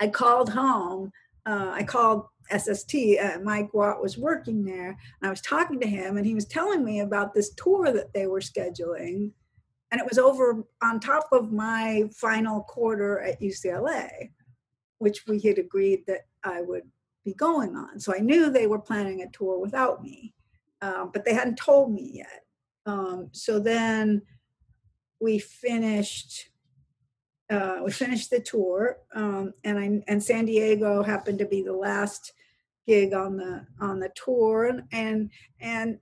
i 0.00 0.08
called 0.08 0.50
home 0.50 1.12
uh, 1.46 1.70
i 1.72 1.84
called 1.84 2.24
sst 2.50 3.20
uh, 3.20 3.38
mike 3.44 3.72
watt 3.72 4.02
was 4.02 4.18
working 4.18 4.64
there 4.64 4.88
and 4.88 5.28
i 5.28 5.30
was 5.30 5.40
talking 5.40 5.78
to 5.78 5.86
him 5.86 6.16
and 6.16 6.26
he 6.26 6.34
was 6.34 6.46
telling 6.46 6.84
me 6.84 7.00
about 7.00 7.32
this 7.32 7.54
tour 7.54 7.92
that 7.92 8.12
they 8.12 8.26
were 8.26 8.40
scheduling 8.40 9.30
and 9.92 10.00
it 10.00 10.08
was 10.08 10.18
over 10.18 10.64
on 10.82 10.98
top 10.98 11.28
of 11.30 11.52
my 11.52 12.02
final 12.12 12.62
quarter 12.62 13.20
at 13.20 13.40
ucla 13.40 14.10
which 14.98 15.24
we 15.28 15.38
had 15.38 15.58
agreed 15.58 16.04
that 16.08 16.22
i 16.42 16.60
would 16.60 16.82
be 17.24 17.34
going 17.34 17.76
on. 17.76 18.00
So 18.00 18.14
I 18.14 18.18
knew 18.18 18.50
they 18.50 18.66
were 18.66 18.78
planning 18.78 19.22
a 19.22 19.30
tour 19.30 19.58
without 19.58 20.02
me, 20.02 20.34
um, 20.82 21.10
but 21.12 21.24
they 21.24 21.34
hadn't 21.34 21.56
told 21.56 21.92
me 21.92 22.10
yet. 22.14 22.44
Um, 22.86 23.28
so 23.32 23.58
then 23.58 24.22
we 25.20 25.38
finished. 25.38 26.48
Uh, 27.50 27.80
we 27.84 27.90
finished 27.90 28.30
the 28.30 28.38
tour, 28.38 28.98
um, 29.12 29.52
and 29.64 29.76
I 29.76 30.02
and 30.06 30.22
San 30.22 30.44
Diego 30.44 31.02
happened 31.02 31.40
to 31.40 31.46
be 31.46 31.62
the 31.62 31.72
last 31.72 32.32
gig 32.86 33.12
on 33.12 33.36
the 33.36 33.66
on 33.80 33.98
the 33.98 34.10
tour, 34.14 34.66
and 34.66 34.82
and 34.92 35.30
and 35.60 35.98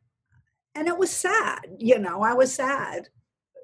and 0.75 0.89
it 0.89 0.99
was 0.99 1.11
sad. 1.11 1.61
You 1.79 1.99
know, 1.99 2.21
I 2.21 2.35
was 2.35 2.53
sad 2.53 3.09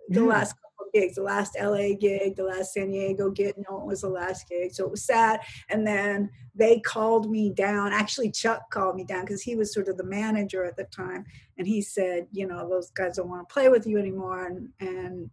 the 0.08 0.20
yeah. 0.20 0.26
last 0.26 0.54
gigs, 0.92 1.16
the 1.16 1.22
last 1.22 1.56
LA 1.60 1.94
gig, 1.98 2.36
the 2.36 2.44
last 2.44 2.72
San 2.72 2.90
Diego 2.90 3.30
gig. 3.30 3.54
No, 3.68 3.80
it 3.80 3.86
was 3.86 4.02
the 4.02 4.08
last 4.08 4.48
gig. 4.48 4.72
So 4.72 4.84
it 4.84 4.90
was 4.90 5.04
sad. 5.04 5.40
And 5.68 5.86
then 5.86 6.30
they 6.54 6.80
called 6.80 7.30
me 7.30 7.50
down. 7.50 7.92
Actually, 7.92 8.30
Chuck 8.30 8.70
called 8.70 8.96
me 8.96 9.04
down 9.04 9.22
because 9.22 9.42
he 9.42 9.56
was 9.56 9.72
sort 9.72 9.88
of 9.88 9.96
the 9.96 10.04
manager 10.04 10.64
at 10.64 10.76
the 10.76 10.84
time. 10.84 11.24
And 11.58 11.66
he 11.66 11.82
said, 11.82 12.26
you 12.32 12.46
know, 12.46 12.68
those 12.68 12.90
guys 12.90 13.16
don't 13.16 13.28
want 13.28 13.48
to 13.48 13.52
play 13.52 13.68
with 13.68 13.86
you 13.86 13.98
anymore. 13.98 14.46
And, 14.46 14.68
and, 14.80 15.30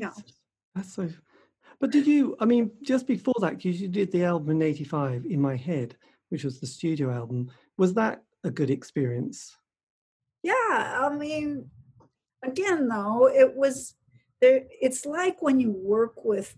know. 0.00 0.12
That's 0.74 0.94
so. 0.94 1.08
But 1.78 1.92
did 1.92 2.06
you, 2.06 2.36
I 2.40 2.44
mean, 2.44 2.72
just 2.82 3.06
before 3.06 3.34
that, 3.40 3.56
because 3.56 3.80
you 3.80 3.88
did 3.88 4.12
the 4.12 4.24
album 4.24 4.50
in 4.50 4.62
85 4.62 5.24
in 5.26 5.40
my 5.40 5.56
head, 5.56 5.96
which 6.28 6.44
was 6.44 6.60
the 6.60 6.66
studio 6.66 7.10
album, 7.10 7.50
was 7.78 7.94
that 7.94 8.22
a 8.44 8.50
good 8.50 8.70
experience? 8.70 9.56
Yeah. 10.42 10.52
I 10.54 11.14
mean, 11.16 11.70
again, 12.44 12.88
though, 12.88 13.28
it 13.28 13.54
was 13.54 13.94
there 14.40 14.62
it's 14.80 15.04
like 15.06 15.42
when 15.42 15.60
you 15.60 15.70
work 15.70 16.24
with 16.24 16.56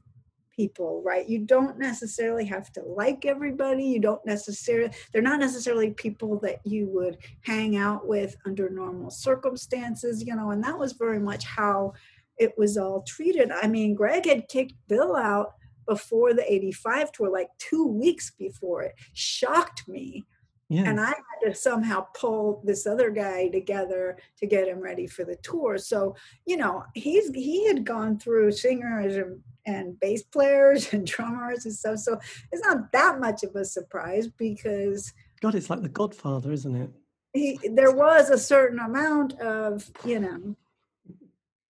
people 0.54 1.02
right? 1.04 1.28
You 1.28 1.40
don't 1.40 1.78
necessarily 1.78 2.44
have 2.44 2.70
to 2.72 2.82
like 2.82 3.24
everybody. 3.24 3.84
You 3.84 4.00
don't 4.00 4.24
necessarily 4.26 4.92
they're 5.12 5.22
not 5.22 5.40
necessarily 5.40 5.90
people 5.92 6.38
that 6.40 6.60
you 6.64 6.86
would 6.88 7.18
hang 7.40 7.76
out 7.76 8.06
with 8.06 8.36
under 8.44 8.68
normal 8.68 9.10
circumstances 9.10 10.22
you 10.24 10.36
know 10.36 10.50
and 10.50 10.62
that 10.64 10.78
was 10.78 10.92
very 10.92 11.18
much 11.18 11.44
how 11.44 11.94
it 12.38 12.56
was 12.58 12.76
all 12.76 13.02
treated. 13.02 13.50
I 13.50 13.66
mean 13.66 13.94
greg 13.94 14.26
had 14.26 14.48
kicked 14.48 14.74
bill 14.88 15.16
out 15.16 15.54
before 15.88 16.32
the 16.32 16.50
85 16.52 17.12
tour 17.12 17.30
like 17.30 17.48
two 17.58 17.86
weeks 17.86 18.30
before 18.30 18.82
it. 18.82 18.94
Shocked 19.14 19.88
me 19.88 20.24
yeah. 20.72 20.88
And 20.88 20.98
I 21.00 21.08
had 21.08 21.40
to 21.48 21.54
somehow 21.54 22.06
pull 22.14 22.62
this 22.64 22.86
other 22.86 23.10
guy 23.10 23.48
together 23.48 24.16
to 24.38 24.46
get 24.46 24.68
him 24.68 24.80
ready 24.80 25.06
for 25.06 25.24
the 25.24 25.36
tour. 25.36 25.76
So, 25.78 26.16
you 26.46 26.56
know, 26.56 26.84
he's 26.94 27.28
he 27.34 27.66
had 27.66 27.84
gone 27.84 28.18
through 28.18 28.52
singers 28.52 29.16
and, 29.16 29.40
and 29.66 30.00
bass 30.00 30.22
players 30.22 30.80
and 30.94 31.06
drummers 31.06 31.64
and 31.66 31.74
stuff. 31.74 31.98
So 31.98 32.18
it's 32.50 32.64
not 32.66 32.90
that 32.92 33.20
much 33.20 33.42
of 33.44 33.54
a 33.54 33.64
surprise 33.64 34.26
because 34.28 35.12
God, 35.40 35.54
it's 35.54 35.68
like 35.70 35.82
the 35.82 35.88
Godfather, 35.88 36.50
isn't 36.52 36.74
it? 36.74 36.90
he, 37.34 37.58
there 37.80 37.92
was 37.92 38.30
a 38.30 38.38
certain 38.38 38.78
amount 38.78 39.32
of, 39.40 39.90
you 40.04 40.20
know, 40.20 40.54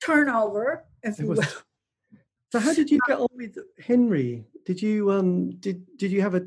turnover, 0.02 0.84
if 1.02 1.18
It 1.18 1.22
you 1.22 1.28
was- 1.28 1.38
will. 1.38 1.46
So 2.52 2.58
how 2.58 2.74
did 2.74 2.90
you 2.90 2.98
get 3.06 3.18
on 3.20 3.28
with 3.36 3.56
Henry? 3.78 4.44
Did 4.66 4.82
you 4.82 5.10
um 5.12 5.50
did 5.60 5.86
did 5.96 6.10
you 6.12 6.20
have 6.20 6.34
a 6.34 6.42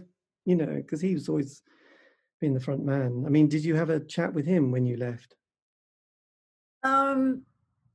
you 0.45 0.55
know 0.55 0.65
because 0.75 1.01
he 1.01 1.13
was 1.13 1.29
always 1.29 1.61
being 2.43 2.53
the 2.53 2.59
front 2.59 2.83
man. 2.83 3.23
I 3.25 3.29
mean, 3.29 3.47
did 3.47 3.63
you 3.63 3.75
have 3.75 3.89
a 3.89 4.01
chat 4.01 4.33
with 4.33 4.45
him 4.45 4.69
when 4.69 4.85
you 4.85 4.97
left? 4.97 5.33
Um, 6.83 7.43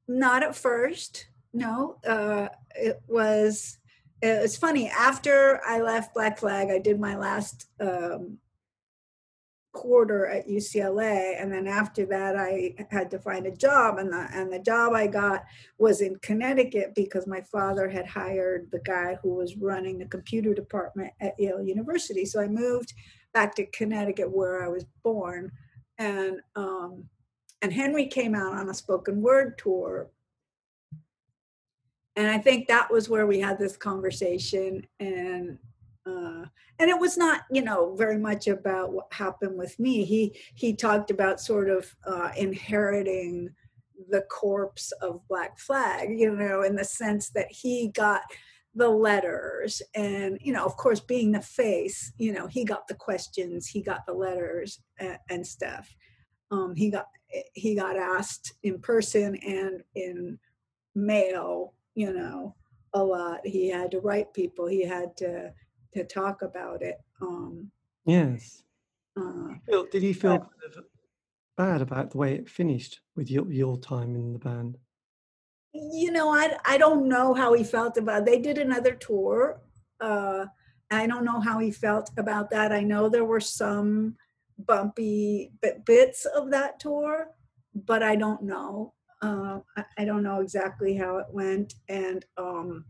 not 0.09 0.43
at 0.43 0.57
first. 0.57 1.29
No, 1.53 1.99
uh, 2.07 2.49
it 2.75 3.03
was. 3.07 3.77
It 4.23 4.41
was 4.41 4.57
funny. 4.57 4.89
After 4.89 5.61
I 5.67 5.83
left 5.83 6.15
Black 6.15 6.39
Flag, 6.39 6.71
I 6.71 6.79
did 6.79 6.99
my 6.99 7.15
last 7.17 7.67
um, 7.79 8.39
quarter 9.75 10.27
at 10.27 10.49
UCLA, 10.49 11.41
and 11.41 11.53
then 11.53 11.67
after 11.67 12.07
that, 12.07 12.35
I 12.35 12.75
had 12.91 13.11
to 13.11 13.19
find 13.19 13.47
a 13.47 13.55
job, 13.55 13.99
and 13.99 14.11
the 14.11 14.29
and 14.33 14.51
the 14.51 14.61
job 14.61 14.95
I 14.95 15.09
got 15.09 15.45
was 15.77 16.01
in 16.01 16.17
Connecticut 16.23 16.95
because 16.95 17.27
my 17.27 17.43
father 17.43 17.87
had 17.87 18.07
hired 18.07 18.71
the 18.73 18.81
guy 18.81 19.19
who 19.23 19.35
was 19.35 19.59
running 19.59 19.99
the 19.99 20.07
computer 20.07 20.55
department 20.55 21.13
at 21.21 21.39
Yale 21.39 21.63
University. 21.63 22.25
So 22.25 22.41
I 22.41 22.49
moved 22.49 22.95
back 23.33 23.55
to 23.57 23.67
Connecticut, 23.67 24.31
where 24.31 24.65
I 24.65 24.69
was 24.69 24.85
born, 25.03 25.51
and 25.99 26.41
um, 26.57 27.05
and 27.63 27.73
Henry 27.73 28.07
came 28.07 28.35
out 28.35 28.55
on 28.55 28.69
a 28.69 28.75
spoken 28.75 29.21
word 29.21 29.59
tour. 29.59 30.11
And 32.17 32.27
I 32.27 32.39
think 32.39 32.67
that 32.67 32.91
was 32.91 33.09
where 33.09 33.27
we 33.27 33.39
had 33.39 33.59
this 33.59 33.77
conversation, 33.77 34.87
and 34.99 35.59
uh, 36.07 36.45
and 36.81 36.89
it 36.91 36.99
was 36.99 37.17
not, 37.17 37.43
you 37.51 37.63
know, 37.63 37.95
very 37.97 38.19
much 38.19 38.47
about 38.49 38.93
what 38.93 39.13
happened 39.13 39.57
with 39.57 39.79
me. 39.79 40.05
He 40.05 40.37
he 40.55 40.75
talked 40.75 41.11
about 41.11 41.41
sort 41.41 41.69
of 41.69 41.95
uh, 42.07 42.31
inheriting 42.37 43.51
the 44.11 44.23
corpse 44.23 44.93
of 45.03 45.27
Black 45.29 45.59
Flag, 45.59 46.19
you 46.19 46.35
know, 46.35 46.63
in 46.63 46.77
the 46.77 46.85
sense 46.85 47.31
that 47.31 47.51
he 47.51 47.89
got 47.89 48.23
the 48.75 48.89
letters, 48.89 49.83
and 49.95 50.39
you 50.41 50.53
know, 50.53 50.65
of 50.65 50.77
course, 50.77 51.01
being 51.01 51.33
the 51.33 51.41
face, 51.41 52.13
you 52.19 52.33
know, 52.33 52.47
he 52.47 52.65
got 52.65 52.87
the 52.89 52.95
questions, 52.95 53.67
he 53.67 53.83
got 53.83 54.07
the 54.07 54.13
letters 54.13 54.81
and, 54.99 55.19
and 55.31 55.47
stuff. 55.47 55.95
Um, 56.51 56.75
he 56.75 56.91
got 56.91 57.07
he 57.55 57.75
got 57.75 57.97
asked 57.97 58.55
in 58.63 58.81
person 58.81 59.37
and 59.37 59.83
in 59.95 60.39
mail, 60.95 61.75
you 61.95 62.13
know, 62.13 62.55
a 62.95 63.03
lot. 63.03 63.41
He 63.45 63.69
had 63.69 63.91
to 63.91 64.01
write 64.01 64.33
people. 64.33 64.67
He 64.67 64.85
had 64.85 65.17
to 65.19 65.53
to 65.95 66.05
talk 66.05 66.43
about 66.43 66.83
it. 66.83 66.97
Um, 67.21 67.71
Yes. 68.07 68.63
uh, 69.17 69.55
did 69.93 70.03
he 70.03 70.13
feel 70.15 70.35
of 70.35 70.49
bad 71.57 71.83
about 71.83 72.13
the 72.13 72.19
way 72.19 72.35
it 72.35 72.49
finished 72.49 73.01
with 73.17 73.31
your 73.31 73.51
your 73.53 73.79
time 73.79 74.15
in 74.15 74.33
the 74.33 74.39
band? 74.39 74.79
You 75.93 76.11
know, 76.11 76.31
I 76.31 76.57
I 76.65 76.79
don't 76.79 77.09
know 77.09 77.35
how 77.35 77.53
he 77.55 77.65
felt 77.65 77.97
about. 77.97 78.25
They 78.25 78.39
did 78.39 78.59
another 78.59 78.95
tour. 78.95 79.61
Uh, 80.01 80.47
I 80.91 81.07
don't 81.07 81.25
know 81.25 81.41
how 81.41 81.59
he 81.59 81.71
felt 81.71 82.11
about 82.17 82.51
that. 82.51 82.73
I 82.73 82.83
know 82.83 83.09
there 83.09 83.25
were 83.25 83.41
some 83.41 84.17
bumpy 84.59 85.53
bits 85.85 86.25
of 86.25 86.51
that 86.51 86.81
tour, 86.81 87.29
but 87.75 88.03
I 88.03 88.17
don't 88.17 88.43
know. 88.43 88.95
Uh, 89.21 89.61
I, 89.77 89.85
I 89.99 90.05
don't 90.05 90.23
know 90.23 90.41
exactly 90.41 90.97
how 90.97 91.19
it 91.19 91.27
went, 91.31 91.75
and 91.89 92.25
um, 92.37 92.85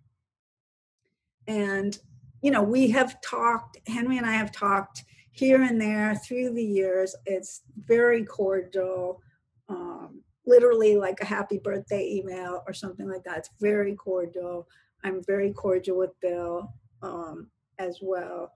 and 1.46 1.98
you 2.42 2.50
know, 2.50 2.62
we 2.62 2.90
have 2.90 3.20
talked. 3.20 3.78
Henry 3.86 4.18
and 4.18 4.26
I 4.26 4.32
have 4.32 4.52
talked 4.52 5.04
here 5.32 5.62
and 5.62 5.80
there 5.80 6.14
through 6.14 6.54
the 6.54 6.64
years. 6.64 7.14
It's 7.26 7.62
very 7.76 8.24
cordial. 8.24 9.20
Um, 9.68 10.22
literally 10.48 10.96
like 10.96 11.20
a 11.20 11.26
happy 11.26 11.58
birthday 11.58 12.10
email 12.10 12.62
or 12.66 12.72
something 12.72 13.08
like 13.08 13.22
that. 13.24 13.38
It's 13.38 13.50
very 13.60 13.94
cordial. 13.94 14.66
I'm 15.04 15.22
very 15.24 15.52
cordial 15.52 15.98
with 15.98 16.18
Bill 16.20 16.72
um, 17.02 17.48
as 17.78 17.98
well. 18.02 18.52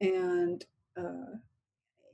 And, 0.00 0.64
uh, 0.98 1.36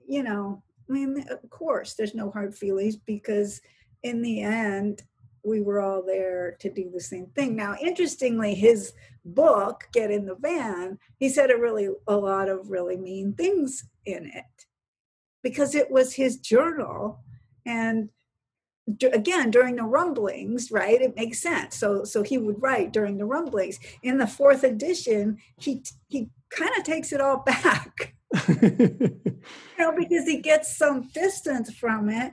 you 0.07 0.23
know, 0.23 0.63
I 0.89 0.93
mean, 0.93 1.25
of 1.31 1.51
course, 1.51 1.95
there's 1.95 2.15
no 2.15 2.31
hard 2.31 2.55
feelings 2.55 2.97
because 2.97 3.61
in 4.03 4.23
the 4.23 4.43
end, 4.43 5.03
we 5.45 5.61
were 5.61 5.81
all 5.81 6.03
there 6.05 6.57
to 6.61 6.71
do 6.71 6.91
the 6.93 7.01
same 7.01 7.27
thing. 7.35 7.57
Now, 7.57 7.77
interestingly, 7.81 8.55
his 8.55 8.93
book, 9.25 9.85
Get 9.93 10.11
in 10.11 10.27
the 10.27 10.37
Van, 10.37 10.99
he 11.19 11.29
said 11.29 11.51
a 11.51 11.57
really, 11.57 11.89
a 12.07 12.17
lot 12.17 12.49
of 12.49 12.71
really 12.71 12.97
mean 12.97 13.35
things 13.35 13.89
in 14.05 14.27
it 14.27 14.67
because 15.43 15.75
it 15.75 15.91
was 15.91 16.15
his 16.15 16.39
journal. 16.39 17.21
And 17.65 18.11
again 19.13 19.51
during 19.51 19.77
the 19.77 19.83
rumblings 19.85 20.71
right? 20.71 21.01
It 21.01 21.17
makes 21.17 21.41
sense. 21.41 21.77
So 21.77 22.05
so 22.05 22.23
he 22.23 22.39
would 22.39 22.63
write 22.63 22.93
during 22.93 23.19
the 23.19 23.25
rumblings. 23.25 23.79
In 24.03 24.19
the 24.19 24.27
fourth 24.27 24.65
edition 24.65 25.39
he 25.59 25.83
he 26.09 26.29
kind 26.51 26.73
of 26.77 26.85
takes 26.85 27.13
it 27.13 27.21
all 27.21 27.39
back. 27.47 28.15
You 28.49 29.21
know 29.79 29.93
because 29.97 30.25
he 30.25 30.41
gets 30.41 30.77
some 30.77 31.09
distance 31.15 31.73
from 31.73 32.09
it 32.09 32.33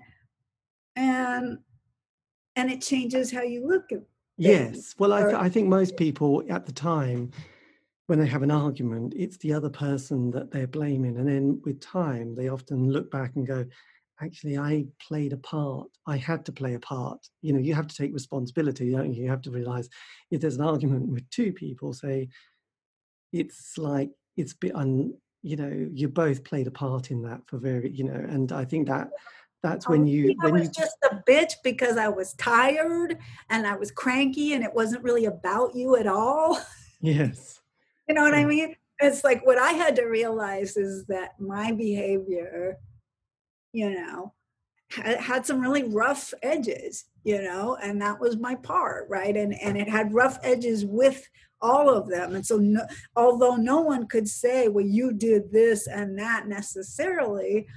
and 0.95 1.59
and 2.55 2.71
it 2.71 2.81
changes 2.81 3.31
how 3.31 3.41
you 3.41 3.67
look 3.67 3.91
at 3.91 4.01
Yes. 4.37 4.95
Well, 4.97 5.13
I, 5.13 5.23
th- 5.23 5.33
I 5.33 5.49
think 5.49 5.67
most 5.67 5.97
people 5.97 6.43
at 6.49 6.65
the 6.65 6.71
time, 6.71 7.31
when 8.07 8.19
they 8.19 8.27
have 8.27 8.43
an 8.43 8.51
argument, 8.51 9.13
it's 9.15 9.37
the 9.37 9.53
other 9.53 9.69
person 9.69 10.31
that 10.31 10.51
they're 10.51 10.67
blaming. 10.67 11.17
And 11.17 11.27
then 11.27 11.61
with 11.63 11.79
time, 11.79 12.35
they 12.35 12.49
often 12.49 12.91
look 12.91 13.09
back 13.09 13.35
and 13.35 13.47
go, 13.47 13.65
actually, 14.21 14.57
I 14.57 14.85
played 15.05 15.33
a 15.33 15.37
part. 15.37 15.87
I 16.07 16.17
had 16.17 16.45
to 16.45 16.51
play 16.51 16.75
a 16.75 16.79
part. 16.79 17.27
You 17.41 17.53
know, 17.53 17.59
you 17.59 17.73
have 17.73 17.87
to 17.87 17.95
take 17.95 18.13
responsibility, 18.13 18.91
don't 18.91 19.13
you? 19.13 19.23
You 19.23 19.29
have 19.29 19.41
to 19.43 19.51
realize 19.51 19.89
if 20.31 20.41
there's 20.41 20.55
an 20.55 20.65
argument 20.65 21.07
with 21.09 21.29
two 21.29 21.51
people, 21.53 21.93
say, 21.93 22.29
it's 23.31 23.77
like, 23.77 24.11
it's 24.37 24.53
bit 24.53 24.75
un, 24.75 25.13
you 25.41 25.55
know, 25.55 25.89
you 25.93 26.07
both 26.07 26.43
played 26.43 26.67
a 26.67 26.71
part 26.71 27.11
in 27.11 27.21
that 27.23 27.41
for 27.47 27.57
very, 27.57 27.91
you 27.91 28.03
know, 28.03 28.13
and 28.13 28.51
I 28.51 28.65
think 28.65 28.87
that 28.87 29.09
that's 29.61 29.89
when 29.89 30.05
you, 30.05 30.35
I 30.41 30.45
when 30.45 30.53
was 30.59 30.67
you, 30.67 30.73
just 30.73 30.97
a 31.09 31.15
bitch 31.27 31.53
because 31.63 31.97
I 31.97 32.07
was 32.07 32.33
tired 32.33 33.17
and 33.49 33.65
I 33.65 33.75
was 33.75 33.89
cranky 33.89 34.53
and 34.53 34.63
it 34.63 34.73
wasn't 34.73 35.03
really 35.03 35.25
about 35.25 35.75
you 35.75 35.95
at 35.95 36.07
all. 36.07 36.59
yes. 37.01 37.59
You 38.07 38.13
know 38.13 38.21
what 38.21 38.35
I 38.35 38.45
mean? 38.45 38.75
It's 38.99 39.23
like 39.23 39.45
what 39.45 39.57
I 39.57 39.71
had 39.71 39.95
to 39.97 40.05
realize 40.05 40.77
is 40.77 41.05
that 41.07 41.39
my 41.39 41.71
behavior, 41.71 42.77
you 43.75 43.89
know, 43.89 44.33
had, 44.89 45.45
some 45.45 45.59
really 45.59 45.83
rough 45.83 46.33
edges, 46.41 47.03
you 47.25 47.41
know, 47.41 47.77
and 47.83 48.01
that 48.01 48.21
was 48.21 48.37
my 48.37 48.55
part, 48.55 49.05
right? 49.09 49.35
And 49.35 49.53
and 49.61 49.77
it 49.77 49.89
had 49.89 50.13
rough 50.13 50.39
edges 50.43 50.85
with 50.85 51.27
all 51.61 51.89
of 51.89 52.07
them. 52.07 52.35
And 52.35 52.45
so, 52.45 52.57
no, 52.57 52.81
although 53.17 53.57
no 53.57 53.81
one 53.81 54.07
could 54.07 54.29
say, 54.29 54.69
"Well, 54.69 54.85
you 54.85 55.11
did 55.11 55.51
this 55.51 55.87
and 55.87 56.17
that" 56.19 56.47
necessarily, 56.47 57.67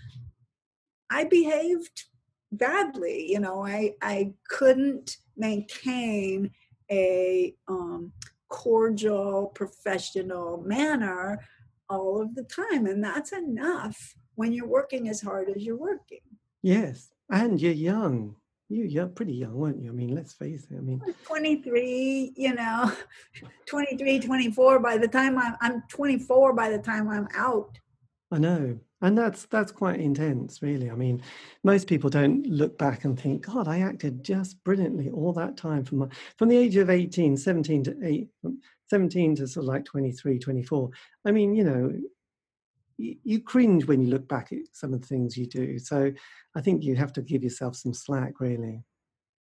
I 1.11 1.25
behaved 1.25 2.05
badly. 2.53 3.33
You 3.33 3.41
know, 3.41 3.67
I 3.67 3.95
I 4.01 4.35
couldn't 4.49 5.17
maintain 5.37 6.53
a 6.93 7.57
um, 7.67 8.13
cordial, 8.49 9.47
professional 9.53 10.63
manner 10.63 11.45
all 11.91 12.23
of 12.23 12.37
the 12.37 12.45
time, 12.45 12.87
and 12.87 13.03
that's 13.03 13.33
enough 13.33 14.15
when 14.39 14.53
you're 14.53 14.69
working 14.69 15.09
as 15.09 15.21
hard 15.21 15.49
as 15.51 15.65
you're 15.65 15.77
working. 15.77 16.21
Yes, 16.63 17.11
and 17.29 17.61
you're 17.61 17.73
young. 17.73 18.37
You, 18.69 18.85
you're 18.85 19.09
pretty 19.09 19.33
young, 19.33 19.55
weren't 19.55 19.83
you? 19.83 19.91
I 19.91 19.93
mean, 19.93 20.15
let's 20.15 20.33
face 20.33 20.65
it. 20.71 20.77
I 20.77 20.81
mean, 20.81 21.03
23, 21.25 22.35
you 22.37 22.55
know, 22.55 22.93
23, 23.67 24.21
24. 24.21 24.79
By 24.79 24.97
the 24.97 25.09
time 25.09 25.37
I'm, 25.39 25.57
I'm 25.61 25.83
24, 25.89 26.53
by 26.53 26.71
the 26.71 26.79
time 26.79 27.09
I'm 27.09 27.27
out. 27.35 27.81
I 28.31 28.39
know, 28.39 28.79
and 29.01 29.19
that's 29.19 29.47
that's 29.47 29.73
quite 29.73 29.99
intense, 29.99 30.63
really. 30.63 30.89
I 30.89 30.95
mean, 30.95 31.21
most 31.65 31.89
people 31.89 32.09
don't 32.09 32.47
look 32.47 32.79
back 32.79 33.05
and 33.05 33.19
think, 33.19 33.45
God, 33.45 33.67
I 33.67 33.81
acted 33.81 34.23
just 34.23 34.63
brilliantly 34.63 35.11
all 35.11 35.33
that 35.33 35.57
time 35.57 35.83
from 35.83 35.99
my, 35.99 36.07
from 36.37 36.49
the 36.49 36.59
age 36.59 36.77
of 36.77 36.91
18, 36.91 37.37
17 37.37 37.85
to 37.85 37.97
8, 38.05 38.29
17 38.89 39.37
to 39.37 39.49
sort 39.49 39.65
of 39.65 39.69
like 39.69 39.85
23, 39.85 40.39
24. 40.39 40.91
I 41.25 41.33
mean, 41.33 41.55
you 41.55 41.65
know, 41.65 41.93
you, 42.99 43.17
you 43.25 43.41
cringe 43.41 43.87
when 43.87 44.03
you 44.03 44.09
look 44.09 44.29
back 44.29 44.53
at 44.53 44.59
some 44.73 44.93
of 44.93 45.01
the 45.01 45.07
things 45.07 45.37
you 45.37 45.47
do. 45.47 45.79
So 45.79 46.13
I 46.55 46.61
think 46.61 46.83
you 46.83 46.97
have 46.97 47.13
to 47.15 47.23
give 47.23 47.43
yourself 47.43 47.77
some 47.77 47.95
slack, 47.95 48.41
really. 48.41 48.83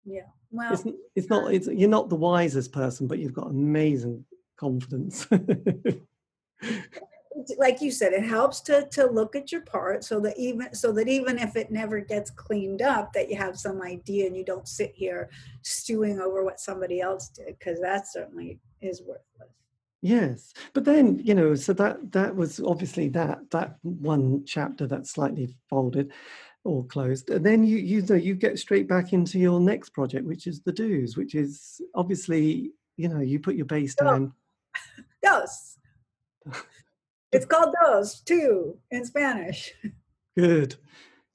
Yeah. 0.05 0.29
Well, 0.51 0.73
It's, 0.73 0.85
it's 1.17 1.29
not, 1.29 1.45
uh 1.45 1.49
it's, 1.49 1.67
you're 1.67 1.89
not 1.89 2.09
the 2.09 2.17
wisest 2.17 2.73
person, 2.73 3.09
but 3.09 3.19
you've 3.19 3.35
got 3.35 3.49
amazing 3.49 4.25
confidence. 4.57 5.27
like 7.59 7.81
you 7.81 7.91
said, 7.91 8.13
it 8.13 8.25
helps 8.25 8.61
to 8.63 8.87
to 8.93 9.07
look 9.07 9.37
at 9.37 9.53
your 9.53 9.61
part 9.63 10.05
so 10.05 10.21
that 10.21 10.39
even 10.39 10.75
so 10.75 10.93
that 10.93 11.09
even 11.09 11.39
if 11.39 11.57
it 11.57 11.71
never 11.71 12.01
gets 12.01 12.31
cleaned 12.31 12.83
up, 12.83 13.13
that 13.13 13.29
you 13.29 13.37
have 13.37 13.59
some 13.59 13.83
idea 13.83 14.27
and 14.27 14.37
you 14.37 14.45
don't 14.45 14.69
sit 14.69 14.93
here 14.95 15.29
stewing 15.63 16.21
over 16.21 16.45
what 16.45 16.61
somebody 16.61 17.01
else 17.01 17.29
did, 17.29 17.59
because 17.59 17.81
that 17.81 18.07
certainly 18.11 18.59
is 18.81 19.03
worthless. 19.03 19.53
Yes, 20.07 20.53
but 20.73 20.85
then 20.85 21.19
you 21.19 21.35
know, 21.35 21.55
so 21.57 21.73
that 21.75 22.13
that 22.13 22.37
was 22.37 22.61
obviously 22.61 23.09
that 23.11 23.51
that 23.51 23.77
one 23.83 24.45
chapter 24.45 24.87
that's 24.87 25.11
slightly 25.11 25.57
folded. 25.69 26.13
or 26.65 26.85
closed. 26.85 27.31
And 27.31 27.45
then 27.47 27.65
you 27.65 27.77
you 27.79 28.03
know 28.03 28.17
you 28.17 28.35
get 28.35 28.59
straight 28.59 28.89
back 28.89 29.13
into 29.13 29.39
your 29.39 29.61
next 29.61 29.91
project, 29.91 30.25
which 30.27 30.47
is 30.47 30.61
the 30.63 30.73
Dos, 30.73 31.17
which 31.17 31.35
is 31.35 31.81
obviously 31.95 32.73
you 32.97 33.09
know 33.09 33.21
you 33.21 33.39
put 33.41 33.55
your 33.57 33.67
base 33.67 33.95
down. 33.95 34.33
Dos. 35.23 35.79
it's 37.33 37.47
called 37.47 37.75
dos 37.81 38.21
too 38.21 38.79
in 38.91 39.05
Spanish. 39.05 39.73
Good. 40.39 40.77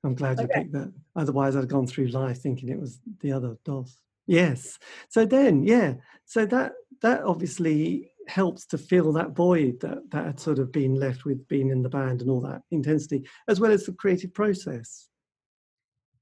I'm 0.03 0.15
glad 0.15 0.39
you 0.39 0.45
Okay. 0.45 0.61
picked 0.61 0.73
that. 0.73 0.91
Otherwise, 1.15 1.55
I'd 1.55 1.67
gone 1.69 1.87
through 1.87 2.07
life 2.07 2.39
thinking 2.41 2.69
it 2.69 2.79
was 2.79 2.99
the 3.21 3.31
other 3.33 3.57
dos. 3.65 3.99
Yes. 4.27 4.79
So 5.09 5.25
then, 5.25 5.63
yeah. 5.63 5.95
So 6.25 6.45
that 6.47 6.73
that 7.01 7.23
obviously 7.23 8.10
helps 8.27 8.65
to 8.67 8.77
fill 8.77 9.11
that 9.13 9.31
void 9.31 9.79
that 9.81 9.99
that 10.11 10.25
had 10.25 10.39
sort 10.39 10.59
of 10.59 10.71
been 10.71 10.95
left 10.95 11.25
with 11.25 11.47
being 11.47 11.69
in 11.69 11.81
the 11.81 11.89
band 11.89 12.21
and 12.21 12.29
all 12.29 12.41
that 12.41 12.61
intensity, 12.71 13.23
as 13.47 13.59
well 13.59 13.71
as 13.71 13.85
the 13.85 13.93
creative 13.93 14.33
process. 14.33 15.09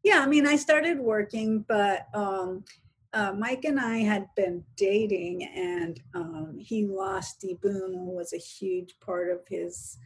Yeah, 0.04 0.22
I 0.22 0.28
mean, 0.28 0.48
I 0.48 0.56
started 0.56 1.00
working, 1.00 1.66
but 1.68 2.08
um, 2.14 2.64
uh, 3.14 3.34
Mike 3.34 3.66
and 3.66 3.80
I 3.80 3.98
had 3.98 4.28
been 4.36 4.64
dating, 4.78 5.44
and 5.44 6.00
um, 6.14 6.58
he 6.60 6.86
lost 6.86 7.42
D. 7.42 7.58
Boon, 7.62 8.06
was 8.06 8.34
a 8.34 8.38
huge 8.38 8.96
part 9.02 9.30
of 9.30 9.40
his, 9.48 9.98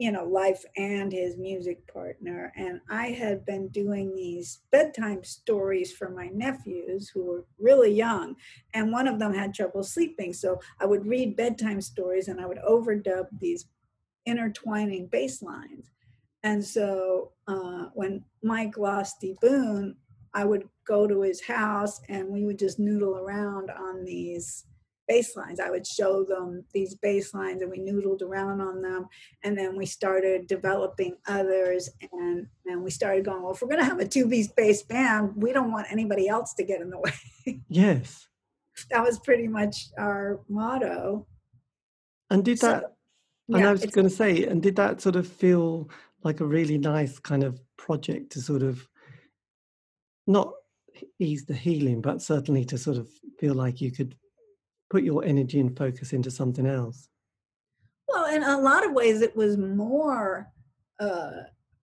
you 0.00 0.10
know, 0.10 0.24
life 0.24 0.64
and 0.78 1.12
his 1.12 1.36
music 1.36 1.86
partner. 1.92 2.50
And 2.56 2.80
I 2.88 3.08
had 3.08 3.44
been 3.44 3.68
doing 3.68 4.16
these 4.16 4.60
bedtime 4.72 5.22
stories 5.22 5.92
for 5.92 6.08
my 6.08 6.28
nephews 6.28 7.10
who 7.10 7.26
were 7.26 7.44
really 7.58 7.92
young, 7.92 8.34
and 8.72 8.90
one 8.90 9.06
of 9.06 9.18
them 9.18 9.34
had 9.34 9.52
trouble 9.52 9.82
sleeping. 9.82 10.32
So 10.32 10.58
I 10.80 10.86
would 10.86 11.06
read 11.06 11.36
bedtime 11.36 11.82
stories, 11.82 12.28
and 12.28 12.40
I 12.40 12.46
would 12.46 12.58
overdub 12.66 13.26
these 13.38 13.66
intertwining 14.24 15.06
bass 15.06 15.42
lines. 15.42 15.90
And 16.42 16.64
so 16.64 17.32
uh, 17.46 17.88
when 17.92 18.24
Mike 18.42 18.78
lost 18.78 19.20
D. 19.20 19.36
Boon, 19.42 19.96
I 20.32 20.46
would 20.46 20.66
go 20.86 21.06
to 21.06 21.20
his 21.20 21.42
house 21.42 22.00
and 22.08 22.28
we 22.28 22.46
would 22.46 22.58
just 22.58 22.78
noodle 22.78 23.16
around 23.16 23.70
on 23.70 24.04
these 24.04 24.64
bass 25.10 25.34
lines. 25.34 25.58
I 25.58 25.70
would 25.70 25.84
show 25.86 26.24
them 26.24 26.64
these 26.72 26.94
basslines 26.94 27.62
and 27.62 27.70
we 27.70 27.80
noodled 27.80 28.22
around 28.22 28.60
on 28.60 28.80
them. 28.80 29.06
And 29.42 29.58
then 29.58 29.76
we 29.76 29.84
started 29.84 30.46
developing 30.46 31.16
others 31.26 31.90
and, 32.12 32.46
and 32.66 32.84
we 32.84 32.90
started 32.90 33.24
going, 33.24 33.42
well, 33.42 33.52
if 33.52 33.60
we're 33.60 33.68
going 33.68 33.80
to 33.80 33.84
have 33.90 33.98
a 33.98 34.06
two 34.06 34.28
piece 34.28 34.46
bass 34.46 34.82
band, 34.84 35.32
we 35.34 35.52
don't 35.52 35.72
want 35.72 35.88
anybody 35.90 36.28
else 36.28 36.54
to 36.54 36.62
get 36.62 36.80
in 36.80 36.90
the 36.90 36.98
way. 36.98 37.12
Yes. 37.68 38.28
that 38.90 39.02
was 39.02 39.18
pretty 39.18 39.48
much 39.48 39.88
our 39.98 40.40
motto. 40.48 41.26
And 42.30 42.44
did 42.44 42.60
So, 42.60 42.68
that? 42.68 42.84
and 43.48 43.66
I 43.66 43.72
was 43.72 43.84
going 43.86 44.08
to 44.08 44.14
say, 44.14 44.44
and 44.44 44.62
did 44.62 44.76
that 44.76 45.00
sort 45.00 45.16
of 45.16 45.26
feel 45.26 45.90
like 46.22 46.38
a 46.40 46.46
really 46.46 46.78
nice 46.78 47.18
kind 47.18 47.42
of 47.42 47.58
project 47.76 48.30
to 48.32 48.40
sort 48.40 48.62
of 48.62 48.86
not 50.28 50.52
ease 51.18 51.46
the 51.46 51.54
healing, 51.54 52.00
but 52.00 52.22
certainly 52.22 52.64
to 52.66 52.78
sort 52.78 52.98
of 52.98 53.08
feel 53.40 53.54
like 53.54 53.80
you 53.80 53.90
could 53.90 54.14
put 54.90 55.02
your 55.02 55.24
energy 55.24 55.60
and 55.60 55.76
focus 55.76 56.12
into 56.12 56.30
something 56.30 56.66
else? 56.66 57.08
Well, 58.08 58.34
in 58.34 58.42
a 58.42 58.58
lot 58.58 58.84
of 58.84 58.92
ways, 58.92 59.22
it 59.22 59.34
was 59.36 59.56
more 59.56 60.50
uh, 60.98 61.30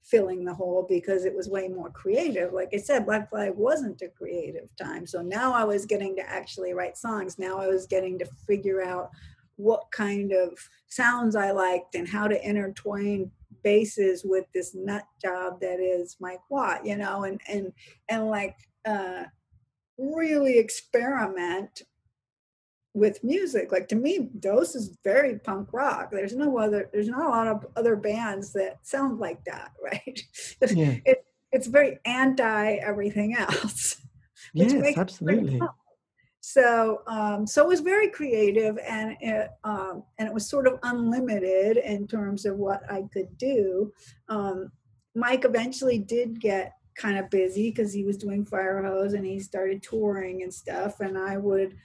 filling 0.03 0.43
the 0.43 0.53
hole 0.53 0.85
because 0.87 1.25
it 1.25 1.35
was 1.35 1.49
way 1.49 1.69
more 1.69 1.89
creative. 1.89 2.53
Like 2.53 2.69
I 2.73 2.77
said, 2.77 3.05
Black 3.05 3.29
Flag 3.29 3.53
wasn't 3.55 4.01
a 4.01 4.09
creative 4.09 4.69
time. 4.75 5.07
So 5.07 5.21
now 5.21 5.53
I 5.53 5.63
was 5.63 5.85
getting 5.85 6.15
to 6.17 6.29
actually 6.29 6.73
write 6.73 6.97
songs. 6.97 7.39
Now 7.39 7.59
I 7.59 7.67
was 7.67 7.87
getting 7.87 8.19
to 8.19 8.25
figure 8.45 8.81
out 8.81 9.09
what 9.55 9.89
kind 9.91 10.33
of 10.33 10.57
sounds 10.87 11.35
I 11.35 11.51
liked 11.51 11.95
and 11.95 12.07
how 12.07 12.27
to 12.27 12.47
intertwine 12.47 13.31
basses 13.63 14.23
with 14.23 14.45
this 14.53 14.75
nut 14.75 15.03
job 15.21 15.59
that 15.61 15.79
is 15.79 16.15
Mike 16.19 16.41
Watt, 16.49 16.85
you 16.85 16.95
know, 16.95 17.23
and 17.23 17.41
and 17.47 17.73
and 18.07 18.27
like 18.27 18.55
uh, 18.85 19.23
really 19.97 20.57
experiment 20.57 21.81
with 22.97 23.23
music. 23.23 23.71
Like 23.71 23.87
to 23.89 23.95
me, 23.95 24.29
Dos 24.39 24.75
is 24.75 24.97
very 25.03 25.39
punk 25.39 25.71
rock. 25.71 26.09
There's 26.11 26.35
no 26.35 26.57
other. 26.57 26.89
There's 26.91 27.07
not 27.07 27.25
a 27.25 27.29
lot 27.29 27.47
of 27.47 27.65
other 27.75 27.95
bands 27.95 28.51
that 28.53 28.79
sound 28.85 29.19
like 29.19 29.43
that, 29.45 29.71
right? 29.83 30.19
Yeah. 30.71 30.95
It, 31.05 31.23
it's 31.51 31.67
very 31.67 31.99
anti 32.05 32.73
everything 32.75 33.35
else. 33.37 34.01
Yes, 34.53 34.71
makes 34.71 34.73
it 34.73 34.79
pretty 34.79 34.99
absolutely. 35.01 35.61
So, 36.39 37.01
um, 37.07 37.45
so 37.45 37.63
it 37.63 37.67
was 37.67 37.81
very 37.81 38.09
creative, 38.09 38.77
and 38.87 39.17
it, 39.19 39.49
um, 39.65 40.03
and 40.17 40.27
it 40.27 40.33
was 40.33 40.49
sort 40.49 40.67
of 40.67 40.79
unlimited 40.83 41.77
in 41.77 42.07
terms 42.07 42.45
of 42.45 42.55
what 42.55 42.81
I 42.89 43.03
could 43.11 43.37
do. 43.37 43.91
Um, 44.29 44.71
Mike 45.15 45.43
eventually 45.43 45.99
did 45.99 46.39
get 46.39 46.73
kind 46.95 47.17
of 47.17 47.29
busy 47.29 47.71
because 47.71 47.91
he 47.91 48.05
was 48.05 48.17
doing 48.17 48.45
fIREHOSE 48.45 49.13
and 49.13 49.25
he 49.25 49.39
started 49.39 49.83
touring 49.83 50.43
and 50.43 50.53
stuff, 50.53 51.01
and 51.01 51.17
I 51.17 51.35
would 51.37 51.75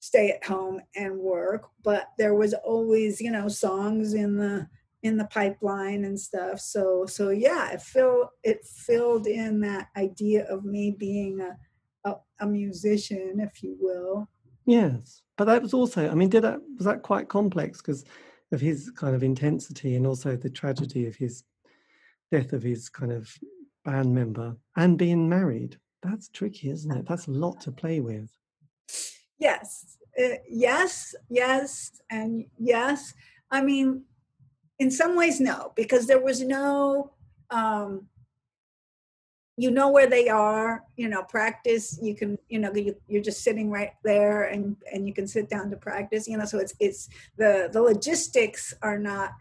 stay 0.00 0.30
at 0.30 0.44
home 0.44 0.80
and 0.96 1.16
work. 1.18 1.68
But 1.84 2.08
there 2.18 2.34
was 2.34 2.54
always, 2.54 3.20
you 3.20 3.30
know, 3.30 3.48
songs 3.48 4.14
in 4.14 4.36
the 4.36 4.68
in 5.02 5.16
the 5.16 5.24
pipeline 5.26 6.04
and 6.04 6.20
stuff. 6.20 6.60
So, 6.60 7.06
so 7.06 7.30
yeah, 7.30 7.70
it 7.70 7.80
filled 7.80 8.28
it 8.42 8.64
filled 8.64 9.26
in 9.26 9.60
that 9.60 9.88
idea 9.96 10.44
of 10.46 10.64
me 10.64 10.90
being 10.98 11.40
a 11.40 11.56
a, 12.04 12.16
a 12.40 12.46
musician, 12.46 13.40
if 13.40 13.62
you 13.62 13.76
will. 13.80 14.28
Yes, 14.66 15.22
but 15.36 15.44
that 15.46 15.62
was 15.62 15.74
also. 15.74 16.08
I 16.08 16.14
mean, 16.14 16.28
did 16.28 16.42
that 16.42 16.60
was 16.76 16.86
that 16.86 17.02
quite 17.02 17.28
complex 17.28 17.78
because 17.78 18.04
of 18.52 18.60
his 18.60 18.90
kind 18.90 19.14
of 19.14 19.22
intensity 19.22 19.94
and 19.94 20.06
also 20.06 20.36
the 20.36 20.50
tragedy 20.50 21.06
of 21.06 21.16
his 21.16 21.44
death 22.32 22.52
of 22.52 22.62
his 22.62 22.88
kind 22.88 23.12
of 23.12 23.32
band 23.84 24.14
member 24.14 24.56
and 24.76 24.98
being 24.98 25.28
married. 25.28 25.78
That's 26.02 26.28
tricky, 26.28 26.70
isn't 26.70 26.90
it? 26.90 27.06
That's 27.06 27.26
a 27.26 27.32
lot 27.32 27.60
to 27.62 27.72
play 27.72 28.00
with. 28.00 28.30
Yes, 29.40 29.96
uh, 30.22 30.36
yes, 30.48 31.14
yes, 31.28 32.00
and 32.10 32.44
yes. 32.58 33.14
I 33.50 33.62
mean, 33.62 34.04
in 34.78 34.90
some 34.90 35.16
ways, 35.16 35.40
no, 35.40 35.72
because 35.74 36.06
there 36.06 36.22
was 36.22 36.42
no. 36.42 37.12
Um, 37.50 38.06
you 39.56 39.70
know 39.70 39.90
where 39.90 40.06
they 40.06 40.28
are 40.28 40.84
you 40.96 41.06
know 41.06 41.22
practice 41.22 41.98
you 42.00 42.14
can 42.14 42.38
you 42.48 42.58
know 42.58 42.72
you, 42.74 42.96
you're 43.08 43.22
just 43.22 43.42
sitting 43.44 43.70
right 43.70 43.92
there 44.02 44.44
and 44.44 44.74
and 44.90 45.06
you 45.06 45.12
can 45.12 45.26
sit 45.26 45.50
down 45.50 45.68
to 45.70 45.76
practice 45.76 46.26
you 46.26 46.38
know 46.38 46.46
so 46.46 46.58
it's 46.58 46.74
it's 46.80 47.10
the 47.36 47.68
the 47.70 47.82
logistics 47.82 48.72
are 48.80 48.98
not 48.98 49.32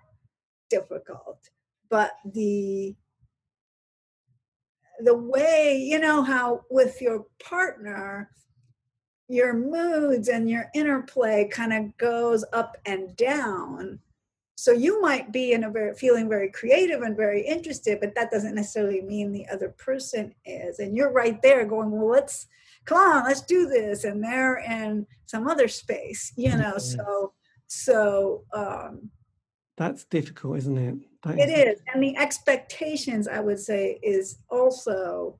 difficult 0.69 1.49
but 1.89 2.11
the 2.33 2.93
the 5.05 5.15
way 5.15 5.77
you 5.77 5.99
know 5.99 6.21
how 6.21 6.65
with 6.69 7.01
your 7.01 7.25
partner 7.41 8.29
your 9.29 9.53
moods 9.53 10.27
and 10.27 10.49
your 10.49 10.69
interplay 10.73 11.47
kind 11.47 11.71
of 11.71 11.95
goes 11.97 12.43
up 12.51 12.75
and 12.85 13.15
down 13.15 13.99
so 14.57 14.73
you 14.73 14.99
might 15.01 15.31
be 15.31 15.53
in 15.53 15.63
a 15.63 15.69
very 15.69 15.93
feeling 15.93 16.27
very 16.27 16.49
creative 16.51 17.01
and 17.03 17.15
very 17.15 17.41
interested 17.41 17.99
but 18.01 18.13
that 18.15 18.31
doesn't 18.31 18.55
necessarily 18.55 19.01
mean 19.01 19.31
the 19.31 19.47
other 19.47 19.69
person 19.69 20.33
is 20.45 20.79
and 20.79 20.97
you're 20.97 21.13
right 21.13 21.41
there 21.41 21.63
going 21.65 21.91
well 21.91 22.09
let's 22.09 22.47
come 22.85 22.97
on 22.97 23.23
let's 23.23 23.41
do 23.41 23.67
this 23.67 24.03
and 24.03 24.21
they're 24.23 24.57
in 24.57 25.05
some 25.27 25.47
other 25.47 25.67
space 25.67 26.33
you 26.35 26.49
know 26.49 26.73
Yes. 26.73 26.95
so 26.95 27.33
so 27.67 28.43
um 28.53 29.11
That's 29.77 30.03
difficult, 30.03 30.57
isn't 30.57 30.77
it? 30.77 30.95
That 31.23 31.39
it 31.39 31.49
is 31.67 31.79
and 31.93 32.03
the 32.03 32.17
expectations 32.17 33.27
i 33.27 33.39
would 33.39 33.59
say 33.59 33.99
is 34.01 34.39
also 34.49 35.37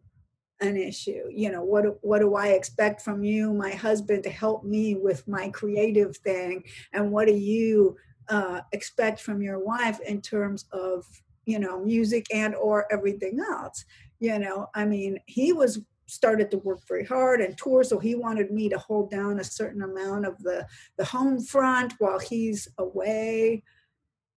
an 0.62 0.76
issue 0.76 1.24
you 1.32 1.50
know 1.50 1.64
what 1.64 1.86
what 2.04 2.20
do 2.20 2.36
i 2.36 2.48
expect 2.48 3.02
from 3.02 3.24
you 3.24 3.54
my 3.54 3.72
husband 3.72 4.24
to 4.24 4.30
help 4.30 4.64
me 4.64 4.96
with 4.96 5.28
my 5.28 5.50
creative 5.50 6.18
thing? 6.18 6.64
And 6.94 7.12
what 7.12 7.28
do 7.28 7.34
you 7.34 7.98
uh, 8.30 8.62
expect 8.72 9.20
from 9.20 9.42
your 9.42 9.60
wife 9.60 10.00
in 10.02 10.22
terms 10.22 10.66
of 10.72 11.06
you 11.46 11.60
know 11.60 11.84
music 11.84 12.26
and 12.34 12.56
or 12.56 12.92
everything 12.92 13.40
else? 13.40 13.86
You 14.20 14.38
know 14.40 14.68
i 14.76 14.86
mean 14.86 15.20
he 15.26 15.54
was 15.54 15.80
started 16.08 16.50
to 16.52 16.58
work 16.58 16.80
very 16.88 17.06
hard 17.06 17.40
and 17.40 17.58
tour 17.58 17.84
so 17.84 18.00
he 18.00 18.16
wanted 18.16 18.52
me 18.52 18.68
to 18.68 18.78
hold 18.78 19.12
down 19.12 19.40
a 19.40 19.44
certain 19.44 19.84
amount 19.84 20.26
of 20.26 20.38
the 20.44 20.68
the 20.98 21.06
home 21.06 21.40
front 21.40 21.94
while 22.00 22.20
he's 22.20 22.68
away 22.80 23.64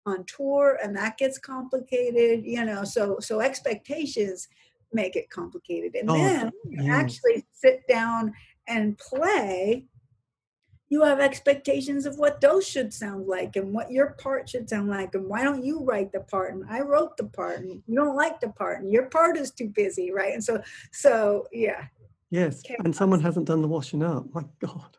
on 0.05 0.23
tour 0.25 0.77
and 0.83 0.95
that 0.95 1.17
gets 1.17 1.39
complicated 1.39 2.45
you 2.45 2.63
know 2.63 2.83
so 2.83 3.17
so 3.19 3.39
expectations 3.39 4.47
make 4.93 5.15
it 5.15 5.29
complicated. 5.29 5.95
And 5.95 6.09
Oh, 6.09 6.13
then 6.15 6.51
you 6.65 6.83
yes. 6.83 6.93
actually 6.93 7.45
sit 7.53 7.87
down 7.87 8.33
and 8.67 8.97
play. 8.97 9.85
You 10.89 11.03
have 11.03 11.21
expectations 11.21 12.05
of 12.05 12.17
what 12.17 12.41
those 12.41 12.67
should 12.67 12.93
sound 12.93 13.25
like 13.27 13.55
and 13.55 13.73
what 13.73 13.91
your 13.91 14.11
part 14.19 14.49
should 14.49 14.69
sound 14.69 14.89
like. 14.89 15.15
And 15.15 15.25
why 15.27 15.41
don't 15.43 15.63
you 15.63 15.83
write 15.85 16.11
the 16.11 16.19
part? 16.19 16.53
And 16.53 16.65
i 16.69 16.81
wrote 16.81 17.15
the 17.15 17.25
part. 17.25 17.59
And 17.59 17.81
you 17.87 17.95
don't 17.95 18.15
like 18.17 18.41
the 18.41 18.49
part. 18.49 18.81
And 18.81 18.91
your 18.91 19.03
part 19.03 19.37
is 19.37 19.51
too 19.51 19.69
busy 19.69 20.11
right? 20.11 20.33
And 20.33 20.43
so 20.43 20.61
so 20.91 21.47
yeah. 21.53 21.85
Yes, 22.29 22.63
and 22.83 22.95
someone 22.95 23.19
hasn't 23.21 23.47
done 23.47 23.61
the 23.61 23.67
washing 23.67 24.03
up. 24.03 24.25
My 24.33 24.43
God. 24.59 24.97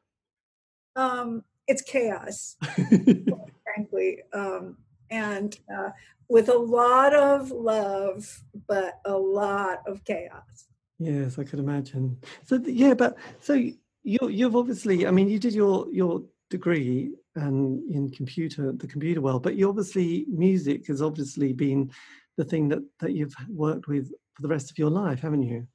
um 0.97 1.45
it's 1.69 1.83
chaos. 1.83 2.57
Frankly 3.65 4.23
um 4.33 4.77
and 5.13 5.57
uh, 5.73 5.91
with 6.29 6.49
a 6.49 6.59
lot 6.59 7.15
of 7.15 7.51
love, 7.51 8.43
but 8.67 8.95
a 9.05 9.17
lot 9.17 9.83
of 9.87 10.03
chaos. 10.05 10.67
Yes, 10.99 11.39
I 11.39 11.45
could 11.45 11.59
imagine. 11.59 12.17
So 12.45 12.61
yeah, 12.65 12.95
but 12.95 13.17
so 13.41 13.53
you 13.53 14.19
you've 14.29 14.57
obviously, 14.57 15.07
I 15.07 15.11
mean, 15.11 15.29
you 15.29 15.39
did 15.39 15.55
your 15.55 15.87
your 15.93 16.23
degree 16.51 17.13
and 17.35 17.83
in 17.91 18.11
computer 18.11 18.73
the 18.73 18.87
computer 18.87 19.21
world, 19.21 19.43
but 19.43 19.57
you 19.57 19.69
obviously 19.69 20.27
music 20.29 20.87
has 20.87 21.03
obviously 21.03 21.53
been 21.53 21.91
the 22.37 22.45
thing 22.45 22.69
that 22.71 22.83
that 23.01 23.13
you've 23.13 23.35
worked 23.49 23.89
with 23.89 24.11
for 24.35 24.43
the 24.43 24.49
rest 24.49 24.71
of 24.71 24.79
your 24.79 24.91
life, 24.91 25.21
haven't 25.21 25.43
you? 25.43 25.67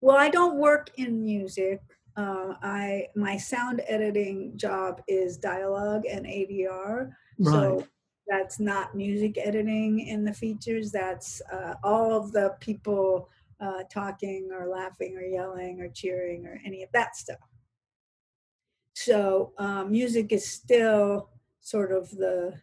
Well, 0.00 0.16
I 0.16 0.28
don't 0.28 0.58
work 0.58 0.90
in 0.96 1.22
music. 1.22 1.80
Uh, 2.16 2.54
I 2.62 3.08
my 3.16 3.36
sound 3.36 3.82
editing 3.88 4.56
job 4.56 5.02
is 5.08 5.36
dialogue 5.36 6.04
and 6.06 6.24
ADR. 6.24 7.10
Right. 7.38 7.52
So 7.52 7.86
that's 8.28 8.58
not 8.58 8.94
music 8.94 9.38
editing 9.38 10.00
in 10.00 10.24
the 10.24 10.32
features. 10.32 10.90
That's 10.90 11.40
uh, 11.52 11.74
all 11.82 12.12
of 12.12 12.32
the 12.32 12.56
people 12.60 13.28
uh, 13.60 13.84
talking 13.90 14.50
or 14.52 14.68
laughing 14.68 15.16
or 15.16 15.22
yelling 15.22 15.80
or 15.80 15.88
cheering 15.88 16.46
or 16.46 16.60
any 16.64 16.82
of 16.82 16.90
that 16.92 17.16
stuff. 17.16 17.38
So 18.94 19.52
um, 19.58 19.90
music 19.90 20.32
is 20.32 20.46
still 20.48 21.30
sort 21.60 21.92
of 21.92 22.10
the 22.10 22.54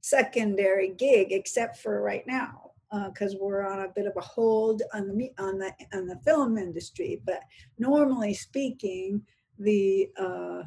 secondary 0.00 0.94
gig, 0.94 1.32
except 1.32 1.78
for 1.78 2.02
right 2.02 2.26
now 2.26 2.70
because 3.08 3.34
uh, 3.34 3.38
we're 3.40 3.66
on 3.66 3.80
a 3.80 3.92
bit 3.94 4.06
of 4.06 4.12
a 4.16 4.20
hold 4.20 4.82
on 4.92 5.16
the 5.16 5.30
on 5.38 5.58
the 5.58 5.72
on 5.92 6.06
the 6.06 6.18
film 6.24 6.58
industry. 6.58 7.20
But 7.24 7.40
normally 7.78 8.34
speaking, 8.34 9.22
the 9.58 10.10
uh, 10.18 10.62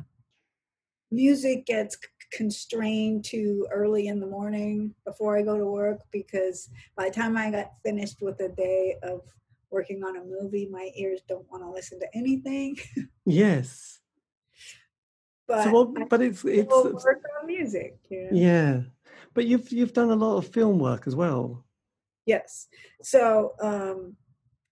music 1.12 1.66
gets 1.66 1.98
constrained 2.36 3.24
to 3.26 3.68
early 3.72 4.08
in 4.08 4.20
the 4.20 4.26
morning 4.26 4.94
before 5.06 5.38
I 5.38 5.44
go 5.44 5.58
to 5.58 5.66
work 5.66 6.00
because 6.12 6.70
by 6.96 7.10
the 7.10 7.16
time 7.16 7.38
I 7.38 7.52
got 7.52 7.74
finished 7.84 8.22
with 8.22 8.40
a 8.40 8.50
day 8.50 8.96
of 9.04 9.22
working 9.70 10.04
on 10.04 10.18
a 10.18 10.24
movie, 10.24 10.68
my 10.72 10.92
ears 10.96 11.22
don't 11.28 11.50
want 11.52 11.64
to 11.64 11.70
listen 11.70 12.00
to 12.00 12.08
anything. 12.14 12.78
Yes. 13.26 14.02
but 15.48 15.64
so, 15.64 15.94
but 16.10 16.22
it's 16.22 16.44
it's 16.44 16.70
work 16.70 17.24
on 17.40 17.48
music. 17.48 17.98
You 18.10 18.24
know? 18.24 18.30
Yeah, 18.34 18.82
but 19.34 19.46
you've 19.46 19.72
you've 19.72 19.94
done 19.94 20.10
a 20.12 20.16
lot 20.16 20.38
of 20.38 20.50
film 20.50 20.78
work 20.78 21.08
as 21.08 21.16
well. 21.16 21.64
Yes. 22.26 22.68
So, 23.02 23.54
um, 23.62 24.16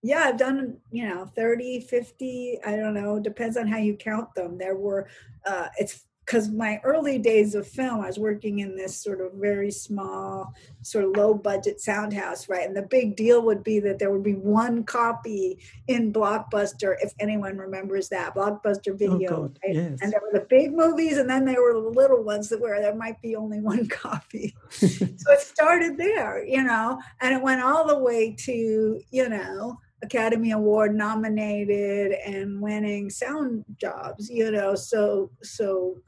yeah, 0.03 0.23
I've 0.25 0.37
done, 0.37 0.77
you 0.91 1.07
know, 1.07 1.25
30, 1.35 1.81
50, 1.81 2.59
I 2.65 2.75
don't 2.75 2.93
know, 2.93 3.19
depends 3.19 3.57
on 3.57 3.67
how 3.67 3.77
you 3.77 3.95
count 3.95 4.33
them. 4.35 4.57
There 4.57 4.75
were, 4.75 5.07
uh, 5.45 5.67
it's 5.77 6.05
because 6.31 6.49
my 6.49 6.79
early 6.85 7.19
days 7.19 7.55
of 7.55 7.67
film, 7.67 7.99
I 7.99 8.07
was 8.07 8.17
working 8.17 8.59
in 8.59 8.77
this 8.77 8.95
sort 8.95 9.19
of 9.19 9.33
very 9.33 9.69
small, 9.69 10.53
sort 10.81 11.03
of 11.03 11.17
low 11.17 11.33
budget 11.33 11.81
sound 11.81 12.13
house, 12.13 12.47
right? 12.47 12.65
And 12.65 12.73
the 12.73 12.83
big 12.83 13.17
deal 13.17 13.41
would 13.41 13.65
be 13.65 13.81
that 13.81 13.99
there 13.99 14.11
would 14.11 14.23
be 14.23 14.35
one 14.35 14.85
copy 14.85 15.59
in 15.89 16.13
Blockbuster, 16.13 16.95
if 17.01 17.11
anyone 17.19 17.57
remembers 17.57 18.07
that 18.09 18.33
Blockbuster 18.33 18.93
oh, 18.93 18.95
video. 18.95 19.29
Oh 19.29 19.41
God, 19.41 19.59
right? 19.61 19.75
yes. 19.75 19.99
And 20.01 20.13
there 20.13 20.21
were 20.21 20.39
the 20.39 20.45
big 20.49 20.71
movies, 20.71 21.17
and 21.17 21.29
then 21.29 21.43
there 21.43 21.61
were 21.61 21.73
the 21.73 21.89
little 21.89 22.23
ones 22.23 22.47
that 22.47 22.61
where 22.61 22.81
there 22.81 22.95
might 22.95 23.21
be 23.21 23.35
only 23.35 23.59
one 23.59 23.89
copy. 23.89 24.55
so 24.69 24.87
it 24.87 25.41
started 25.41 25.97
there, 25.97 26.45
you 26.45 26.63
know, 26.63 26.97
and 27.19 27.35
it 27.35 27.41
went 27.41 27.61
all 27.61 27.85
the 27.85 27.99
way 27.99 28.33
to, 28.45 29.01
you 29.11 29.27
know, 29.27 29.77
Academy 30.01 30.51
Award 30.51 30.95
nominated 30.95 32.13
and 32.25 32.61
winning 32.61 33.09
sound 33.09 33.65
jobs, 33.77 34.29
you 34.29 34.49
know, 34.49 34.75
so 34.75 35.29
so 35.43 36.01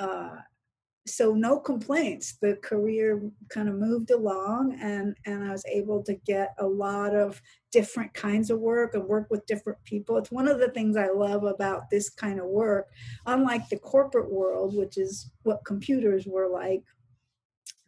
uh, 0.00 0.36
so 1.06 1.34
no 1.34 1.58
complaints. 1.58 2.36
The 2.40 2.56
career 2.62 3.22
kind 3.48 3.68
of 3.68 3.74
moved 3.74 4.10
along, 4.10 4.78
and 4.80 5.16
and 5.26 5.44
I 5.44 5.52
was 5.52 5.64
able 5.66 6.02
to 6.04 6.14
get 6.14 6.54
a 6.58 6.66
lot 6.66 7.14
of 7.14 7.40
different 7.72 8.12
kinds 8.14 8.50
of 8.50 8.60
work 8.60 8.94
and 8.94 9.04
work 9.04 9.28
with 9.30 9.46
different 9.46 9.82
people. 9.84 10.16
It's 10.16 10.30
one 10.30 10.48
of 10.48 10.58
the 10.58 10.70
things 10.70 10.96
I 10.96 11.08
love 11.08 11.44
about 11.44 11.90
this 11.90 12.10
kind 12.10 12.40
of 12.40 12.46
work. 12.46 12.88
Unlike 13.26 13.68
the 13.68 13.78
corporate 13.78 14.30
world, 14.30 14.76
which 14.76 14.98
is 14.98 15.30
what 15.42 15.64
computers 15.64 16.26
were 16.26 16.48
like, 16.48 16.82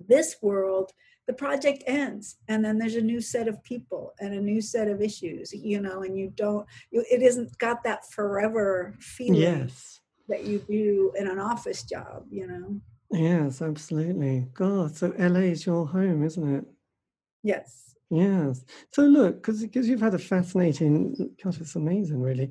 this 0.09 0.37
world 0.43 0.93
the 1.29 1.33
project 1.33 1.85
ends 1.87 2.39
and 2.49 2.65
then 2.65 2.79
there's 2.79 2.97
a 2.97 3.01
new 3.01 3.21
set 3.21 3.47
of 3.47 3.63
people 3.63 4.13
and 4.19 4.35
a 4.35 4.41
new 4.41 4.61
set 4.61 4.89
of 4.89 5.01
issues 5.01 5.53
you 5.53 5.81
know 5.81 6.03
and 6.03 6.19
you 6.19 6.33
don't 6.35 6.67
you, 6.91 7.05
it 7.11 7.23
isn't 7.23 7.57
got 7.59 7.85
that 7.85 8.05
forever 8.11 8.95
feeling 8.99 9.41
yes 9.41 10.01
that 10.33 10.45
you 10.45 10.59
do 10.61 11.12
in 11.18 11.28
an 11.28 11.39
office 11.39 11.83
job, 11.83 12.24
you 12.30 12.47
know? 12.47 12.80
Yes, 13.12 13.61
absolutely. 13.61 14.49
God, 14.55 14.97
so 14.97 15.12
LA 15.18 15.41
is 15.41 15.66
your 15.66 15.87
home, 15.87 16.24
isn't 16.24 16.55
it? 16.57 16.64
Yes. 17.43 17.95
Yes. 18.11 18.64
So 18.93 19.03
look, 19.03 19.37
because 19.37 19.61
because 19.61 19.87
you've 19.87 20.01
had 20.01 20.14
a 20.14 20.18
fascinating, 20.18 21.14
gosh, 21.43 21.61
it's 21.61 21.76
amazing, 21.76 22.20
really, 22.20 22.51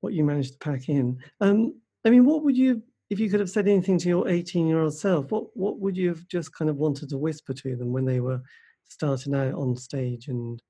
what 0.00 0.12
you 0.12 0.24
managed 0.24 0.54
to 0.54 0.58
pack 0.58 0.88
in. 0.88 1.18
Um, 1.40 1.74
I 2.04 2.10
mean, 2.10 2.24
what 2.24 2.42
would 2.42 2.56
you, 2.56 2.82
if 3.08 3.20
you 3.20 3.30
could 3.30 3.40
have 3.40 3.50
said 3.50 3.68
anything 3.68 3.98
to 3.98 4.08
your 4.08 4.28
18 4.28 4.66
year 4.66 4.80
old 4.80 4.94
self, 4.94 5.30
what 5.30 5.56
what 5.56 5.78
would 5.78 5.96
you 5.96 6.08
have 6.08 6.26
just 6.26 6.52
kind 6.52 6.68
of 6.68 6.76
wanted 6.76 7.08
to 7.10 7.18
whisper 7.18 7.54
to 7.54 7.76
them 7.76 7.92
when 7.92 8.04
they 8.04 8.18
were 8.18 8.42
starting 8.88 9.34
out 9.34 9.54
on 9.54 9.76
stage 9.76 10.26
and 10.26 10.60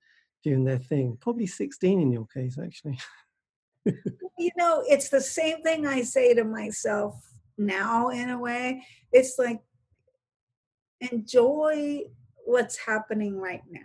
doing 0.44 0.64
their 0.64 0.78
thing? 0.78 1.16
Probably 1.18 1.46
16 1.46 2.00
in 2.00 2.12
your 2.12 2.26
case, 2.26 2.58
actually. 2.62 2.98
you 3.84 4.50
know, 4.56 4.82
it's 4.86 5.08
the 5.08 5.20
same 5.20 5.62
thing 5.62 5.86
I 5.86 6.02
say 6.02 6.34
to 6.34 6.44
myself 6.44 7.14
now 7.58 8.08
in 8.08 8.30
a 8.30 8.38
way. 8.38 8.84
It's 9.12 9.38
like 9.38 9.60
enjoy 11.00 12.02
what's 12.44 12.76
happening 12.76 13.38
right 13.38 13.62
now. 13.70 13.80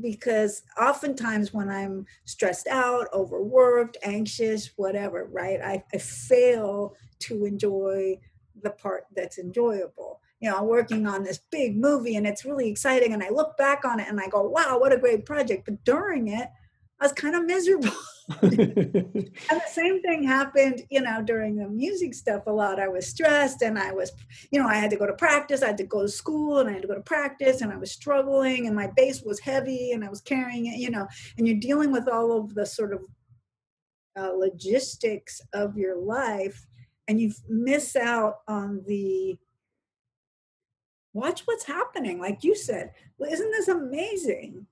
Because 0.00 0.62
oftentimes 0.78 1.54
when 1.54 1.70
I'm 1.70 2.06
stressed 2.26 2.66
out, 2.66 3.06
overworked, 3.14 3.96
anxious, 4.02 4.72
whatever, 4.76 5.28
right, 5.32 5.60
I, 5.62 5.84
I 5.94 5.98
fail 5.98 6.96
to 7.20 7.46
enjoy 7.46 8.18
the 8.62 8.70
part 8.70 9.06
that's 9.14 9.38
enjoyable 9.38 10.20
you 10.40 10.50
know, 10.50 10.58
I'm 10.58 10.66
working 10.66 11.06
on 11.06 11.24
this 11.24 11.40
big 11.50 11.76
movie 11.76 12.16
and 12.16 12.26
it's 12.26 12.44
really 12.44 12.68
exciting. 12.68 13.12
And 13.12 13.22
I 13.22 13.30
look 13.30 13.56
back 13.56 13.84
on 13.84 14.00
it 14.00 14.08
and 14.08 14.20
I 14.20 14.28
go, 14.28 14.42
wow, 14.42 14.78
what 14.78 14.92
a 14.92 14.98
great 14.98 15.24
project. 15.24 15.64
But 15.64 15.82
during 15.84 16.28
it, 16.28 16.48
I 17.00 17.04
was 17.04 17.12
kind 17.12 17.34
of 17.34 17.44
miserable. 17.44 17.90
and 18.42 18.50
the 18.52 19.62
same 19.70 20.00
thing 20.02 20.24
happened, 20.24 20.82
you 20.90 21.00
know, 21.00 21.22
during 21.22 21.56
the 21.56 21.68
music 21.68 22.14
stuff 22.14 22.46
a 22.46 22.50
lot. 22.50 22.80
I 22.80 22.88
was 22.88 23.06
stressed 23.06 23.62
and 23.62 23.78
I 23.78 23.92
was, 23.92 24.12
you 24.50 24.60
know, 24.60 24.66
I 24.66 24.74
had 24.74 24.90
to 24.90 24.96
go 24.96 25.06
to 25.06 25.12
practice, 25.12 25.62
I 25.62 25.68
had 25.68 25.76
to 25.78 25.84
go 25.84 26.02
to 26.02 26.08
school 26.08 26.58
and 26.58 26.68
I 26.68 26.72
had 26.72 26.82
to 26.82 26.88
go 26.88 26.94
to 26.94 27.02
practice 27.02 27.60
and 27.60 27.70
I 27.70 27.76
was 27.76 27.92
struggling 27.92 28.66
and 28.66 28.74
my 28.74 28.88
bass 28.96 29.22
was 29.22 29.40
heavy 29.40 29.92
and 29.92 30.04
I 30.04 30.08
was 30.08 30.22
carrying 30.22 30.66
it, 30.66 30.78
you 30.78 30.90
know, 30.90 31.06
and 31.36 31.46
you're 31.46 31.58
dealing 31.58 31.92
with 31.92 32.08
all 32.08 32.36
of 32.36 32.54
the 32.54 32.64
sort 32.64 32.94
of 32.94 33.04
uh, 34.18 34.32
logistics 34.32 35.40
of 35.52 35.76
your 35.76 35.96
life 35.96 36.66
and 37.08 37.20
you 37.20 37.32
miss 37.48 37.94
out 37.94 38.38
on 38.48 38.82
the 38.86 39.36
watch 41.12 41.42
what's 41.46 41.64
happening 41.64 42.18
like 42.18 42.44
you 42.44 42.54
said 42.54 42.92
well, 43.18 43.30
isn't 43.30 43.50
this 43.52 43.68
amazing 43.68 44.66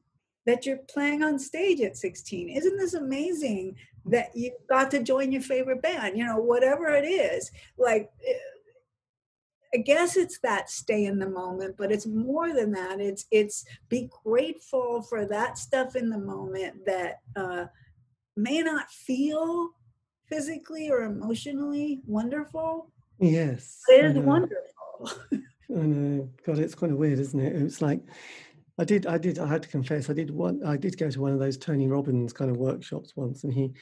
that 0.47 0.67
you're 0.67 0.79
playing 0.89 1.23
on 1.23 1.39
stage 1.39 1.81
at 1.81 1.97
16. 1.97 2.49
Isn't 2.51 2.77
this 2.77 2.95
amazing 2.95 3.77
that 4.07 4.31
you 4.35 4.53
got 4.69 4.91
to 4.91 5.03
join 5.03 5.33
your 5.33 5.43
favorite 5.43 5.83
band? 5.83 6.19
You 6.19 6.27
know, 6.27 6.39
whatever 6.39 6.89
it 6.89 7.05
is. 7.05 7.51
Like, 7.79 8.11
eh, 8.27 8.33
I 9.75 9.79
guess 9.79 10.17
it's 10.17 10.39
that 10.41 10.71
stay 10.71 11.07
in 11.07 11.19
the 11.19 11.29
moment, 11.29 11.77
but 11.77 11.91
it's 11.91 12.07
more 12.07 12.53
than 12.53 12.71
that. 12.73 13.01
It's 13.01 13.27
it's 13.33 13.65
be 13.89 14.09
grateful 14.25 15.03
for 15.03 15.27
that 15.27 15.59
stuff 15.59 15.97
in 15.97 16.11
the 16.11 16.19
moment 16.19 16.87
that 16.87 17.21
uh, 17.35 17.67
may 18.37 18.61
not 18.61 18.89
feel 18.91 19.71
physically 20.29 20.91
or 20.91 21.03
emotionally 21.03 22.03
wonderful. 22.07 22.93
Yes, 23.19 23.81
it 23.89 24.05
is 24.05 24.17
wonderful. 24.17 25.11
I 25.33 25.81
know. 25.81 26.29
God, 26.47 26.59
it's 26.61 26.75
kind 26.77 26.93
of 26.93 26.99
weird, 26.99 27.19
isn't 27.19 27.41
it? 27.41 27.57
It's 27.57 27.83
like 27.83 28.01
I 28.79 28.85
did. 28.85 29.07
I 29.07 29.19
did. 29.19 29.39
I 29.39 29.47
had 29.47 29.63
to 29.63 29.69
confess. 29.69 30.11
I 30.11 30.15
did 30.15 30.31
one. 30.31 30.65
I 30.65 30.77
did 30.77 30.99
go 30.99 31.11
to 31.11 31.21
one 31.21 31.33
of 31.33 31.39
those 31.39 31.57
Tony 31.57 31.87
Robbins 31.87 32.33
kind 32.33 32.51
of 32.51 32.57
workshops 32.57 33.13
once, 33.15 33.45
and 33.45 33.53
he 33.53 33.73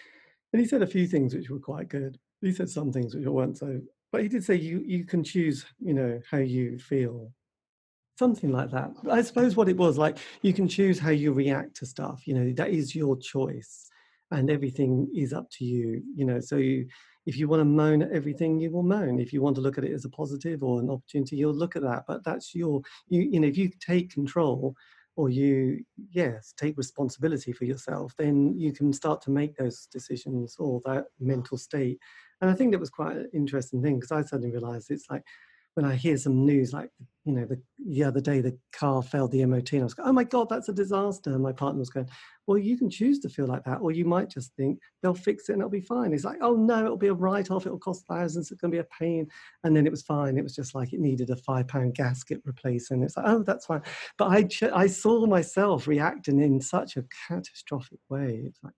and 0.53 0.61
he 0.61 0.67
said 0.67 0.83
a 0.83 0.87
few 0.87 1.07
things 1.07 1.35
which 1.35 1.49
were 1.49 1.59
quite 1.59 1.89
good. 1.89 2.19
He 2.43 2.53
said 2.53 2.69
some 2.69 2.93
things 2.93 3.15
which 3.15 3.25
weren't 3.25 3.57
so. 3.57 3.81
But 4.11 4.23
he 4.23 4.29
did 4.29 4.45
say 4.45 4.57
you 4.57 4.83
you 4.85 5.05
can 5.05 5.25
choose. 5.25 5.65
You 5.81 5.95
know 5.95 6.21
how 6.31 6.39
you 6.39 6.79
feel, 6.79 7.33
something 8.19 8.53
like 8.53 8.71
that. 8.73 8.91
I 9.11 9.23
suppose 9.23 9.57
what 9.57 9.71
it 9.71 9.77
was 9.77 9.97
like 9.97 10.19
you 10.43 10.53
can 10.53 10.69
choose 10.69 10.99
how 10.99 11.11
you 11.11 11.33
react 11.33 11.77
to 11.77 11.87
stuff. 11.87 12.27
You 12.27 12.35
know 12.35 12.53
that 12.53 12.71
is 12.71 12.95
your 12.95 13.17
choice, 13.17 13.89
and 14.31 14.51
everything 14.51 15.09
is 15.15 15.33
up 15.33 15.49
to 15.53 15.65
you. 15.65 16.03
You 16.15 16.27
know 16.27 16.41
so 16.41 16.57
you 16.57 16.89
if 17.27 17.37
you 17.37 17.49
want 17.49 17.61
to 17.61 17.65
moan 17.65 18.03
at 18.03 18.13
everything, 18.13 18.59
you 18.59 18.71
will 18.71 18.83
moan. 18.83 19.21
If 19.21 19.33
you 19.33 19.43
want 19.43 19.57
to 19.57 19.63
look 19.63 19.79
at 19.79 19.85
it 19.85 19.93
as 19.93 20.05
a 20.05 20.11
positive 20.11 20.63
or 20.63 20.81
an 20.81 20.91
opportunity, 20.91 21.37
you'll 21.37 21.55
look 21.55 21.77
at 21.77 21.83
that. 21.83 22.05
But 22.07 22.25
that's 22.25 22.55
your, 22.55 22.83
you, 23.09 23.23
you 23.23 23.41
know, 23.41 23.49
if 23.49 23.57
you 23.57 23.71
take 23.81 24.13
control 24.13 24.75
or 25.17 25.29
you, 25.29 25.85
yes, 26.11 26.55
take 26.57 26.77
responsibility 26.77 27.53
for 27.53 27.65
yourself, 27.65 28.15
then 28.17 28.59
you 28.59 28.73
can 28.73 28.93
start 28.93 29.21
to 29.23 29.31
make 29.31 29.57
those 29.57 29.87
decisions 29.87 30.57
or 30.59 30.81
that 30.85 31.05
mental 31.21 31.59
state. 31.59 31.99
And 32.41 32.51
I 32.51 32.55
think 32.55 32.73
that 32.73 32.81
was 32.81 32.91
quite 32.91 33.17
an 33.17 33.31
interesting 33.33 33.83
thing 33.83 34.01
because 34.01 34.13
I 34.13 34.23
suddenly 34.23 34.51
realized 34.51 34.91
it's 34.91 35.11
like 35.11 35.23
when 35.75 35.87
I 35.87 35.95
hear 35.95 36.17
some 36.17 36.45
news 36.45 36.73
like 36.73 36.91
you 37.25 37.33
know, 37.33 37.45
the, 37.45 37.61
the 37.87 38.03
other 38.03 38.21
day 38.21 38.41
the 38.41 38.59
car 38.73 39.01
failed 39.03 39.31
the 39.31 39.43
MOT, 39.43 39.73
and 39.73 39.83
I 39.83 39.85
was 39.85 39.95
going, 39.95 40.09
"Oh 40.09 40.13
my 40.13 40.25
god, 40.25 40.49
that's 40.49 40.69
a 40.69 40.73
disaster!" 40.73 41.31
And 41.31 41.43
my 41.43 41.53
partner 41.53 41.79
was 41.79 41.91
going, 41.91 42.09
"Well, 42.47 42.59
you 42.59 42.77
can 42.77 42.91
choose 42.91 43.21
to 43.21 43.29
feel 43.29 43.47
like 43.47 43.65
that, 43.65 43.81
or 43.81 43.93
you 43.93 44.05
might 44.05 44.29
just 44.29 44.53
think 44.57 44.81
they'll 45.03 45.15
fix 45.15 45.49
it 45.49 45.53
and 45.53 45.61
it'll 45.63 45.71
be 45.71 45.81
fine." 45.81 46.13
It's 46.13 46.25
like, 46.25 46.39
"Oh 46.41 46.57
no, 46.57 46.85
it'll 46.85 46.97
be 46.97 47.09
a 47.09 47.15
write-off. 47.15 47.65
It'll 47.65 47.79
cost 47.79 48.07
thousands. 48.09 48.51
It's 48.51 48.61
going 48.61 48.73
to 48.73 48.77
be 48.77 48.81
a 48.81 48.99
pain." 48.99 49.29
And 49.63 49.77
then 49.77 49.87
it 49.87 49.91
was 49.91 50.03
fine. 50.03 50.37
It 50.37 50.43
was 50.43 50.55
just 50.57 50.75
like 50.75 50.93
it 50.93 51.01
needed 51.01 51.31
a 51.31 51.37
five-pound 51.37 51.95
gasket 51.95 52.41
replacing. 52.45 53.03
It's 53.05 53.17
like, 53.17 53.27
"Oh, 53.29 53.43
that's 53.45 53.67
fine." 53.67 53.83
But 54.19 54.31
I 54.31 54.43
ch- 54.45 54.65
I 54.65 54.89
saw 54.89 55.25
myself 55.27 55.87
reacting 55.87 56.41
in 56.41 56.61
such 56.61 56.97
a 56.97 57.05
catastrophic 57.29 58.01
way. 58.09 58.43
It's 58.47 58.59
like, 58.65 58.75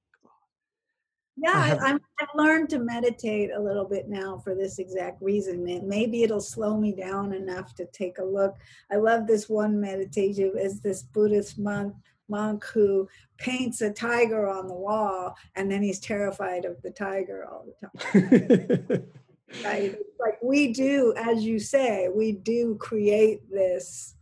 yeah, 1.37 1.53
I 1.53 1.67
have, 1.67 1.79
I'm, 1.83 2.01
I've 2.21 2.29
learned 2.35 2.71
to 2.71 2.79
meditate 2.79 3.51
a 3.51 3.61
little 3.61 3.85
bit 3.85 4.09
now 4.09 4.39
for 4.39 4.55
this 4.55 4.79
exact 4.79 5.21
reason. 5.21 5.69
And 5.69 5.89
maybe 5.89 6.23
it'll 6.23 6.41
slow 6.41 6.77
me 6.77 6.93
down 6.93 7.33
enough 7.33 7.75
to 7.77 7.87
take 7.87 8.19
a 8.19 8.25
look. 8.25 8.57
I 8.91 8.97
love 8.97 9.27
this 9.27 9.49
one 9.49 9.81
meditation 9.81 10.53
is 10.57 10.81
this 10.81 11.03
Buddhist 11.03 11.59
monk 11.59 11.95
monk 12.29 12.65
who 12.73 13.07
paints 13.37 13.83
a 13.83 13.91
tiger 13.91 14.49
on 14.49 14.67
the 14.67 14.75
wall 14.75 15.37
and 15.57 15.71
then 15.71 15.83
he's 15.83 16.01
terrified 16.01 16.65
of 16.65 16.81
the 16.81 16.91
tiger 16.91 17.45
all 17.45 17.67
the 17.67 17.89
time. 17.89 19.07
right? 19.65 19.97
Like 20.19 20.39
we 20.43 20.73
do, 20.73 21.15
as 21.17 21.45
you 21.45 21.59
say, 21.59 22.09
we 22.15 22.33
do 22.33 22.77
create 22.77 23.51
this 23.51 24.15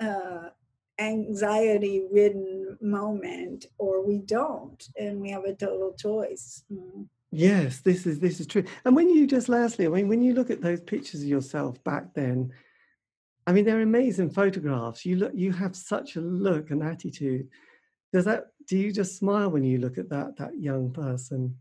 uh, 0.00 0.50
anxiety 0.98 2.02
ridden 2.10 2.76
moment 2.80 3.66
or 3.78 4.04
we 4.04 4.18
don't 4.18 4.88
and 4.96 5.20
we 5.20 5.30
have 5.30 5.44
a 5.44 5.54
total 5.54 5.92
choice. 5.92 6.64
Mm. 6.72 7.06
yes 7.30 7.80
this 7.80 8.06
is 8.06 8.18
this 8.18 8.40
is 8.40 8.46
true. 8.46 8.64
And 8.84 8.96
when 8.96 9.08
you 9.08 9.26
just 9.26 9.48
lastly 9.48 9.86
i 9.86 9.88
mean 9.88 10.08
when 10.08 10.22
you 10.22 10.34
look 10.34 10.50
at 10.50 10.60
those 10.60 10.80
pictures 10.80 11.22
of 11.22 11.28
yourself 11.28 11.82
back 11.84 12.14
then 12.14 12.52
i 13.46 13.52
mean 13.52 13.64
they're 13.64 13.80
amazing 13.80 14.30
photographs. 14.30 15.06
You 15.06 15.16
look 15.16 15.32
you 15.34 15.52
have 15.52 15.76
such 15.76 16.16
a 16.16 16.20
look 16.20 16.70
and 16.70 16.82
attitude. 16.82 17.48
Does 18.12 18.24
that 18.24 18.46
do 18.66 18.76
you 18.76 18.92
just 18.92 19.16
smile 19.16 19.50
when 19.50 19.64
you 19.64 19.78
look 19.78 19.98
at 19.98 20.08
that 20.10 20.36
that 20.38 20.58
young 20.60 20.92
person? 20.92 21.56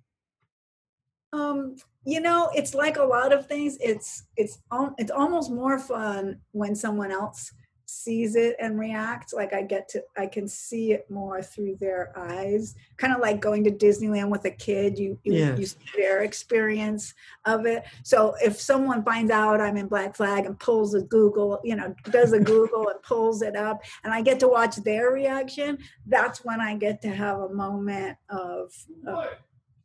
Um 1.33 1.75
you 2.05 2.21
know 2.21 2.49
it's 2.55 2.73
like 2.73 2.97
a 2.97 3.03
lot 3.03 3.33
of 3.33 3.47
things. 3.47 3.77
It's 3.79 4.23
it's 4.35 4.59
it's 4.97 5.11
almost 5.11 5.51
more 5.51 5.77
fun 5.77 6.39
when 6.53 6.75
someone 6.75 7.11
else 7.11 7.51
sees 7.89 8.35
it 8.35 8.55
and 8.59 8.77
reacts 8.77 9.33
like 9.33 9.53
i 9.53 9.61
get 9.61 9.87
to 9.87 10.03
i 10.17 10.25
can 10.27 10.45
see 10.45 10.91
it 10.91 11.09
more 11.09 11.41
through 11.41 11.75
their 11.79 12.11
eyes. 12.17 12.75
Kind 12.97 13.13
of 13.13 13.21
like 13.21 13.39
going 13.39 13.63
to 13.63 13.71
disneyland 13.71 14.29
with 14.29 14.43
a 14.43 14.51
kid 14.51 14.99
you 14.99 15.17
you, 15.23 15.33
yes. 15.33 15.59
you 15.59 15.65
see 15.65 15.77
their 15.95 16.23
experience 16.23 17.13
of 17.45 17.65
it. 17.65 17.85
So 18.03 18.35
if 18.43 18.59
someone 18.59 19.03
finds 19.03 19.31
out 19.31 19.61
i'm 19.61 19.77
in 19.77 19.87
black 19.87 20.15
flag 20.15 20.45
and 20.45 20.59
pulls 20.59 20.95
a 20.95 21.01
google 21.01 21.61
you 21.63 21.75
know 21.75 21.95
does 22.11 22.33
a 22.33 22.39
google 22.39 22.89
and 22.89 23.01
pulls 23.03 23.41
it 23.41 23.55
up 23.55 23.81
and 24.03 24.13
i 24.13 24.21
get 24.21 24.39
to 24.41 24.47
watch 24.47 24.75
their 24.77 25.11
reaction 25.11 25.77
that's 26.07 26.43
when 26.43 26.59
i 26.59 26.75
get 26.75 27.01
to 27.01 27.09
have 27.09 27.39
a 27.39 27.53
moment 27.53 28.17
of 28.29 28.73
uh, 29.07 29.27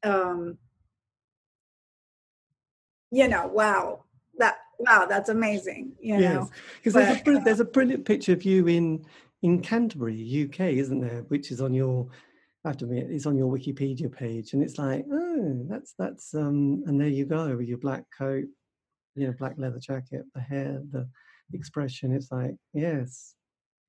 um 0.03 0.59
you 3.11 3.28
know 3.28 3.46
wow 3.46 4.05
that 4.38 4.57
wow, 4.83 5.07
that's 5.09 5.28
amazing. 5.28 5.93
You 6.01 6.18
know, 6.18 6.51
because 6.76 6.95
there's 6.95 7.20
a 7.26 7.45
there's 7.45 7.61
a 7.61 7.64
brilliant 7.64 8.05
picture 8.05 8.33
of 8.33 8.45
you 8.45 8.66
in 8.68 9.05
in 9.43 9.61
Canterbury, 9.61 10.49
UK, 10.49 10.61
isn't 10.61 11.01
there? 11.01 11.22
Which 11.28 11.51
is 11.51 11.61
on 11.61 11.74
your 11.74 12.09
I 12.64 12.68
have 12.68 12.76
to 12.78 12.85
admit, 12.85 13.11
it's 13.11 13.26
on 13.26 13.37
your 13.37 13.53
Wikipedia 13.53 14.11
page, 14.11 14.53
and 14.53 14.62
it's 14.62 14.78
like, 14.78 15.05
oh, 15.11 15.66
that's 15.68 15.95
that's 15.99 16.33
um, 16.35 16.85
and 16.87 17.01
there 17.01 17.09
you 17.09 17.24
go 17.24 17.57
with 17.57 17.66
your 17.66 17.78
black 17.78 18.05
coat, 18.16 18.45
you 19.16 19.26
know, 19.26 19.35
black 19.37 19.55
leather 19.57 19.80
jacket, 19.80 20.22
the 20.35 20.41
hair, 20.41 20.80
the 20.93 21.09
expression. 21.53 22.12
It's 22.12 22.30
like, 22.30 22.55
yes, 22.72 23.35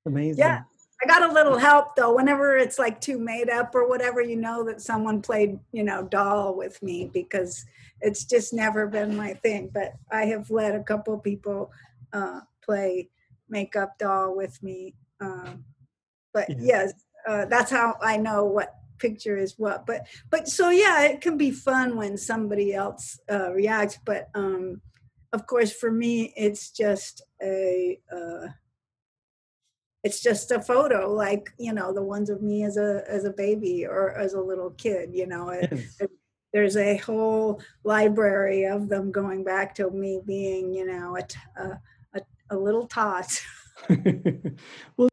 amazing. 0.08 0.40
Yeah, 0.40 0.62
I 1.04 1.06
got 1.06 1.30
a 1.30 1.34
little 1.34 1.58
help 1.58 1.96
though. 1.96 2.16
Whenever 2.16 2.56
it's 2.56 2.80
like 2.80 3.02
too 3.02 3.20
made 3.20 3.50
up 3.50 3.76
or 3.76 3.90
whatever, 3.90 4.22
you 4.22 4.38
know 4.38 4.64
that 4.64 4.82
someone 4.82 5.22
played, 5.22 5.60
you 5.74 5.84
know, 5.84 6.04
doll 6.04 6.56
with 6.56 6.82
me 6.82 7.10
because 7.14 7.66
it's 8.00 8.24
just 8.24 8.54
never 8.54 8.88
been 8.88 9.18
my 9.18 9.34
thing. 9.34 9.70
But 9.74 9.94
I 10.12 10.26
have 10.26 10.50
let 10.50 10.76
a 10.76 10.84
couple 10.84 11.18
people 11.18 11.72
uh, 12.14 12.42
play 12.64 13.10
makeup 13.50 13.98
doll 14.00 14.36
with 14.36 14.62
me. 14.64 14.96
Um, 15.20 15.66
but 16.34 16.50
yeah. 16.50 16.56
yes, 16.60 16.94
uh, 17.28 17.46
that's 17.46 17.72
how 17.72 17.98
I 18.02 18.16
know 18.16 18.46
what 18.46 18.74
picture 18.98 19.38
is 19.38 19.56
what. 19.58 19.86
But 19.86 20.08
but 20.30 20.48
so 20.48 20.70
yeah, 20.70 21.04
it 21.04 21.20
can 21.20 21.38
be 21.38 21.52
fun 21.52 21.98
when 21.98 22.18
somebody 22.18 22.74
else 22.74 23.20
uh, 23.30 23.52
reacts. 23.52 24.00
But 24.06 24.30
um, 24.36 24.80
of 25.34 25.48
course, 25.48 25.74
for 25.74 25.92
me, 25.92 26.34
it's 26.38 26.72
just 26.72 27.24
a 27.42 28.00
uh, 28.10 28.48
it's 30.04 30.22
just 30.22 30.52
a 30.52 30.62
photo 30.62 31.12
like 31.12 31.52
you 31.58 31.74
know 31.74 31.94
the 31.94 32.04
ones 32.04 32.30
of 32.30 32.42
me 32.42 32.64
as 32.64 32.78
a 32.78 33.04
as 33.08 33.26
a 33.26 33.32
baby 33.32 33.86
or 33.86 34.12
as 34.12 34.34
a 34.34 34.42
little 34.42 34.72
kid 34.72 35.10
you 35.14 35.26
know 35.26 35.50
it, 35.50 35.72
there's 36.52 36.78
a 36.78 36.98
whole 36.98 37.62
library 37.84 38.66
of 38.66 38.90
them 38.90 39.12
going 39.12 39.44
back 39.44 39.74
to 39.74 39.90
me 39.90 40.22
being 40.26 40.74
you 40.74 40.86
know 40.86 41.18
a, 41.18 41.62
a, 42.16 42.22
a 42.52 42.58
little 42.58 42.88
tot. 42.88 43.42
Well 44.98 45.10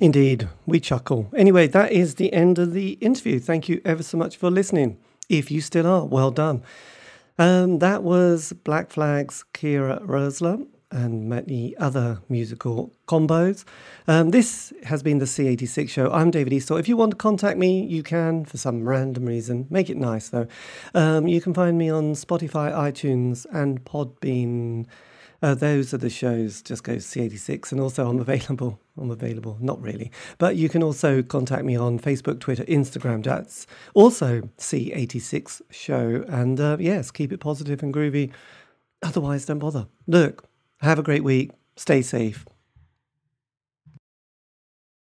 indeed 0.00 0.48
we 0.66 0.80
chuckle. 0.80 1.30
Anyway 1.34 1.66
that 1.68 1.92
is 1.92 2.16
the 2.16 2.32
end 2.32 2.58
of 2.58 2.72
the 2.72 2.92
interview. 2.92 3.38
Thank 3.38 3.68
you 3.68 3.80
ever 3.84 4.02
so 4.02 4.18
much 4.18 4.36
for 4.36 4.50
listening. 4.50 4.98
If 5.28 5.50
you 5.50 5.60
still 5.60 5.86
are 5.86 6.04
well 6.04 6.30
done. 6.30 6.62
Um, 7.38 7.80
that 7.80 8.02
was 8.02 8.52
Black 8.64 8.90
Flag's 8.90 9.44
Kira 9.52 10.04
Roessler 10.06 10.66
and 10.96 11.28
many 11.28 11.76
other 11.76 12.20
musical 12.30 12.90
combos. 13.06 13.64
Um, 14.08 14.30
this 14.30 14.72
has 14.84 15.02
been 15.02 15.18
the 15.18 15.26
C86 15.26 15.90
show. 15.90 16.10
I'm 16.10 16.30
David 16.30 16.54
Eastaugh. 16.54 16.80
If 16.80 16.88
you 16.88 16.96
want 16.96 17.10
to 17.10 17.16
contact 17.18 17.58
me, 17.58 17.84
you 17.84 18.02
can 18.02 18.46
for 18.46 18.56
some 18.56 18.88
random 18.88 19.26
reason. 19.26 19.66
Make 19.68 19.90
it 19.90 19.98
nice 19.98 20.30
though. 20.30 20.46
Um, 20.94 21.28
you 21.28 21.42
can 21.42 21.52
find 21.52 21.76
me 21.76 21.90
on 21.90 22.14
Spotify, 22.14 22.72
iTunes, 22.72 23.44
and 23.52 23.84
Podbean. 23.84 24.86
Uh, 25.42 25.54
those 25.54 25.92
are 25.92 25.98
the 25.98 26.08
shows. 26.08 26.62
Just 26.62 26.82
go 26.82 26.94
C86, 26.94 27.72
and 27.72 27.80
also 27.80 28.08
I'm 28.08 28.18
available. 28.18 28.80
I'm 28.96 29.10
available, 29.10 29.58
not 29.60 29.78
really, 29.82 30.10
but 30.38 30.56
you 30.56 30.70
can 30.70 30.82
also 30.82 31.22
contact 31.22 31.66
me 31.66 31.76
on 31.76 31.98
Facebook, 31.98 32.40
Twitter, 32.40 32.64
Instagram. 32.64 33.22
That's 33.22 33.66
also 33.92 34.48
C86 34.56 35.60
show. 35.70 36.24
And 36.26 36.58
uh, 36.58 36.78
yes, 36.80 37.10
keep 37.10 37.34
it 37.34 37.40
positive 37.40 37.82
and 37.82 37.92
groovy. 37.92 38.32
Otherwise, 39.02 39.44
don't 39.44 39.58
bother. 39.58 39.86
Look, 40.06 40.48
have 40.80 40.98
a 40.98 41.02
great 41.02 41.24
week. 41.24 41.50
Stay 41.76 42.02
safe. 42.02 42.44